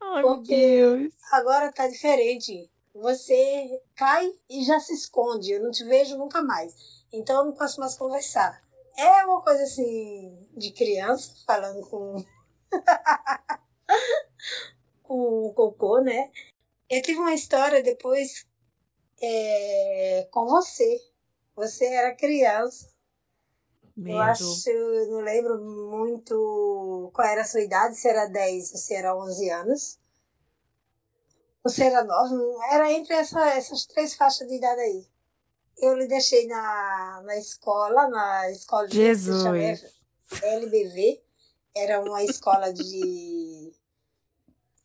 Ai, 0.00 0.22
meu 0.22 0.36
Porque 0.36 0.56
Deus. 0.56 1.12
agora 1.30 1.70
tá 1.70 1.86
diferente. 1.86 2.70
Você 2.94 3.82
cai 3.94 4.32
e 4.48 4.64
já 4.64 4.80
se 4.80 4.94
esconde. 4.94 5.52
Eu 5.52 5.62
não 5.62 5.70
te 5.70 5.84
vejo 5.84 6.16
nunca 6.16 6.42
mais. 6.42 7.04
Então 7.12 7.40
eu 7.40 7.44
não 7.46 7.52
posso 7.52 7.80
mais 7.80 7.98
conversar. 7.98 8.62
É 8.96 9.24
uma 9.24 9.42
coisa 9.42 9.64
assim 9.64 10.48
de 10.56 10.70
criança 10.70 11.34
falando 11.44 11.84
com 11.88 12.24
com 15.02 15.46
o 15.46 15.52
cocô, 15.52 16.00
né? 16.00 16.30
Eu 16.88 17.02
tive 17.02 17.18
uma 17.18 17.34
história 17.34 17.82
depois 17.82 18.46
é, 19.20 20.28
com 20.30 20.46
você. 20.46 20.98
Você 21.56 21.86
era 21.86 22.14
criança. 22.14 22.93
Eu 23.96 24.02
Medo. 24.02 24.20
acho, 24.20 24.70
eu 24.70 25.10
não 25.10 25.20
lembro 25.20 25.60
muito 25.62 27.10
qual 27.14 27.28
era 27.28 27.42
a 27.42 27.44
sua 27.44 27.60
idade, 27.60 27.96
se 27.96 28.08
era 28.08 28.26
10 28.26 28.72
ou 28.72 28.78
se 28.78 28.94
era 28.94 29.16
11 29.16 29.50
anos. 29.50 29.98
Você 31.62 31.84
era 31.84 32.04
9, 32.04 32.34
era 32.72 32.92
entre 32.92 33.14
essa, 33.14 33.40
essas 33.50 33.86
três 33.86 34.14
faixas 34.14 34.46
de 34.48 34.56
idade 34.56 34.80
aí. 34.80 35.06
Eu 35.78 35.96
lhe 35.96 36.06
deixei 36.06 36.46
na, 36.46 37.22
na 37.24 37.36
escola, 37.36 38.08
na 38.08 38.50
escola 38.50 38.86
de 38.86 38.96
Jesus. 38.96 39.42
se 39.42 40.44
LBV, 40.44 41.22
era 41.74 42.00
uma 42.00 42.22
escola 42.22 42.72
de 42.72 43.72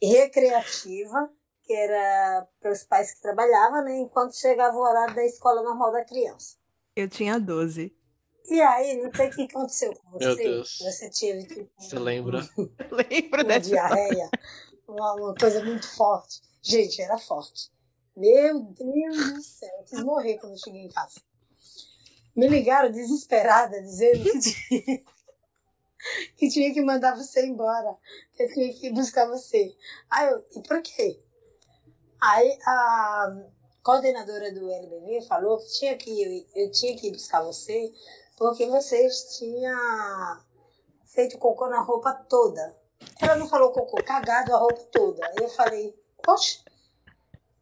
recreativa, 0.02 1.30
que 1.64 1.74
era 1.74 2.48
para 2.60 2.72
os 2.72 2.84
pais 2.84 3.14
que 3.14 3.22
trabalhavam, 3.22 3.84
né, 3.84 3.98
enquanto 4.00 4.36
chegava 4.36 4.76
o 4.76 4.82
horário 4.82 5.16
da 5.16 5.26
escola 5.26 5.62
normal 5.62 5.92
da 5.92 6.06
criança. 6.06 6.58
Eu 6.96 7.08
tinha 7.08 7.40
12. 7.40 7.96
E 8.46 8.62
aí, 8.62 9.02
não 9.02 9.14
sei 9.14 9.28
o 9.28 9.32
que 9.32 9.44
aconteceu 9.44 9.94
com 9.96 10.12
você. 10.12 10.26
Meu 10.26 10.36
Deus. 10.36 10.80
Você 10.82 11.10
tive 11.10 11.46
tipo, 11.46 11.70
Você 11.78 12.00
lembra? 12.00 12.40
Lembro 12.92 13.42
uma 13.42 13.44
dessa. 13.44 13.70
diarreia, 13.70 14.30
uma, 14.88 15.14
uma 15.16 15.36
coisa 15.36 15.64
muito 15.64 15.88
forte. 15.88 16.42
Gente, 16.62 17.02
era 17.02 17.18
forte. 17.18 17.72
Meu 18.16 18.60
Deus 18.62 19.34
do 19.34 19.42
céu, 19.42 19.70
eu 19.78 19.84
quis 19.86 20.04
morrer 20.04 20.38
quando 20.40 20.54
eu 20.54 20.58
cheguei 20.58 20.82
em 20.82 20.90
casa. 20.90 21.22
Me 22.36 22.48
ligaram 22.48 22.92
desesperada, 22.92 23.82
dizendo 23.82 24.24
que 24.24 24.40
tinha, 24.40 25.04
que 26.36 26.50
tinha 26.50 26.74
que 26.74 26.82
mandar 26.82 27.16
você 27.16 27.46
embora, 27.46 27.96
que 28.36 28.44
eu 28.44 28.54
tinha 28.54 28.74
que 28.74 28.88
ir 28.88 28.94
buscar 28.94 29.28
você. 29.28 29.76
Aí 30.10 30.30
eu, 30.30 30.46
e 30.56 30.62
por 30.68 30.82
quê? 30.82 31.20
Aí 32.20 32.60
a 32.66 33.44
coordenadora 33.84 34.52
do 34.52 34.70
LBV 34.70 35.26
falou 35.28 35.58
que 35.58 35.72
tinha 35.80 35.98
que 35.98 36.46
eu 36.54 36.72
tinha 36.72 36.98
que 36.98 37.08
ir 37.08 37.12
buscar 37.12 37.42
você 37.42 37.94
porque 38.40 38.66
vocês 38.68 39.38
tinham 39.38 40.40
feito 41.06 41.38
cocô 41.38 41.68
na 41.68 41.82
roupa 41.82 42.14
toda. 42.14 42.74
Ela 43.22 43.36
não 43.36 43.50
falou 43.50 43.74
cocô, 43.74 44.02
cagado 44.02 44.56
a 44.56 44.58
roupa 44.58 44.82
toda. 44.92 45.26
Aí 45.28 45.36
eu 45.42 45.50
falei, 45.50 45.94
poxa, 46.24 46.62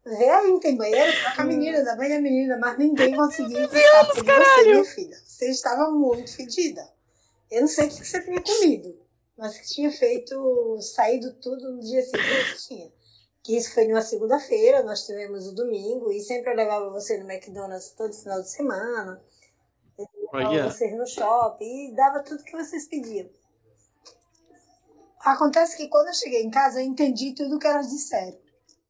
vê 0.06 0.30
aí, 0.30 0.52
não 0.52 0.60
tem 0.60 0.78
banheiro? 0.78 1.12
Troca 1.24 1.42
a 1.42 1.46
menina, 1.46 1.84
dá 1.84 1.96
banho 1.96 2.18
a 2.18 2.22
menina, 2.22 2.58
mas 2.58 2.78
ninguém 2.78 3.16
conseguiu 3.16 3.68
ficar 3.68 4.06
por 4.06 4.24
você, 4.24 4.63
minha 4.66 4.86
filha. 4.86 5.18
Você 5.26 5.50
estava 5.50 5.90
muito 5.90 6.32
fedida. 6.32 6.88
Eu 7.50 7.62
não 7.62 7.68
sei 7.68 7.88
o 7.88 7.90
que 7.90 8.06
você 8.06 8.22
tinha 8.22 8.42
comido, 8.42 9.00
mas 9.36 9.58
que 9.58 9.68
tinha 9.68 9.92
feito, 9.92 10.80
saído 10.82 11.34
tudo 11.42 11.72
no 11.72 11.80
dia 11.80 12.04
seguinte, 12.04 12.68
tinha. 12.68 12.92
Que 13.42 13.58
isso 13.58 13.74
foi 13.74 13.88
numa 13.88 14.02
segunda-feira, 14.02 14.84
nós 14.84 15.06
tivemos 15.08 15.48
o 15.48 15.56
domingo, 15.56 16.12
e 16.12 16.20
sempre 16.20 16.52
eu 16.52 16.56
levava 16.56 16.90
você 16.92 17.18
no 17.18 17.32
McDonald's 17.32 17.92
todo 17.98 18.13
final 18.13 18.42
de 18.42 18.50
semana. 18.50 19.24
Olha. 20.34 20.70
vocês 20.70 20.96
no 20.98 21.06
shopping 21.06 21.92
e 21.92 21.96
dava 21.96 22.22
tudo 22.22 22.44
que 22.44 22.56
vocês 22.56 22.88
pediam. 22.88 23.30
Acontece 25.21 25.75
que 25.75 25.88
quando 25.90 26.08
eu 26.08 26.13
cheguei 26.13 26.44
em 26.44 26.50
casa, 26.50 26.82
eu 26.82 26.86
entendi 26.86 27.34
tudo 27.34 27.60
que 27.60 27.67
elas 27.67 27.90
disseram. 27.90 28.38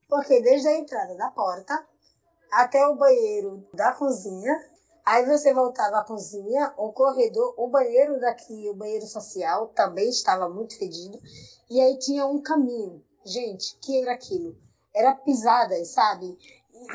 Porque 0.08 0.42
desde 0.42 0.68
a 0.68 0.78
entrada 0.78 1.16
da 1.16 1.30
porta 1.32 1.88
até 2.52 2.86
o 2.88 2.96
banheiro 2.96 3.68
da 3.74 3.92
cozinha, 3.92 4.54
aí 5.06 5.26
você 5.26 5.54
voltava 5.54 6.00
à 6.00 6.04
cozinha, 6.04 6.74
o 6.78 6.92
corredor, 6.92 7.54
o 7.58 7.68
banheiro 7.68 8.20
daqui, 8.20 8.70
o 8.70 8.76
banheiro 8.76 9.06
social, 9.06 9.68
também 9.70 10.10
estava 10.10 10.48
muito 10.48 10.78
fedido. 10.78 11.20
E 11.70 11.82
aí 11.82 11.98
tinha 12.00 12.26
um 12.26 12.42
caminho. 12.42 13.04
Gente, 13.26 13.78
que 13.80 14.02
era 14.02 14.14
aquilo? 14.14 14.56
Era 14.94 15.14
pisadas, 15.14 15.90
sabe? 15.90 16.38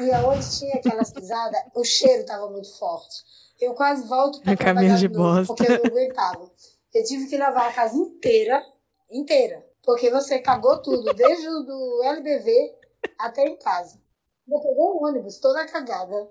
E 0.00 0.12
aonde 0.12 0.58
tinha 0.58 0.76
aquelas 0.76 1.10
pisadas, 1.10 1.60
o 1.74 1.84
cheiro 1.84 2.22
estava 2.22 2.48
muito 2.48 2.72
forte. 2.78 3.22
Eu 3.62 3.74
quase 3.74 4.08
volto 4.08 4.40
para 4.40 4.56
caminho 4.56 4.74
trabalhar 4.74 4.96
de 4.96 5.08
novo, 5.08 5.46
bosta. 5.46 5.54
porque 5.54 5.72
eu 5.72 5.78
não 5.78 5.86
aguentava. 5.86 6.50
Eu 6.92 7.04
tive 7.04 7.26
que 7.28 7.38
lavar 7.38 7.70
a 7.70 7.72
casa 7.72 7.96
inteira, 7.96 8.60
inteira. 9.08 9.64
Porque 9.84 10.10
você 10.10 10.40
cagou 10.40 10.82
tudo, 10.82 11.14
desde 11.14 11.48
o 11.48 11.60
do 11.62 12.02
LBV 12.04 12.74
até 13.16 13.44
em 13.44 13.56
casa. 13.56 14.00
Eu 14.48 14.58
peguei 14.58 14.74
um 14.82 15.04
ônibus 15.04 15.38
toda 15.38 15.64
cagada. 15.66 16.28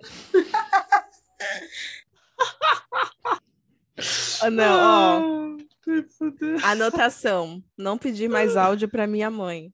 Ah, 4.42 4.50
não, 4.50 5.58
ó. 5.58 6.02
Fudeu. 6.18 6.58
Anotação. 6.64 7.64
Não 7.78 7.98
pedir 7.98 8.30
mais 8.30 8.58
áudio 8.58 8.90
pra 8.90 9.08
minha 9.08 9.30
mãe. 9.30 9.74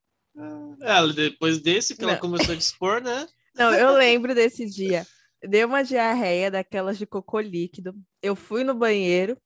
Ela, 0.82 1.12
depois 1.12 1.60
desse 1.60 1.96
que 1.96 2.04
ela 2.04 2.14
Não. 2.14 2.20
começou 2.20 2.54
a 2.54 2.58
dispor, 2.58 3.02
né? 3.02 3.28
Não, 3.56 3.74
eu 3.74 3.94
lembro 3.94 4.36
desse 4.36 4.66
dia. 4.66 5.08
Deu 5.44 5.68
uma 5.68 5.84
diarreia 5.84 6.50
daquelas 6.50 6.98
de 6.98 7.06
cocô 7.06 7.40
líquido. 7.40 7.96
Eu 8.22 8.36
fui 8.36 8.64
no 8.64 8.74
banheiro, 8.74 9.38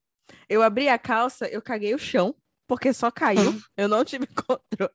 eu 0.48 0.62
abri 0.62 0.88
a 0.88 0.98
calça, 0.98 1.46
eu 1.48 1.60
caguei 1.60 1.94
o 1.94 1.98
chão, 1.98 2.34
porque 2.66 2.92
só 2.92 3.10
caiu. 3.10 3.60
Eu 3.76 3.88
não 3.88 4.04
tive 4.04 4.26
controle. 4.34 4.92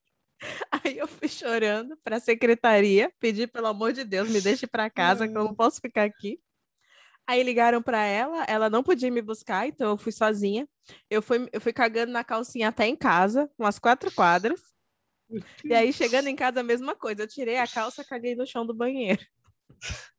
Aí 0.71 0.97
eu 0.97 1.07
fui 1.07 1.27
chorando 1.27 1.97
para 2.03 2.17
a 2.17 2.19
secretaria, 2.19 3.11
pedi 3.19 3.47
pelo 3.47 3.67
amor 3.67 3.93
de 3.93 4.03
Deus, 4.03 4.29
me 4.29 4.39
deixe 4.39 4.67
para 4.67 4.89
casa, 4.89 5.27
que 5.27 5.35
eu 5.35 5.43
não 5.43 5.55
posso 5.55 5.81
ficar 5.81 6.03
aqui. 6.03 6.39
Aí 7.25 7.43
ligaram 7.43 7.81
para 7.81 8.03
ela, 8.05 8.45
ela 8.45 8.69
não 8.69 8.81
podia 8.81 9.11
me 9.11 9.21
buscar, 9.21 9.67
então 9.67 9.89
eu 9.89 9.97
fui 9.97 10.11
sozinha. 10.11 10.67
Eu 11.09 11.21
fui, 11.21 11.49
eu 11.51 11.59
fui 11.59 11.73
cagando 11.73 12.11
na 12.11 12.23
calcinha 12.23 12.69
até 12.69 12.87
em 12.87 12.95
casa, 12.95 13.49
umas 13.59 13.77
quatro 13.77 14.09
quadras. 14.13 14.61
E 15.65 15.73
aí, 15.73 15.91
chegando 15.91 16.27
em 16.27 16.35
casa, 16.35 16.61
a 16.61 16.63
mesma 16.63 16.95
coisa. 16.95 17.23
Eu 17.23 17.27
tirei 17.27 17.57
a 17.57 17.67
calça, 17.67 18.05
caguei 18.05 18.33
no 18.35 18.47
chão 18.47 18.65
do 18.65 18.73
banheiro. 18.73 19.25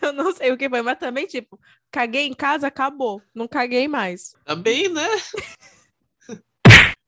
Eu 0.02 0.12
não 0.12 0.34
sei 0.34 0.50
o 0.52 0.56
que 0.56 0.68
foi, 0.68 0.82
mas 0.82 0.98
também, 0.98 1.26
tipo, 1.26 1.58
caguei 1.90 2.26
em 2.26 2.34
casa, 2.34 2.66
acabou. 2.68 3.22
Não 3.34 3.46
caguei 3.46 3.86
mais. 3.88 4.32
Bem, 4.62 4.88
né? 4.88 5.06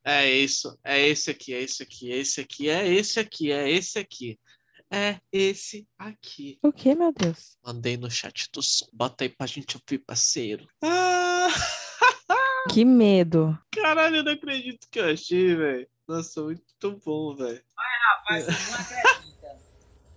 É 0.05 0.28
isso, 0.28 0.76
é 0.82 1.01
esse 1.07 1.30
aqui, 1.30 1.55
é 1.55 1.61
esse 1.62 1.80
aqui, 1.80 2.11
é 2.11 2.16
esse 2.18 2.40
aqui, 2.40 2.68
é 2.68 2.88
esse 2.90 3.20
aqui, 3.20 3.53
é 3.53 3.70
esse 3.70 3.99
aqui. 4.01 4.38
É 4.90 5.20
esse 5.30 5.86
aqui. 5.97 6.59
O 6.61 6.72
que, 6.72 6.93
meu 6.95 7.12
Deus? 7.12 7.57
Mandei 7.64 7.97
no 7.97 8.11
chat 8.11 8.51
do 8.53 8.61
som. 8.61 8.84
Bota 8.93 9.22
aí 9.22 9.28
pra 9.28 9.47
gente 9.47 9.76
ouvir, 9.76 9.99
parceiro. 10.05 10.66
Ah, 10.82 11.47
Que 12.74 12.84
medo. 12.84 13.57
caralho, 13.70 14.16
eu 14.16 14.24
não 14.24 14.32
acredito 14.32 14.88
que 14.90 14.99
eu 14.99 15.09
achei, 15.09 15.55
velho. 15.55 15.88
Nossa, 16.07 16.43
muito 16.43 17.01
bom, 17.05 17.36
velho. 17.36 17.62
Rapaz, 17.76 18.45
você 18.45 18.70
não 18.70 18.80
acredita. 18.80 19.21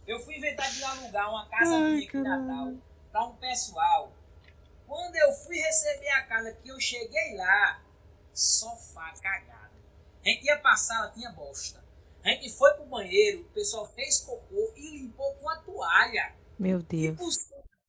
Eu 0.08 0.20
fui 0.20 0.38
inventar 0.38 0.70
de 0.72 0.84
alugar 0.84 1.30
uma 1.30 1.47
casa 1.49 1.76
Ai, 1.76 1.82
minha 1.91 2.08
aqui 2.08 2.18
em. 2.18 2.22
Natal 2.24 2.74
pra 3.12 3.26
um 3.26 3.36
pessoal. 3.38 4.12
Quando 4.86 5.16
eu 5.16 5.32
fui 5.34 5.58
receber 5.58 6.10
a 6.10 6.24
casa 6.26 6.51
que 6.53 6.70
eu 6.70 6.80
cheguei 6.80 7.36
lá, 7.36 7.82
sofá 8.34 9.14
cagado. 9.22 9.74
A 10.24 10.30
gente 10.30 10.45
ia 10.45 10.58
passar, 10.60 10.95
ela 10.97 11.12
tinha 11.12 11.32
bosta. 11.32 11.84
A 12.24 12.30
gente 12.30 12.51
foi 12.51 12.72
pro 12.74 12.86
banheiro, 12.86 13.41
o 13.41 13.49
pessoal 13.53 13.88
fez 13.93 14.20
cocô 14.20 14.74
e 14.76 14.97
limpou 14.97 15.34
com 15.36 15.49
a 15.49 15.58
toalha. 15.58 16.34
Meu 16.60 16.80
E 16.80 16.84
Deus. 16.84 17.18
por 17.18 17.32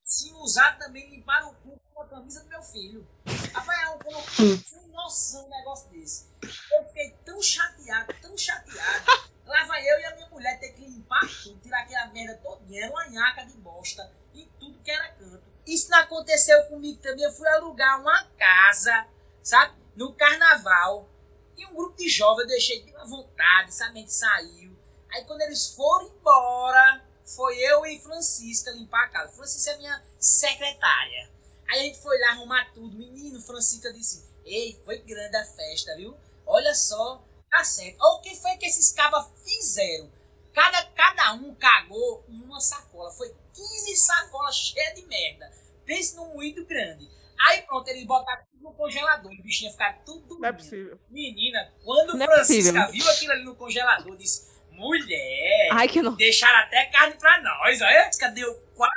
se 0.04 0.32
usar 0.34 0.78
também 0.78 1.08
limparam 1.10 1.50
o 1.50 1.54
cu 1.56 1.80
com 1.94 2.02
a 2.02 2.08
camisa 2.08 2.40
do 2.42 2.48
meu 2.48 2.62
filho. 2.62 3.06
Rapaz, 3.52 3.80
eu 4.04 4.12
não 4.12 4.22
sem 4.58 4.88
noção 4.88 5.46
um 5.46 5.50
negócio 5.50 5.88
desse. 5.90 6.26
Eu 6.72 6.84
fiquei 6.88 7.10
tão 7.24 7.42
chateado, 7.42 8.14
tão 8.20 8.36
chateado. 8.36 9.04
Lá 9.46 9.64
vai 9.64 9.82
eu 9.88 10.00
e 10.00 10.04
a 10.04 10.14
minha 10.16 10.28
mulher 10.28 10.58
ter 10.60 10.70
que 10.72 10.75
limpar 11.16 11.42
tudo, 11.42 11.60
tirar 11.60 11.82
aquela 11.82 12.06
merda 12.08 12.34
todinha, 12.42 12.84
era 12.84 12.90
uma 12.90 13.06
nhaca 13.08 13.44
de 13.44 13.56
bosta 13.58 14.10
em 14.34 14.48
tudo 14.58 14.78
que 14.80 14.90
era 14.90 15.08
canto. 15.12 15.42
Isso 15.66 15.90
não 15.90 15.98
aconteceu 15.98 16.64
comigo 16.66 17.00
também. 17.00 17.24
Eu 17.24 17.32
fui 17.32 17.48
alugar 17.48 18.00
uma 18.00 18.24
casa, 18.38 19.06
sabe? 19.42 19.74
No 19.96 20.12
carnaval. 20.14 21.08
E 21.56 21.66
um 21.66 21.74
grupo 21.74 21.96
de 21.96 22.08
jovens 22.08 22.42
eu 22.42 22.48
deixei 22.48 22.82
de 22.82 22.92
uma 22.92 23.06
vontade, 23.06 23.74
sabe? 23.74 23.98
A 23.98 24.00
gente 24.00 24.12
saiu. 24.12 24.76
Aí 25.10 25.24
quando 25.24 25.40
eles 25.40 25.68
foram 25.74 26.08
embora, 26.08 27.02
foi 27.24 27.58
eu 27.58 27.84
e 27.86 27.98
Francisca 28.00 28.70
limpar 28.72 29.04
a 29.04 29.08
casa. 29.08 29.32
Francisca 29.32 29.72
é 29.72 29.78
minha 29.78 30.04
secretária. 30.20 31.30
Aí 31.68 31.80
a 31.80 31.82
gente 31.82 32.00
foi 32.00 32.18
lá 32.20 32.30
arrumar 32.30 32.72
tudo. 32.72 32.96
Menino, 32.96 33.40
Francisca 33.40 33.92
disse: 33.92 34.24
Ei, 34.44 34.80
foi 34.84 34.98
grande 34.98 35.36
a 35.36 35.44
festa, 35.44 35.96
viu? 35.96 36.16
Olha 36.46 36.74
só, 36.74 37.24
tá 37.50 37.64
certo. 37.64 37.96
Olha 38.00 38.18
o 38.18 38.20
que 38.20 38.36
foi 38.36 38.56
que 38.56 38.66
esses 38.66 38.92
cabas 38.92 39.26
fizeram. 39.42 40.15
Cada, 40.56 40.82
cada 40.86 41.34
um 41.34 41.54
cagou 41.56 42.24
em 42.30 42.40
uma 42.40 42.58
sacola. 42.58 43.12
Foi 43.12 43.28
15 43.54 43.94
sacolas 43.96 44.56
cheias 44.56 44.94
de 44.94 45.04
merda. 45.06 45.52
Pense 45.84 46.16
num 46.16 46.32
moído 46.32 46.64
grande. 46.64 47.06
Aí 47.38 47.60
pronto, 47.60 47.86
eles 47.88 48.06
botaram 48.06 48.42
tudo 48.50 48.62
no 48.62 48.72
congelador. 48.72 49.30
O 49.30 49.42
bichinho 49.42 49.70
ficar 49.72 49.98
tudo 50.06 50.38
Não 50.38 50.48
é 50.48 50.52
possível. 50.54 50.98
Menina, 51.10 51.70
quando 51.84 52.14
Não 52.16 52.24
é 52.24 52.26
Francisca 52.36 52.72
possível. 52.72 52.90
viu 53.04 53.10
aquilo 53.12 53.32
ali 53.32 53.44
no 53.44 53.54
congelador, 53.54 54.16
disse: 54.16 54.50
Mulher, 54.70 55.68
Ai, 55.72 55.88
que 55.88 56.00
não. 56.00 56.16
deixaram 56.16 56.58
até 56.60 56.86
carne 56.86 57.16
pra 57.18 57.38
nós. 57.42 57.82
Olha, 57.82 58.10
cadê 58.18 58.42
o 58.42 58.54
quase 58.74 58.94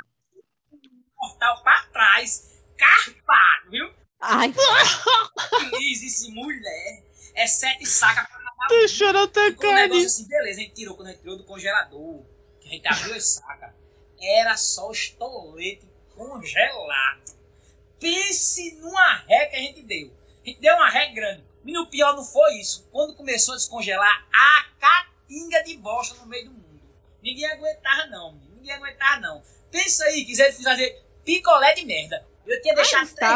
portal 1.14 1.62
pra 1.62 1.82
trás? 1.92 2.48
Carpado, 2.78 3.70
viu? 3.70 3.92
Ai, 4.18 4.50
Feliz, 5.50 6.00
disse: 6.00 6.30
Mulher, 6.32 7.04
é 7.34 7.46
sete 7.46 7.84
sacas 7.84 8.26
um. 8.64 8.68
Deixaram 8.68 9.22
até 9.22 9.48
um 9.48 9.54
carne. 9.54 9.82
negócio 9.82 10.06
assim, 10.06 10.28
beleza, 10.28 10.60
a 10.60 10.62
gente 10.62 10.74
tirou 10.74 10.96
quando 10.96 11.08
a 11.08 11.10
gente 11.12 11.20
tirou 11.20 11.36
do 11.36 11.44
congelador, 11.44 12.24
que 12.60 12.68
a 12.68 12.70
gente 12.70 12.88
abriu 12.88 13.14
as 13.14 13.28
sacas. 13.34 13.70
Era 14.20 14.56
só 14.56 14.90
estolete 14.90 15.88
congelado. 16.14 17.34
Pense 17.98 18.74
numa 18.76 19.16
ré 19.26 19.46
que 19.46 19.56
a 19.56 19.60
gente 19.60 19.82
deu. 19.82 20.10
A 20.42 20.48
gente 20.48 20.60
deu 20.60 20.74
uma 20.74 20.88
ré 20.88 21.12
grande. 21.12 21.44
E 21.64 21.72
no 21.72 21.86
pior 21.86 22.16
não 22.16 22.24
foi 22.24 22.54
isso. 22.54 22.88
Quando 22.90 23.14
começou 23.14 23.54
a 23.54 23.56
descongelar, 23.56 24.26
a 24.32 24.64
catinga 24.78 25.62
de 25.62 25.76
bosta 25.76 26.14
no 26.16 26.26
meio 26.26 26.46
do 26.46 26.52
mundo. 26.52 26.80
Ninguém 27.22 27.46
aguentava 27.46 28.06
não, 28.06 28.34
ninguém 28.54 28.72
aguentava 28.72 29.20
não. 29.20 29.42
Pensa 29.70 30.04
aí, 30.04 30.24
quiser 30.24 30.52
fazer 30.52 31.02
picolé 31.24 31.74
de 31.74 31.84
merda. 31.84 32.26
Eu 32.46 32.60
tinha 32.62 32.74
deixado 32.74 33.14
três. 33.14 33.32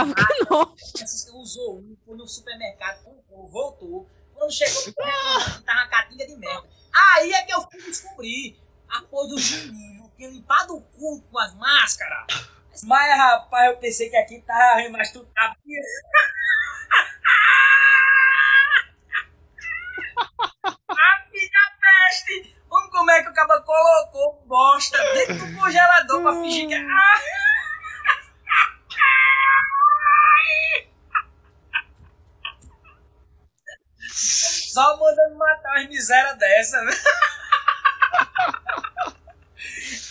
Francisca 0.96 1.32
usou 1.36 1.78
um, 1.78 1.96
foi 2.04 2.16
no 2.16 2.26
supermercado, 2.26 3.04
comprou, 3.04 3.46
voltou. 3.48 4.08
Quando 4.34 4.52
chegou, 4.52 4.92
tava 4.92 5.80
uma 5.80 5.88
catinga 5.88 6.26
de 6.26 6.36
merda. 6.36 6.68
Aí 6.92 7.32
é 7.32 7.42
que 7.42 7.52
eu 7.52 7.62
fui 7.62 7.82
descobrir 7.82 8.56
a 8.88 9.02
porra 9.02 9.28
do 9.28 9.36
menino 9.36 10.10
que 10.16 10.26
limpado 10.26 10.76
o 10.76 10.80
cu 10.80 11.20
com 11.22 11.38
as 11.38 11.54
máscaras. 11.54 12.26
Mas, 12.84 13.16
rapaz, 13.16 13.70
eu 13.70 13.76
pensei 13.78 14.10
que 14.10 14.16
aqui 14.16 14.40
tava 14.40 14.82
tu 15.12 15.24
tá. 15.26 15.54
A 20.88 21.24
filha 21.30 21.60
peste! 21.80 22.56
Vamos 22.68 22.90
como 22.90 23.10
é 23.10 23.22
que 23.22 23.30
o 23.30 23.34
cara 23.34 23.60
colocou 23.60 24.42
bosta 24.46 24.98
dentro 25.12 25.46
do 25.46 25.56
congelador 25.56 26.22
pra 26.22 26.32
fingir 26.32 26.68
que. 26.68 26.74
Ah! 26.86 27.44
Só 34.14 34.96
mandando 34.96 35.36
matar 35.36 35.72
umas 35.72 35.88
misérias 35.88 36.38
dessa, 36.38 36.80
né? 36.82 36.92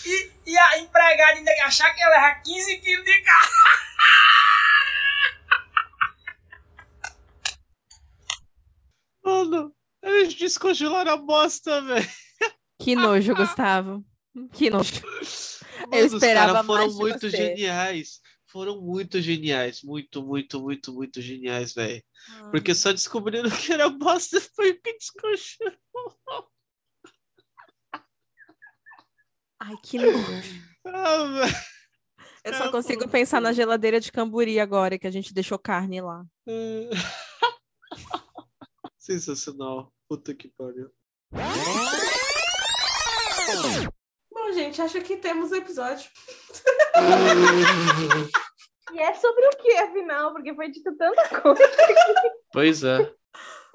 E, 0.06 0.30
e 0.46 0.58
a 0.58 0.78
empregada 0.78 1.32
ainda 1.38 1.50
achar 1.64 1.92
que 1.94 2.02
ela 2.02 2.14
erra 2.16 2.34
15 2.42 2.76
quilos 2.80 3.04
de 3.04 3.22
carne. 3.22 3.50
Mano, 9.24 9.74
eles 10.02 10.34
descongelaram 10.34 11.12
a 11.12 11.16
bosta, 11.16 11.80
velho. 11.80 12.06
Que 12.78 12.94
nojo, 12.94 13.34
Gustavo. 13.34 14.04
Que 14.52 14.68
nojo. 14.68 15.00
Mano, 15.90 16.04
os 16.06 16.12
esperava 16.12 16.52
caras 16.52 16.66
foram 16.66 16.82
mais 16.82 16.92
de 16.92 16.98
muito 17.00 17.30
você. 17.30 17.36
geniais. 17.36 18.20
Foram 18.54 18.80
muito 18.80 19.20
geniais. 19.20 19.82
Muito, 19.82 20.22
muito, 20.24 20.62
muito, 20.62 20.92
muito 20.94 21.20
geniais, 21.20 21.74
velho. 21.74 22.00
Porque 22.52 22.72
só 22.72 22.92
descobriram 22.92 23.50
que 23.50 23.72
era 23.72 23.88
bosta 23.90 24.40
foi 24.54 24.70
o 24.70 24.80
que 24.80 24.92
descongelou. 24.96 26.48
Ai, 29.60 29.74
que 29.82 29.98
nojo. 29.98 30.62
Ah, 30.86 31.24
velho. 31.24 31.56
Eu 32.44 32.52
É, 32.52 32.58
só 32.58 32.70
consigo 32.70 33.06
pô. 33.06 33.10
pensar 33.10 33.40
na 33.40 33.52
geladeira 33.52 33.98
de 33.98 34.12
Camburi 34.12 34.60
agora, 34.60 34.96
que 35.00 35.06
a 35.08 35.10
gente 35.10 35.34
deixou 35.34 35.58
carne 35.58 36.00
lá. 36.00 36.24
Sensacional. 38.96 39.92
Puta 40.08 40.32
que 40.32 40.46
pariu. 40.56 40.92
Bom, 44.32 44.52
gente, 44.52 44.80
acho 44.80 45.00
que 45.02 45.16
temos 45.16 45.50
o 45.50 45.56
episódio. 45.56 46.08
E 48.92 49.00
é 49.00 49.14
sobre 49.14 49.46
o 49.46 49.50
que, 49.50 49.72
afinal? 49.78 50.32
Porque 50.32 50.54
foi 50.54 50.70
dito 50.70 50.94
tanta 50.96 51.40
coisa. 51.40 51.62
Pois 52.52 52.84
é. 52.84 53.12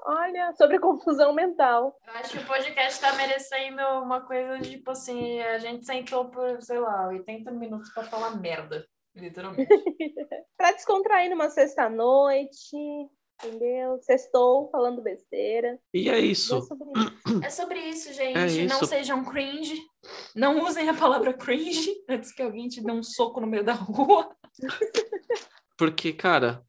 Olha, 0.02 0.52
sobre 0.56 0.78
confusão 0.78 1.32
mental. 1.32 1.94
Eu 2.06 2.14
acho 2.14 2.30
que 2.30 2.38
o 2.38 2.46
podcast 2.46 3.00
tá 3.00 3.12
merecendo 3.14 3.82
uma 4.02 4.22
coisa 4.22 4.58
tipo 4.60 4.90
assim, 4.90 5.40
a 5.42 5.58
gente 5.58 5.84
sentou 5.84 6.30
por, 6.30 6.62
sei 6.62 6.78
lá, 6.78 7.08
80 7.08 7.50
minutos 7.52 7.92
pra 7.92 8.04
falar 8.04 8.36
merda. 8.36 8.86
Literalmente. 9.14 9.68
Pra 10.56 10.72
descontrair 10.72 11.30
numa 11.30 11.50
sexta-noite. 11.50 12.76
Entendeu? 13.42 13.98
Sextou 14.02 14.68
falando 14.70 15.02
besteira. 15.02 15.78
E 15.94 16.10
é 16.10 16.18
isso. 16.18 16.56
é 16.56 16.60
sobre 16.60 16.90
isso. 16.96 17.44
É 17.44 17.50
sobre 17.50 17.78
isso, 17.80 18.12
gente. 18.12 18.38
É 18.38 18.46
isso. 18.46 18.80
Não 18.80 18.86
sejam 18.86 19.24
cringe. 19.24 19.80
Não 20.34 20.64
usem 20.64 20.88
a 20.88 20.94
palavra 20.94 21.32
cringe 21.32 21.90
antes 22.08 22.32
que 22.32 22.42
alguém 22.42 22.68
te 22.68 22.82
dê 22.82 22.92
um 22.92 23.02
soco 23.02 23.40
no 23.40 23.46
meio 23.46 23.64
da 23.64 23.72
rua. 23.72 24.30
Porque, 25.76 26.12
cara, 26.12 26.62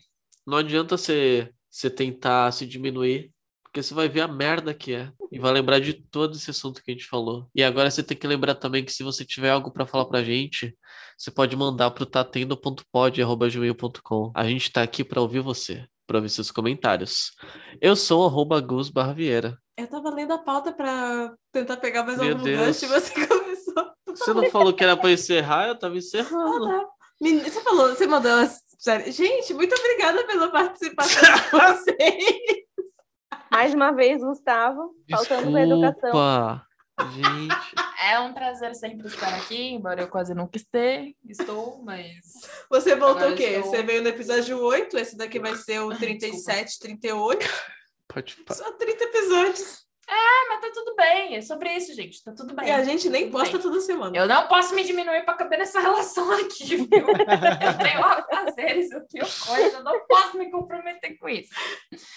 não 0.48 0.58
adianta 0.58 0.98
você, 0.98 1.52
você 1.70 1.90
tentar 1.90 2.52
se 2.54 2.66
diminuir, 2.66 3.32
porque 3.64 3.84
você 3.84 3.94
vai 3.94 4.08
ver 4.08 4.22
a 4.22 4.28
merda 4.28 4.74
que 4.74 4.94
é. 4.94 5.12
E 5.32 5.40
vai 5.40 5.52
lembrar 5.54 5.80
de 5.80 5.94
todo 5.94 6.36
esse 6.36 6.52
assunto 6.52 6.84
que 6.84 6.92
a 6.92 6.94
gente 6.94 7.08
falou. 7.08 7.48
E 7.56 7.64
agora 7.64 7.90
você 7.90 8.04
tem 8.04 8.18
que 8.18 8.28
lembrar 8.28 8.56
também 8.56 8.84
que 8.84 8.92
se 8.92 9.02
você 9.02 9.24
tiver 9.24 9.50
algo 9.50 9.72
pra 9.72 9.86
falar 9.86 10.04
pra 10.06 10.22
gente, 10.24 10.78
você 11.18 11.32
pode 11.32 11.56
mandar 11.56 11.92
pro 11.92 12.06
tatendo.pod.gmail.com. 12.06 14.32
A 14.36 14.46
gente 14.46 14.70
tá 14.72 14.82
aqui 14.82 15.06
pra 15.06 15.22
ouvir 15.22 15.40
você, 15.40 15.88
pra 16.12 16.18
ouvir 16.18 16.30
seus 16.30 16.52
comentários. 16.52 17.32
Eu 17.80 17.96
sou 17.96 18.26
arroba 18.26 18.60
Gus 18.60 18.90
Barra 18.90 19.14
Vieira. 19.14 19.58
Eu 19.78 19.88
tava 19.88 20.10
lendo 20.10 20.34
a 20.34 20.38
pauta 20.38 20.74
pra 20.74 21.34
tentar 21.54 21.78
pegar 21.78 22.04
mais 22.04 22.20
Meu 22.20 22.32
algum 22.34 22.44
Deus. 22.44 22.60
gancho 22.60 22.86
e 22.86 22.88
você 22.90 23.14
começou. 23.28 23.92
Você 24.08 24.34
não 24.34 24.50
falou 24.52 24.74
que 24.74 24.84
era 24.84 24.98
pra 24.98 25.10
encerrar, 25.12 25.70
eu 25.70 25.80
tava 25.80 25.96
encerrando. 25.98 26.66
Ah, 26.68 26.80
tá. 26.82 26.90
Você 27.50 27.62
falou, 27.62 27.88
você 27.90 28.06
mandou. 28.06 28.32
as-. 28.32 28.60
Gente, 29.08 29.54
muito 29.54 29.74
obrigada 29.74 30.26
pela 30.26 30.50
participação 30.50 31.22
de 31.22 31.50
vocês. 31.52 32.26
Mais 33.50 33.74
uma 33.74 33.92
vez, 33.92 34.22
Gustavo, 34.22 34.92
faltando 35.10 35.50
com 35.52 35.56
a 35.56 35.62
educação. 35.62 36.12
Gente. 37.10 37.56
É 38.04 38.20
um 38.20 38.34
prazer 38.34 38.74
sempre 38.74 39.06
estar 39.08 39.32
aqui, 39.36 39.74
embora 39.74 40.02
eu 40.02 40.08
quase 40.08 40.34
nunca 40.34 40.58
esteja. 40.58 41.14
Estou, 41.30 41.84
mas. 41.84 42.16
Você 42.68 42.96
voltou 42.96 43.18
Agora 43.28 43.34
o 43.34 43.38
quê? 43.38 43.44
estou- 43.44 43.70
Você 43.70 43.84
veio 43.84 44.02
no 44.02 44.08
episódio 44.10 44.60
8, 44.60 44.98
esse 44.98 45.16
daqui 45.16 45.38
vai 45.40 45.56
ser 45.56 45.80
o 45.82 45.96
37, 45.96 46.80
38. 46.80 47.48
Pode 48.08 48.36
Só 48.52 48.72
30 48.72 49.04
episódios. 49.04 49.86
Ah, 50.10 50.46
mas 50.50 50.60
tá 50.62 50.72
tudo 50.74 50.94
bem. 50.96 51.36
É 51.38 51.42
sobre 51.42 51.72
isso, 51.74 51.94
gente. 51.94 52.22
Tá 52.24 52.34
tudo 52.36 52.54
bem. 52.54 52.68
E 52.68 52.72
a 52.72 52.84
gente 52.84 53.08
nem 53.10 53.26
Tudo 53.26 53.38
posta 53.38 53.54
bem. 53.58 53.62
toda 53.62 53.80
semana. 53.80 54.18
Eu 54.18 54.28
não 54.28 54.46
posso 54.48 54.76
me 54.76 54.84
diminuir 54.84 55.24
para 55.24 55.36
caber 55.36 55.60
nessa 55.60 55.80
relação 55.80 56.30
aqui, 56.34 56.76
viu? 56.78 56.88
Eu 56.90 57.78
tenho 57.78 58.04
afazeres, 58.04 58.92
eu 58.92 59.08
tenho 59.08 59.24
coisa, 59.48 59.78
eu 59.78 59.84
não 59.84 60.06
posso 60.08 60.38
me 60.38 60.52
comprometer 60.52 61.18
com 61.18 61.30
isso. 61.30 61.52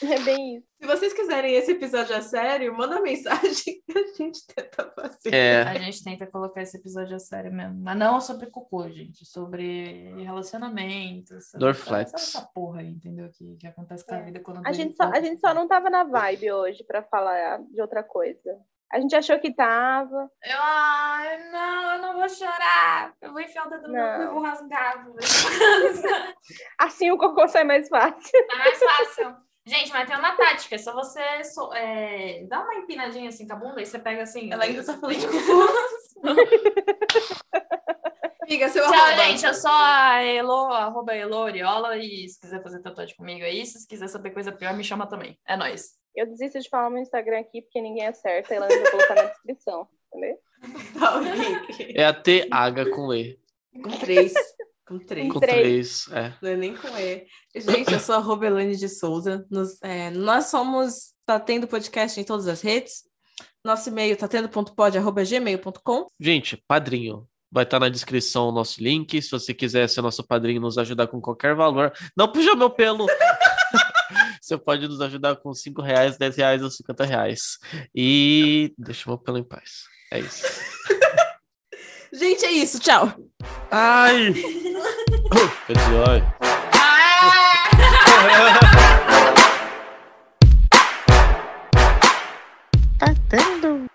É 0.03 0.19
bem 0.21 0.57
isso. 0.57 0.67
Se 0.85 0.89
vocês 0.89 1.15
quiserem 1.15 1.55
esse 1.55 1.73
episódio 1.73 2.15
a 2.15 2.21
sério, 2.21 2.77
manda 2.77 3.01
mensagem 3.01 3.81
que 3.89 3.99
a 3.99 4.05
gente 4.19 4.47
tenta 4.47 4.93
fazer. 4.95 5.35
É, 5.35 5.63
A 5.63 5.79
gente 5.79 6.05
tenta 6.05 6.27
colocar 6.27 6.61
esse 6.61 6.77
episódio 6.77 7.17
a 7.17 7.19
sério 7.19 7.51
mesmo. 7.51 7.81
Mas 7.83 7.97
não 7.97 8.21
sobre 8.21 8.51
cocô, 8.51 8.87
gente. 8.91 9.25
Sobre 9.25 10.13
relacionamento. 10.23 11.41
Sobre 11.41 11.59
Dorflex. 11.65 12.13
Essa, 12.13 12.39
essa 12.39 12.51
porra 12.55 12.81
aí, 12.81 12.89
entendeu? 12.89 13.31
Que, 13.33 13.57
que 13.57 13.67
acontece 13.67 14.05
com 14.05 14.15
a 14.15 14.21
vida 14.21 14.41
quando 14.41 14.61
A 14.63 14.73
gente, 14.73 14.95
só, 14.95 15.05
a 15.05 15.21
gente 15.23 15.41
só 15.41 15.55
não 15.55 15.67
tava 15.67 15.89
na 15.89 16.05
vibe 16.05 16.53
hoje 16.53 16.85
pra 16.85 17.03
falar 17.03 17.63
de 17.63 17.81
outra 17.81 18.03
coisa. 18.03 18.55
A 18.93 19.01
gente 19.01 19.17
achou 19.17 19.41
que 19.41 19.55
tava. 19.55 20.31
Eu, 20.45 20.59
ai, 20.61 21.51
não, 21.51 21.93
eu 21.95 22.03
não 22.03 22.19
vou 22.19 22.29
chorar. 22.29 23.15
Eu 23.23 23.33
vou 23.33 23.41
enfiar 23.41 23.67
o 23.67 23.71
dedo 23.71 23.89
no 23.89 23.95
meu 23.95 24.17
cu 24.17 24.23
e 24.23 24.27
vou 24.27 24.43
rasgar. 24.45 25.07
Assim 26.79 27.11
o 27.11 27.17
cocô 27.17 27.49
sai 27.49 27.65
mais 27.65 27.89
fácil. 27.89 28.39
É 28.53 28.59
mais 28.59 28.79
fácil. 28.79 29.45
Gente, 29.67 29.91
mas 29.93 30.07
tem 30.07 30.17
uma 30.19 30.37
tática. 30.37 30.75
É 30.75 30.79
só 30.79 30.93
você 30.93 31.43
so- 31.45 31.73
é, 31.73 32.45
dar 32.49 32.63
uma 32.65 32.75
empinadinha 32.75 33.31
assim 33.31 33.47
com 33.47 33.55
a 33.55 33.57
bunda 33.57 33.81
e 33.81 33.87
você 33.87 33.99
pega 33.99 34.23
assim. 34.23 34.53
Ela 34.53 34.65
ainda 34.65 34.85
tá 34.85 34.93
falando 34.99 35.17
de 35.19 35.27
Tchau, 35.27 36.23
Amiga, 38.43 38.69
seu 38.69 38.85
arroba. 38.85 39.25
gente. 39.25 39.47
Eu 39.47 39.55
sou 39.55 39.71
a 39.71 40.23
Elo, 40.23 40.67
arroba 40.67 41.15
Elo 41.15 41.37
Oriola. 41.37 41.97
E 41.97 42.29
se 42.29 42.39
quiser 42.41 42.63
fazer 42.63 42.81
tatuagem 42.83 43.17
comigo 43.17 43.43
é 43.43 43.51
isso. 43.51 43.79
Se 43.79 43.89
quiser 43.89 44.09
saber 44.09 44.33
coisa 44.33 44.53
pior, 44.53 44.75
me 44.77 44.85
chama 44.85 45.07
também. 45.07 45.39
É 45.49 45.57
nóis. 45.57 45.93
Eu 46.15 46.27
desisto 46.27 46.61
de 46.61 46.69
falar 46.69 46.91
meu 46.91 47.01
Instagram 47.03 47.41
aqui 47.41 47.63
porque 47.63 47.81
ninguém 47.81 48.07
acerta. 48.07 48.53
A 48.53 48.57
Elaine 48.57 48.83
vai 48.83 48.91
colocar 48.91 49.15
na 49.15 49.23
descrição. 49.25 49.89
Entendeu? 50.13 50.39
Tá, 50.99 51.21
é 51.95 52.07
a 52.07 52.15
TH 52.15 52.91
com 52.95 53.13
E. 53.13 53.39
Com 53.83 53.91
três. 53.99 54.33
Com 54.87 54.99
três. 54.99 55.33
Com 55.33 55.41
Três. 55.41 56.09
É. 56.13 56.33
Não 56.43 56.51
é 56.51 56.57
nem 56.57 56.77
com 56.77 56.89
E. 56.99 57.27
Gente, 57.57 57.93
eu 57.93 58.01
sou 58.01 58.15
a 58.15 58.19
arroba 58.19 58.47
Elaine 58.47 58.77
de 58.77 58.89
Souza. 58.89 59.47
Nos- 59.51 59.83
é, 59.83 60.11
nós 60.11 60.47
somos 60.47 61.15
Tá 61.25 61.41
Tendo 61.41 61.67
Podcast 61.67 62.21
em 62.21 62.25
todas 62.25 62.47
as 62.47 62.61
redes. 62.61 63.05
Nosso 63.65 63.89
e-mail 63.89 64.15
tá 64.17 64.29
tatendo.pod.gmail.com. 64.29 66.07
Gente, 66.21 66.63
padrinho. 66.69 67.27
Vai 67.51 67.65
estar 67.65 67.81
na 67.81 67.89
descrição 67.89 68.49
o 68.49 68.53
nosso 68.53 68.83
link. 68.83 69.23
Se 69.23 69.31
você 69.31 69.55
quiser 69.55 69.89
ser 69.89 70.03
nosso 70.03 70.23
padrinho, 70.27 70.61
nos 70.61 70.77
ajudar 70.77 71.07
com 71.07 71.21
qualquer 71.21 71.55
valor. 71.55 71.93
Não 72.17 72.31
puxa 72.31 72.55
meu 72.55 72.69
pelo! 72.69 73.07
você 74.43 74.59
pode 74.59 74.87
nos 74.87 75.01
ajudar 75.01 75.37
com 75.37 75.55
5 75.55 75.81
reais, 75.81 76.19
10 76.19 76.37
reais 76.37 76.63
ou 76.63 76.71
50 76.71 77.05
reais. 77.05 77.59
E 77.95 78.75
deixa 78.77 79.09
o 79.09 79.13
meu 79.13 79.19
pelo 79.19 79.39
em 79.39 79.45
paz. 79.45 79.85
É 80.13 80.19
isso. 80.19 80.45
Gente, 82.13 82.45
é 82.45 82.51
isso. 82.53 82.79
Tchau. 82.81 83.13
Ai! 83.71 84.35
Good 85.31 85.79
joy. 85.89 86.23
Tá 92.99 93.15
dando. 93.31 93.87